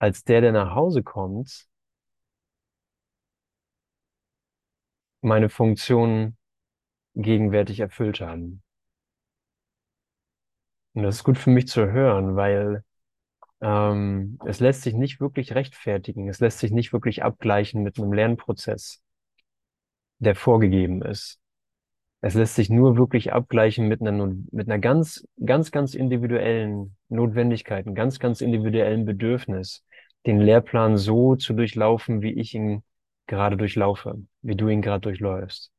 als 0.00 0.24
der, 0.24 0.42
der 0.42 0.52
nach 0.52 0.74
Hause 0.76 1.04
kommt, 1.04 1.68
meine 5.22 5.48
Funktion 5.48 6.36
gegenwärtig 7.14 7.80
erfüllt 7.80 8.20
haben. 8.20 8.62
Und 10.94 11.02
das 11.04 11.16
ist 11.16 11.24
gut 11.24 11.38
für 11.38 11.50
mich 11.50 11.68
zu 11.68 11.90
hören, 11.90 12.36
weil 12.36 12.84
ähm, 13.60 14.38
es 14.46 14.60
lässt 14.60 14.82
sich 14.82 14.94
nicht 14.94 15.20
wirklich 15.20 15.54
rechtfertigen. 15.54 16.28
Es 16.28 16.40
lässt 16.40 16.58
sich 16.58 16.72
nicht 16.72 16.92
wirklich 16.92 17.22
abgleichen 17.22 17.82
mit 17.82 17.98
einem 17.98 18.12
Lernprozess, 18.12 19.02
der 20.18 20.34
vorgegeben 20.34 21.02
ist. 21.02 21.38
Es 22.22 22.34
lässt 22.34 22.54
sich 22.54 22.68
nur 22.68 22.96
wirklich 22.96 23.32
abgleichen 23.32 23.88
mit 23.88 24.02
einer, 24.02 24.34
mit 24.50 24.68
einer 24.68 24.78
ganz, 24.78 25.26
ganz, 25.44 25.70
ganz 25.70 25.94
individuellen 25.94 26.96
Notwendigkeit, 27.08 27.86
einem 27.86 27.94
ganz, 27.94 28.18
ganz 28.18 28.42
individuellen 28.42 29.06
Bedürfnis, 29.06 29.84
den 30.26 30.38
Lehrplan 30.38 30.98
so 30.98 31.36
zu 31.36 31.54
durchlaufen, 31.54 32.20
wie 32.20 32.32
ich 32.32 32.54
ihn 32.54 32.82
gerade 33.30 33.56
durchlaufe, 33.56 34.16
wie 34.42 34.56
du 34.56 34.68
ihn 34.68 34.82
gerade 34.82 35.00
durchläufst. 35.02 35.72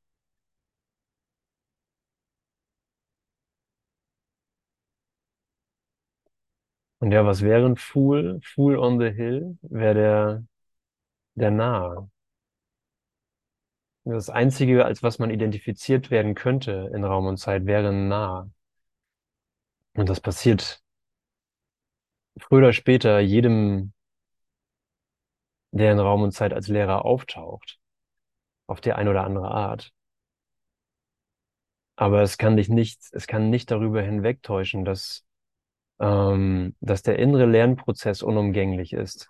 Und 7.00 7.12
ja, 7.12 7.26
was 7.26 7.42
wäre 7.42 7.66
ein 7.66 7.78
Fool? 7.78 8.40
Fool 8.44 8.78
on 8.78 9.00
the 9.00 9.10
Hill 9.12 9.58
wäre 9.62 9.94
der, 9.96 10.44
der 11.36 11.52
Narr. 11.52 12.10
Das 14.04 14.30
Einzige, 14.30 14.86
als 14.86 15.04
was 15.04 15.20
man 15.20 15.30
identifiziert 15.32 16.12
werden 16.12 16.36
könnte 16.36 16.92
in 16.94 17.04
Raum 17.04 17.26
und 17.28 17.38
Zeit, 17.38 17.66
wäre 17.66 17.90
ein 17.90 18.08
Narr. 18.08 18.50
Und 19.94 20.10
das 20.10 20.20
passiert 20.22 20.82
früher 22.38 22.60
oder 22.60 22.74
später 22.74 23.20
jedem, 23.20 23.94
der 25.72 25.92
in 25.94 26.00
Raum 26.00 26.24
und 26.24 26.32
Zeit 26.34 26.54
als 26.54 26.68
Lehrer 26.68 27.06
auftaucht, 27.06 27.80
auf 28.68 28.82
die 28.82 28.94
eine 28.94 29.12
oder 29.12 29.26
andere 29.26 29.52
Art. 29.52 29.94
Aber 31.96 32.22
es 32.22 32.38
kann 32.38 32.58
dich 32.58 32.68
nicht, 32.70 33.00
es 33.14 33.28
kann 33.28 33.50
nicht 33.50 33.72
darüber 33.72 34.02
hinwegtäuschen, 34.02 34.86
dass, 34.86 35.26
ähm, 36.00 36.76
dass 36.82 37.04
der 37.04 37.20
innere 37.20 37.46
Lernprozess 37.48 38.24
unumgänglich 38.24 38.94
ist. 38.94 39.30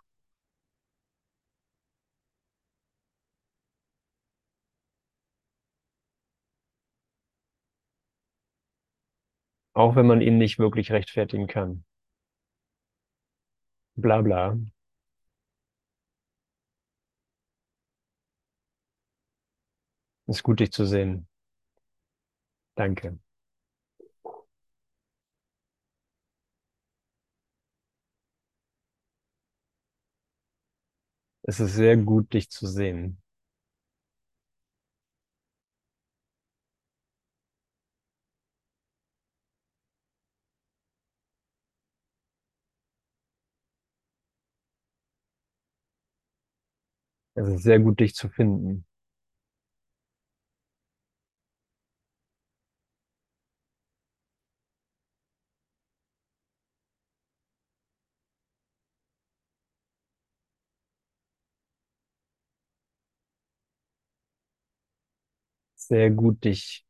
Auch 9.74 9.98
wenn 9.98 10.08
man 10.08 10.22
ihn 10.22 10.38
nicht 10.38 10.60
wirklich 10.60 10.94
rechtfertigen 10.94 11.48
kann. 11.48 11.84
Bla 13.96 14.22
bla. 14.22 14.58
Ist 20.32 20.42
gut, 20.42 20.62
dich 20.62 20.72
zu 20.72 20.86
sehen. 20.88 21.28
Danke. 22.76 23.18
Es 31.44 31.60
ist 31.60 31.76
sehr 31.76 31.98
gut, 31.98 32.34
dich 32.34 32.50
zu 32.50 32.66
sehen. 32.66 33.22
Es 47.36 47.46
ist 47.50 47.64
sehr 47.64 47.78
gut, 47.80 48.00
dich 48.00 48.16
zu 48.16 48.30
finden. 48.30 48.86
Sehr 65.92 66.10
gut, 66.10 66.46
dich 66.46 66.86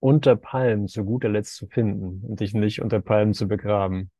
unter 0.00 0.34
Palmen 0.34 0.88
zu 0.88 1.04
guter 1.04 1.28
Letzt 1.28 1.54
zu 1.54 1.68
finden 1.68 2.20
und 2.26 2.40
dich 2.40 2.52
nicht 2.52 2.82
unter 2.82 3.00
Palmen 3.00 3.32
zu 3.32 3.46
begraben. 3.46 4.10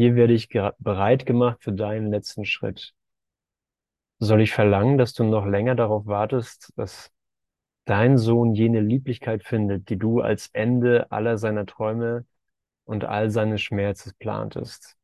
Hier 0.00 0.16
werde 0.16 0.32
ich 0.32 0.48
bereit 0.78 1.26
gemacht 1.26 1.62
für 1.62 1.72
deinen 1.72 2.10
letzten 2.10 2.44
Schritt. 2.46 2.94
Soll 4.20 4.40
ich 4.42 4.52
verlangen, 4.52 4.98
dass 4.98 5.14
du 5.14 5.24
noch 5.24 5.46
länger 5.46 5.74
darauf 5.74 6.06
wartest, 6.06 6.72
dass 6.76 7.10
dein 7.86 8.18
Sohn 8.18 8.54
jene 8.54 8.80
Lieblichkeit 8.80 9.44
findet, 9.44 9.88
die 9.90 9.98
du 9.98 10.20
als 10.22 10.48
Ende 10.54 11.10
aller 11.12 11.38
seiner 11.38 11.66
Träume 11.66 12.26
und 12.84 13.04
all 13.04 13.30
seines 13.30 13.62
Schmerzes 13.62 14.14
plantest? 14.14 14.96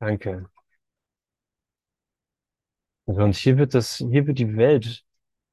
Danke. 0.00 0.48
Und 3.08 3.36
hier 3.36 3.56
wird 3.56 3.74
das, 3.74 3.96
hier 3.96 4.26
wird 4.26 4.38
die 4.38 4.56
Welt 4.56 5.04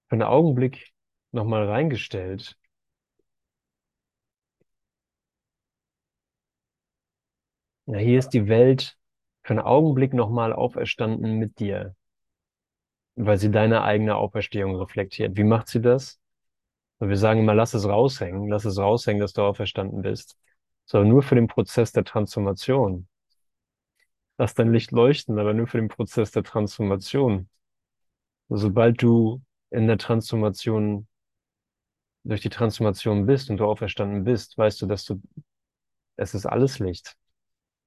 für 0.09 0.13
einen 0.15 0.23
Augenblick 0.23 0.93
nochmal 1.31 1.65
reingestellt. 1.69 2.57
Ja, 7.87 7.97
hier 7.99 8.19
ist 8.19 8.29
die 8.29 8.47
Welt 8.47 8.97
für 9.43 9.51
einen 9.53 9.59
Augenblick 9.59 10.13
nochmal 10.13 10.51
auferstanden 10.53 11.37
mit 11.37 11.59
dir, 11.59 11.95
weil 13.15 13.37
sie 13.37 13.51
deine 13.51 13.83
eigene 13.83 14.15
Auferstehung 14.17 14.75
reflektiert. 14.75 15.37
Wie 15.37 15.43
macht 15.43 15.67
sie 15.69 15.81
das? 15.81 16.19
wir 16.99 17.17
sagen 17.17 17.41
immer, 17.41 17.53
lass 17.55 17.73
es 17.73 17.85
raushängen, 17.87 18.49
lass 18.49 18.65
es 18.65 18.77
raushängen, 18.77 19.21
dass 19.21 19.33
du 19.33 19.43
auferstanden 19.43 20.01
bist. 20.01 20.37
So, 20.85 21.03
nur 21.03 21.23
für 21.23 21.35
den 21.35 21.47
Prozess 21.47 21.91
der 21.93 22.03
Transformation. 22.03 23.07
Lass 24.37 24.53
dein 24.53 24.73
Licht 24.73 24.91
leuchten, 24.91 25.39
aber 25.39 25.53
nur 25.53 25.67
für 25.67 25.77
den 25.77 25.87
Prozess 25.87 26.31
der 26.31 26.43
Transformation. 26.43 27.49
Sobald 28.49 29.01
du 29.01 29.41
in 29.69 29.87
der 29.87 29.97
Transformation, 29.97 31.07
durch 32.23 32.41
die 32.41 32.49
Transformation 32.49 33.25
bist 33.25 33.49
und 33.49 33.57
du 33.57 33.65
auferstanden 33.65 34.23
bist, 34.23 34.57
weißt 34.57 34.81
du, 34.81 34.87
dass 34.87 35.05
du, 35.05 35.21
es 36.17 36.33
ist 36.33 36.45
alles 36.45 36.79
Licht. 36.79 37.15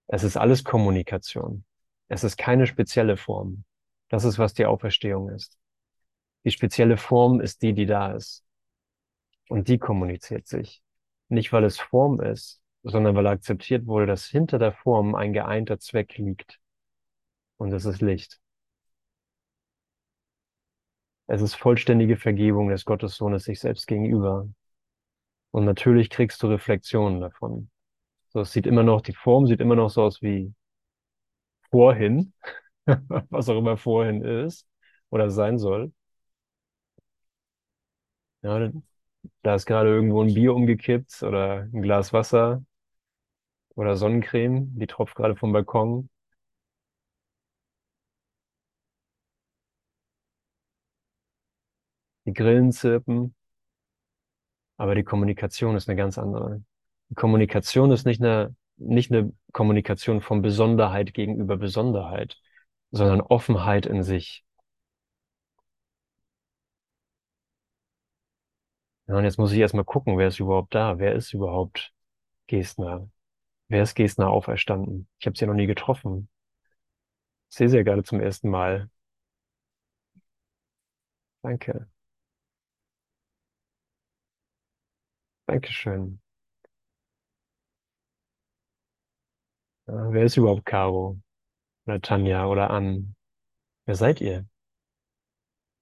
Es 0.07 0.25
ist 0.25 0.37
alles 0.37 0.65
Kommunikation. 0.65 1.65
Es 2.09 2.25
ist 2.25 2.39
keine 2.39 2.67
spezielle 2.67 3.17
Form. 3.17 3.65
Das 4.09 4.25
ist, 4.25 4.39
was 4.39 4.55
die 4.55 4.65
Auferstehung 4.65 5.29
ist. 5.31 5.59
Die 6.45 6.51
spezielle 6.51 6.97
Form 6.97 7.41
ist 7.41 7.63
die, 7.63 7.75
die 7.75 7.85
da 7.85 8.13
ist. 8.15 8.45
Und 9.49 9.69
die 9.69 9.79
kommuniziert 9.79 10.47
sich. 10.47 10.83
Nicht, 11.29 11.53
weil 11.53 11.65
es 11.65 11.79
Form 11.79 12.21
ist, 12.21 12.63
sondern 12.89 13.15
weil 13.17 13.27
akzeptiert 13.29 13.87
wurde, 13.87 14.07
dass 14.07 14.27
hinter 14.27 14.59
der 14.59 14.73
Form 14.73 15.15
ein 15.15 15.33
geeinter 15.33 15.79
Zweck 15.79 16.19
liegt. 16.19 16.59
Und 17.59 17.73
es 17.73 17.85
ist 17.85 18.01
Licht. 18.03 18.41
Es 21.29 21.43
ist 21.43 21.55
vollständige 21.55 22.17
Vergebung 22.17 22.71
des 22.71 22.85
Gottessohnes 22.85 23.45
sich 23.45 23.61
selbst 23.61 23.87
gegenüber. 23.87 24.49
Und 25.51 25.67
natürlich 25.67 26.09
kriegst 26.11 26.43
du 26.43 26.47
Reflexionen 26.47 27.21
davon. 27.21 27.71
So, 28.31 28.41
es 28.41 28.53
sieht 28.53 28.67
immer 28.67 28.83
noch, 28.85 29.03
die 29.03 29.15
Form 29.15 29.47
sieht 29.47 29.61
immer 29.61 29.77
noch 29.77 29.91
so 29.91 30.03
aus 30.05 30.23
wie 30.23 30.55
vorhin, 31.71 32.33
was 33.31 33.49
auch 33.49 33.59
immer 33.59 33.77
vorhin 33.77 34.23
ist 34.23 34.67
oder 35.11 35.31
sein 35.31 35.59
soll. 35.59 35.93
Ja, 38.43 38.71
da 39.43 39.55
ist 39.57 39.67
gerade 39.67 39.91
irgendwo 39.91 40.23
ein 40.23 40.35
Bier 40.35 40.55
umgekippt 40.55 41.23
oder 41.23 41.63
ein 41.73 41.83
Glas 41.83 42.13
Wasser 42.13 42.65
oder 43.79 43.97
Sonnencreme, 43.97 44.79
die 44.79 44.87
tropft 44.87 45.17
gerade 45.17 45.37
vom 45.37 45.55
Balkon. 45.55 46.11
Die 52.27 52.33
Grillen 52.33 52.71
zirpen, 52.71 53.35
aber 54.77 54.95
die 54.95 55.05
Kommunikation 55.05 55.77
ist 55.77 55.89
eine 55.89 55.97
ganz 55.97 56.19
andere. 56.19 56.63
Die 57.11 57.15
Kommunikation 57.15 57.91
ist 57.91 58.07
nicht 58.07 58.23
eine, 58.23 58.55
nicht 58.77 59.11
eine 59.13 59.33
Kommunikation 59.53 60.21
von 60.21 60.43
Besonderheit 60.43 61.15
gegenüber 61.15 61.57
Besonderheit, 61.57 62.39
sondern 62.91 63.21
Offenheit 63.21 63.87
in 63.87 64.03
sich. 64.03 64.45
Ja, 69.09 69.17
und 69.17 69.25
jetzt 69.25 69.39
muss 69.39 69.53
ich 69.53 69.59
erstmal 69.59 69.85
gucken, 69.85 70.19
wer 70.19 70.29
ist 70.29 70.39
überhaupt 70.41 70.75
da? 70.75 70.99
Wer 70.99 71.15
ist 71.15 71.33
überhaupt 71.33 71.93
Gestner? 72.49 73.11
Wer 73.69 73.83
ist 73.83 73.95
Gestner 73.95 74.29
auferstanden? 74.29 75.09
Ich 75.19 75.27
habe 75.27 75.35
sie 75.37 75.43
ja 75.43 75.47
noch 75.47 75.55
nie 75.55 75.67
getroffen. 75.67 76.29
Ich 77.51 77.57
sehe 77.57 77.69
sie 77.69 77.77
ja 77.77 77.83
gerade 77.83 78.05
zum 78.05 78.21
ersten 78.21 78.49
Mal. 78.51 78.89
Danke. 81.43 81.89
Dankeschön. 85.49 86.21
Ja, 89.87 90.13
wer 90.13 90.25
ist 90.25 90.37
überhaupt 90.37 90.65
Caro? 90.67 91.19
Oder 91.87 92.01
Tanja 92.03 92.47
oder 92.47 92.71
Ann? 92.71 93.17
Wer 93.87 93.95
seid 93.97 94.21
ihr? 94.21 94.47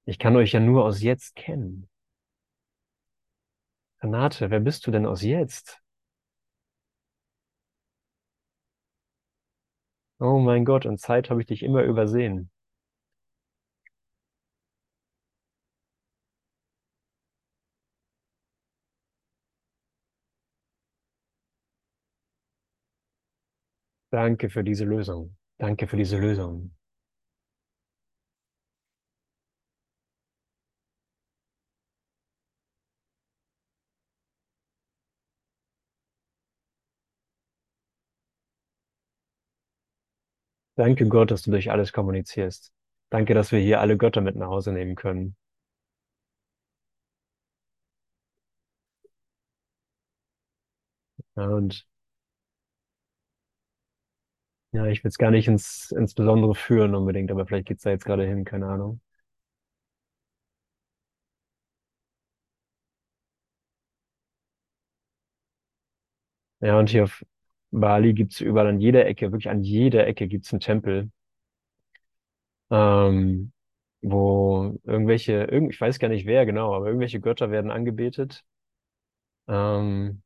Ich 0.05 0.19
kann 0.19 0.35
euch 0.35 0.51
ja 0.53 0.59
nur 0.59 0.85
aus 0.85 1.01
jetzt 1.01 1.37
kennen. 1.37 1.89
Renate, 4.03 4.49
wer 4.51 4.61
bist 4.61 4.87
du 4.87 4.91
denn 4.91 5.05
aus 5.05 5.21
jetzt? 5.21 5.83
Oh 10.21 10.39
mein 10.41 10.67
Gott, 10.67 10.85
in 10.85 10.99
Zeit 10.99 11.31
habe 11.31 11.41
ich 11.41 11.47
dich 11.47 11.63
immer 11.63 11.83
übersehen. 11.83 12.51
Danke 24.13 24.51
für 24.51 24.65
diese 24.65 24.85
Lösung. 24.85 25.37
Danke 25.59 25.87
für 25.87 25.97
diese 25.97 26.19
Lösung. 26.19 26.76
Danke 40.77 41.07
Gott, 41.09 41.31
dass 41.31 41.43
du 41.43 41.51
durch 41.51 41.71
alles 41.71 41.93
kommunizierst. 41.93 42.73
Danke, 43.11 43.35
dass 43.35 43.53
wir 43.53 43.59
hier 43.61 43.81
alle 43.81 43.97
Götter 43.99 44.23
mit 44.23 44.37
nach 44.37 44.49
Hause 44.49 44.73
nehmen 44.73 44.95
können. 44.95 45.37
Ja, 51.37 51.49
und 51.49 51.87
ja, 54.73 54.87
ich 54.87 55.03
will 55.05 55.09
es 55.09 55.19
gar 55.19 55.31
nicht 55.31 55.49
ins, 55.49 55.91
ins 55.93 56.15
Besondere 56.15 56.55
führen 56.55 56.95
unbedingt, 56.95 57.31
aber 57.31 57.47
vielleicht 57.47 57.67
geht's 57.69 57.83
da 57.85 57.91
jetzt 57.91 58.05
gerade 58.05 58.27
hin, 58.27 58.45
keine 58.45 58.67
Ahnung. 58.69 59.01
Ja, 66.61 66.79
und 66.79 66.91
hier 66.91 67.05
auf 67.05 67.23
Bali 67.71 68.15
gibt's 68.15 68.41
überall 68.41 68.69
an 68.69 68.81
jeder 68.81 69.07
Ecke, 69.07 69.33
wirklich 69.33 69.51
an 69.51 69.63
jeder 69.63 70.07
Ecke 70.07 70.29
gibt's 70.29 70.53
einen 70.53 70.61
Tempel, 70.61 71.11
ähm, 72.71 73.53
wo 74.03 74.79
irgendwelche, 74.85 75.45
irgend, 75.45 75.73
ich 75.75 75.81
weiß 75.81 75.99
gar 75.99 76.09
nicht 76.09 76.27
wer 76.27 76.47
genau, 76.47 76.75
aber 76.75 76.87
irgendwelche 76.87 77.21
Götter 77.21 77.51
werden 77.51 77.71
angebetet. 77.71 78.45
Ähm, 79.49 80.23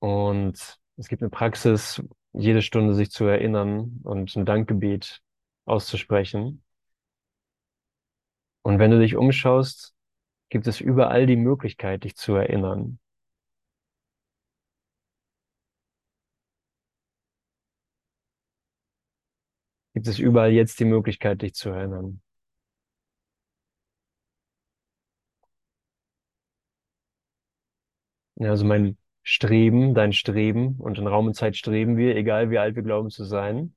und 0.00 0.78
es 0.96 1.08
gibt 1.08 1.22
eine 1.22 1.30
Praxis, 1.30 2.02
jede 2.32 2.62
Stunde 2.62 2.94
sich 2.94 3.10
zu 3.10 3.24
erinnern 3.24 4.00
und 4.04 4.34
ein 4.36 4.44
Dankgebet 4.44 5.20
auszusprechen. 5.64 6.62
Und 8.62 8.78
wenn 8.78 8.90
du 8.90 8.98
dich 9.00 9.16
umschaust, 9.16 9.94
gibt 10.50 10.66
es 10.66 10.80
überall 10.80 11.26
die 11.26 11.36
Möglichkeit, 11.36 12.04
dich 12.04 12.16
zu 12.16 12.34
erinnern. 12.34 12.98
Gibt 19.98 20.06
es 20.06 20.20
überall 20.20 20.52
jetzt 20.52 20.78
die 20.78 20.84
Möglichkeit, 20.84 21.42
dich 21.42 21.54
zu 21.54 21.70
erinnern. 21.70 22.22
Ja, 28.36 28.50
also 28.50 28.64
mein 28.64 28.96
Streben, 29.24 29.94
dein 29.94 30.12
Streben 30.12 30.76
und 30.78 30.98
in 30.98 31.08
Raum 31.08 31.26
und 31.26 31.34
Zeit 31.34 31.56
streben 31.56 31.96
wir, 31.96 32.14
egal 32.14 32.48
wie 32.50 32.58
alt 32.58 32.76
wir 32.76 32.84
glauben 32.84 33.10
zu 33.10 33.24
sein. 33.24 33.74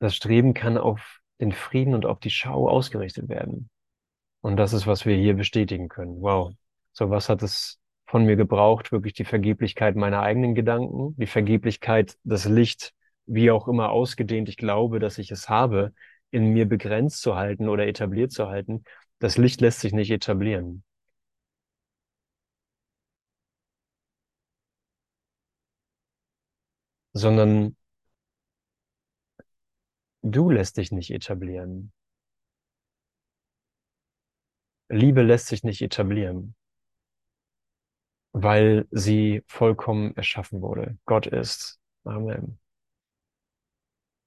Das 0.00 0.16
Streben 0.16 0.52
kann 0.52 0.76
auf 0.76 1.20
den 1.38 1.52
Frieden 1.52 1.94
und 1.94 2.06
auf 2.06 2.18
die 2.18 2.30
Schau 2.30 2.68
ausgerichtet 2.68 3.28
werden. 3.28 3.70
Und 4.40 4.56
das 4.56 4.72
ist, 4.72 4.88
was 4.88 5.06
wir 5.06 5.14
hier 5.16 5.34
bestätigen 5.34 5.86
können. 5.88 6.20
Wow. 6.22 6.54
So 6.92 7.08
was 7.08 7.28
hat 7.28 7.44
es 7.44 7.78
von 8.04 8.24
mir 8.24 8.34
gebraucht? 8.34 8.90
Wirklich 8.90 9.12
die 9.12 9.24
Vergeblichkeit 9.24 9.94
meiner 9.94 10.22
eigenen 10.22 10.56
Gedanken, 10.56 11.14
die 11.16 11.28
Vergeblichkeit, 11.28 12.18
das 12.24 12.46
Licht 12.46 12.95
wie 13.26 13.50
auch 13.50 13.68
immer 13.68 13.90
ausgedehnt 13.90 14.48
ich 14.48 14.56
glaube, 14.56 14.98
dass 14.98 15.18
ich 15.18 15.30
es 15.30 15.48
habe, 15.48 15.92
in 16.30 16.52
mir 16.52 16.66
begrenzt 16.68 17.22
zu 17.22 17.36
halten 17.36 17.68
oder 17.68 17.86
etabliert 17.86 18.32
zu 18.32 18.48
halten, 18.48 18.84
das 19.18 19.38
Licht 19.38 19.60
lässt 19.60 19.80
sich 19.80 19.92
nicht 19.92 20.10
etablieren. 20.10 20.84
Sondern 27.14 27.74
du 30.22 30.50
lässt 30.50 30.76
dich 30.76 30.92
nicht 30.92 31.10
etablieren. 31.10 31.90
Liebe 34.88 35.22
lässt 35.22 35.46
sich 35.46 35.62
nicht 35.62 35.80
etablieren, 35.80 36.56
weil 38.32 38.86
sie 38.90 39.42
vollkommen 39.46 40.14
erschaffen 40.16 40.60
wurde. 40.62 40.98
Gott 41.06 41.26
ist. 41.26 41.80
Amen. 42.04 42.58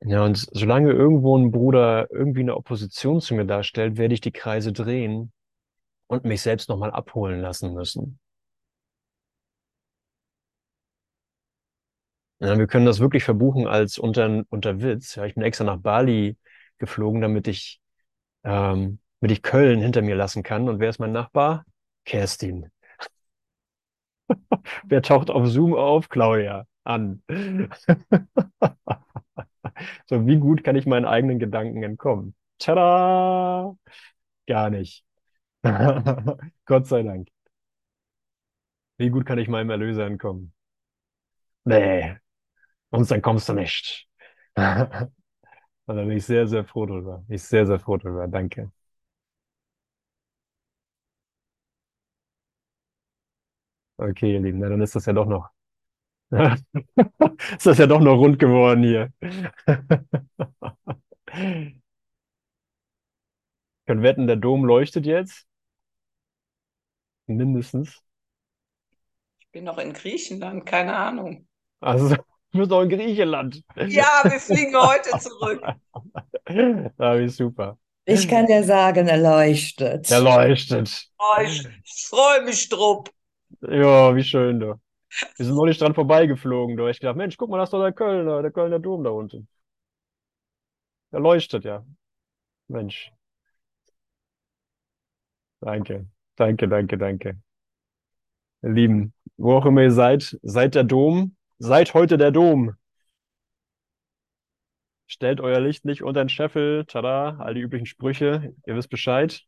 Ja, 0.02 0.24
und 0.26 0.38
solange 0.52 0.92
irgendwo 0.92 1.38
ein 1.38 1.52
Bruder 1.52 2.08
irgendwie 2.12 2.42
eine 2.42 2.56
Opposition 2.58 3.22
zu 3.22 3.34
mir 3.34 3.46
darstellt, 3.46 3.98
werde 3.98 4.14
ich 4.14 4.22
die 4.22 4.32
Kreise 4.32 4.72
drehen 4.74 5.32
und 6.08 6.26
mich 6.26 6.42
selbst 6.44 6.70
nochmal 6.70 6.92
abholen 6.92 7.42
lassen 7.42 7.74
müssen. 7.74 8.20
Ja, 12.40 12.58
wir 12.58 12.68
können 12.68 12.86
das 12.86 13.00
wirklich 13.00 13.24
verbuchen 13.26 13.68
als 13.68 13.98
unter, 13.98 14.44
unter 14.50 14.82
Witz. 14.82 15.16
Ja, 15.16 15.26
ich 15.26 15.34
bin 15.36 15.44
extra 15.44 15.66
nach 15.66 15.78
Bali 15.78 16.38
geflogen, 16.78 17.20
damit 17.22 17.48
ich, 17.48 17.82
ähm, 18.44 19.00
damit 19.22 19.32
ich 19.38 19.42
Köln 19.44 19.82
hinter 19.82 20.02
mir 20.04 20.16
lassen 20.16 20.44
kann. 20.44 20.70
Und 20.70 20.80
wer 20.80 20.90
ist 20.90 21.00
mein 21.00 21.12
Nachbar? 21.14 21.66
Kerstin. 22.06 22.70
Wer 24.84 25.02
taucht 25.02 25.30
auf 25.30 25.48
Zoom 25.48 25.74
auf? 25.76 26.10
Claudia 26.10 26.66
an. 26.84 27.22
So, 30.08 30.26
wie 30.28 30.38
gut 30.38 30.64
kann 30.64 30.76
ich 30.76 30.86
meinen 30.86 31.06
eigenen 31.06 31.40
Gedanken 31.40 31.84
entkommen? 31.84 32.36
Tada! 32.60 33.76
Gar 34.48 34.70
nicht. 34.72 35.06
Gott 36.66 36.88
sei 36.88 37.04
Dank. 37.04 37.30
Wie 39.00 39.10
gut 39.10 39.26
kann 39.26 39.40
ich 39.40 39.48
meinem 39.48 39.72
Erlöser 39.72 40.06
entkommen? 40.06 40.54
Nee, 41.66 42.18
und 42.92 43.10
dann 43.12 43.22
kommst 43.24 43.50
du 43.50 43.54
nicht. 43.54 44.08
Und 44.56 44.64
da 45.88 45.94
bin 46.04 46.12
ich 46.12 46.26
sehr, 46.26 46.48
sehr 46.48 46.64
froh 46.66 46.86
drüber. 46.86 47.24
Bin 47.28 47.36
Ich 47.36 47.44
sehr, 47.44 47.66
sehr 47.66 47.80
froh 47.80 47.98
drüber. 47.98 48.28
Danke. 48.28 48.72
Okay, 53.98 54.34
ihr 54.34 54.40
Lieben, 54.40 54.62
dann 54.62 54.82
ist 54.82 54.96
das 54.96 55.06
ja 55.06 55.14
doch 55.14 55.26
noch, 55.28 55.50
ist 56.32 57.66
das 57.66 57.78
ja 57.78 57.88
doch 57.88 58.00
noch 58.00 58.18
rund 58.18 58.40
geworden 58.40 58.84
hier. 58.84 59.12
Können 63.86 64.04
wetten, 64.04 64.28
der 64.28 64.36
Dom 64.36 64.64
leuchtet 64.66 65.08
jetzt? 65.08 65.48
Mindestens. 67.26 68.04
Ich 69.40 69.50
bin 69.52 69.64
noch 69.64 69.80
in 69.80 69.94
Griechenland, 69.94 70.66
keine 70.66 70.96
Ahnung. 70.96 71.48
Also, 71.80 72.10
du 72.52 72.60
bist 72.60 72.72
doch 72.72 72.84
in 72.84 72.90
Griechenland. 72.90 73.64
Ja, 73.76 74.22
wir 74.26 74.40
fliegen 74.40 74.76
heute 74.76 75.18
zurück. 75.18 75.64
Ah, 76.98 77.18
wie 77.18 77.30
super. 77.30 77.78
Ich 78.06 78.28
kann 78.28 78.48
dir 78.48 78.64
sagen, 78.64 79.08
er 79.08 79.18
leuchtet. 79.18 80.10
Der 80.10 80.22
leuchtet. 80.22 81.10
Oh, 81.20 81.42
ich 81.42 81.68
ich 81.84 82.08
freue 82.08 82.42
mich 82.44 82.70
drauf. 82.70 83.06
Ja, 83.62 84.16
wie 84.16 84.24
schön, 84.24 84.60
du. 84.60 84.76
Wir 85.38 85.46
sind 85.46 85.56
nicht 85.66 85.82
dran 85.82 85.96
vorbeigeflogen, 85.96 86.78
du. 86.78 86.88
Ich 86.88 87.00
gedacht, 87.00 87.16
Mensch, 87.18 87.38
guck 87.38 87.50
mal, 87.50 87.58
das 87.58 87.70
ist 87.70 87.74
doch 87.74 87.82
der 87.82 87.94
Kölner, 87.94 88.42
der 88.42 88.52
Kölner 88.52 88.80
Dom 88.80 89.04
da 89.04 89.10
unten. 89.10 89.48
Der 91.12 91.20
leuchtet, 91.20 91.64
ja. 91.66 91.86
Mensch. 92.68 93.12
Danke. 95.62 96.08
Danke, 96.36 96.68
danke, 96.68 96.98
danke. 96.98 97.38
Ihr 98.62 98.70
Lieben, 98.72 99.14
wo 99.38 99.54
auch 99.56 99.66
immer 99.66 99.84
ihr 99.84 99.92
seid, 99.92 100.38
seid 100.42 100.76
der 100.76 100.84
Dom, 100.84 101.36
seid 101.58 101.94
heute 101.94 102.18
der 102.18 102.32
Dom. 102.32 102.76
Stellt 105.08 105.42
euer 105.42 105.60
Licht 105.60 105.86
nicht 105.86 106.04
unter 106.04 106.24
den 106.24 106.30
Scheffel, 106.30 106.86
tada, 106.86 107.38
all 107.40 107.56
die 107.56 107.62
üblichen 107.62 107.88
Sprüche, 107.88 108.54
ihr 108.66 108.76
wisst 108.76 108.90
Bescheid. 108.90 109.44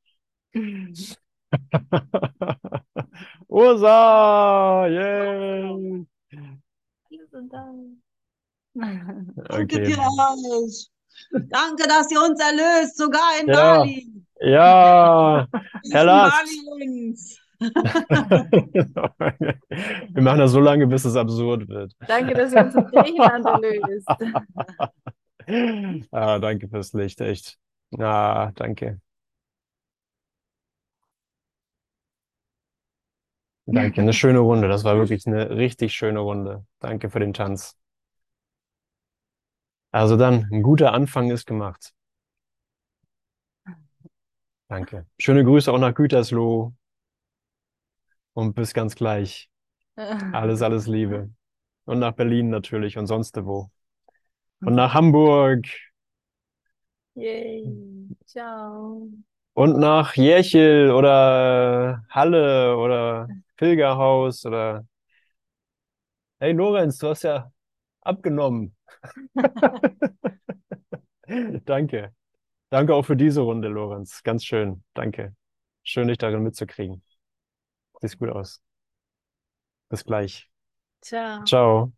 Ursa, 3.47 4.87
yay! 4.87 6.05
Wir 7.09 7.27
sind 7.31 7.51
da. 7.51 7.73
Danke 8.73 9.75
Okay. 9.75 9.83
dir. 9.83 9.97
Danke, 11.49 11.87
dass 11.87 12.09
ihr 12.11 12.21
uns 12.21 12.39
erlöst, 12.39 12.97
sogar 12.97 13.39
in 13.41 13.47
Ja. 13.47 13.79
Bali. 13.79 14.07
Ja, 14.39 15.47
Herr 15.91 16.31
uns. 16.71 17.37
Wir 20.09 20.21
machen 20.21 20.39
das 20.39 20.51
so 20.51 20.59
lange, 20.59 20.87
bis 20.87 21.05
es 21.05 21.15
absurd 21.15 21.67
wird. 21.67 21.93
Danke, 22.07 22.33
dass 22.33 22.51
ihr 22.53 22.65
uns 22.65 22.73
in 22.75 22.85
Griechenland 22.85 23.45
erlöst. 23.45 24.07
Ah, 26.11 26.39
danke 26.39 26.67
fürs 26.69 26.93
Licht, 26.93 27.21
echt. 27.21 27.59
Ah, 27.99 28.51
danke. 28.55 28.99
Danke, 33.73 34.01
eine 34.01 34.13
schöne 34.13 34.39
Runde. 34.39 34.67
Das 34.67 34.83
war 34.83 34.97
wirklich 34.97 35.25
eine 35.27 35.49
richtig 35.51 35.93
schöne 35.93 36.19
Runde. 36.19 36.65
Danke 36.79 37.09
für 37.09 37.19
den 37.19 37.33
Tanz. 37.33 37.77
Also 39.91 40.15
dann, 40.17 40.47
ein 40.51 40.63
guter 40.63 40.93
Anfang 40.93 41.31
ist 41.31 41.45
gemacht. 41.45 41.93
Danke. 44.67 45.05
Schöne 45.19 45.43
Grüße 45.43 45.71
auch 45.71 45.79
nach 45.79 45.93
Gütersloh. 45.93 46.73
Und 48.33 48.53
bis 48.55 48.73
ganz 48.73 48.95
gleich. 48.95 49.49
Alles, 49.95 50.61
alles 50.61 50.87
Liebe. 50.87 51.29
Und 51.85 51.99
nach 51.99 52.13
Berlin 52.13 52.49
natürlich 52.49 52.97
und 52.97 53.07
sonst 53.07 53.35
wo. 53.43 53.69
Und 54.61 54.75
nach 54.75 54.93
Hamburg. 54.93 55.65
Yay. 57.15 57.65
Ciao. 58.25 59.09
Und 59.53 59.77
nach 59.77 60.15
Järchel 60.15 60.91
oder 60.91 62.05
Halle 62.09 62.77
oder 62.77 63.27
Pilgerhaus 63.61 64.43
oder. 64.43 64.87
Hey 66.39 66.53
Lorenz, 66.53 66.97
du 66.97 67.09
hast 67.09 67.23
ja 67.23 67.51
abgenommen. 68.01 68.75
Danke. 71.65 72.13
Danke 72.69 72.95
auch 72.95 73.03
für 73.03 73.15
diese 73.15 73.41
Runde, 73.41 73.67
Lorenz. 73.67 74.23
Ganz 74.23 74.45
schön. 74.45 74.83
Danke. 74.95 75.35
Schön, 75.83 76.07
dich 76.07 76.17
darin 76.17 76.41
mitzukriegen. 76.41 77.03
Sieht 78.01 78.17
gut 78.17 78.29
aus. 78.29 78.63
Bis 79.89 80.03
gleich. 80.03 80.49
Ciao. 81.01 81.43
Ciao. 81.45 81.93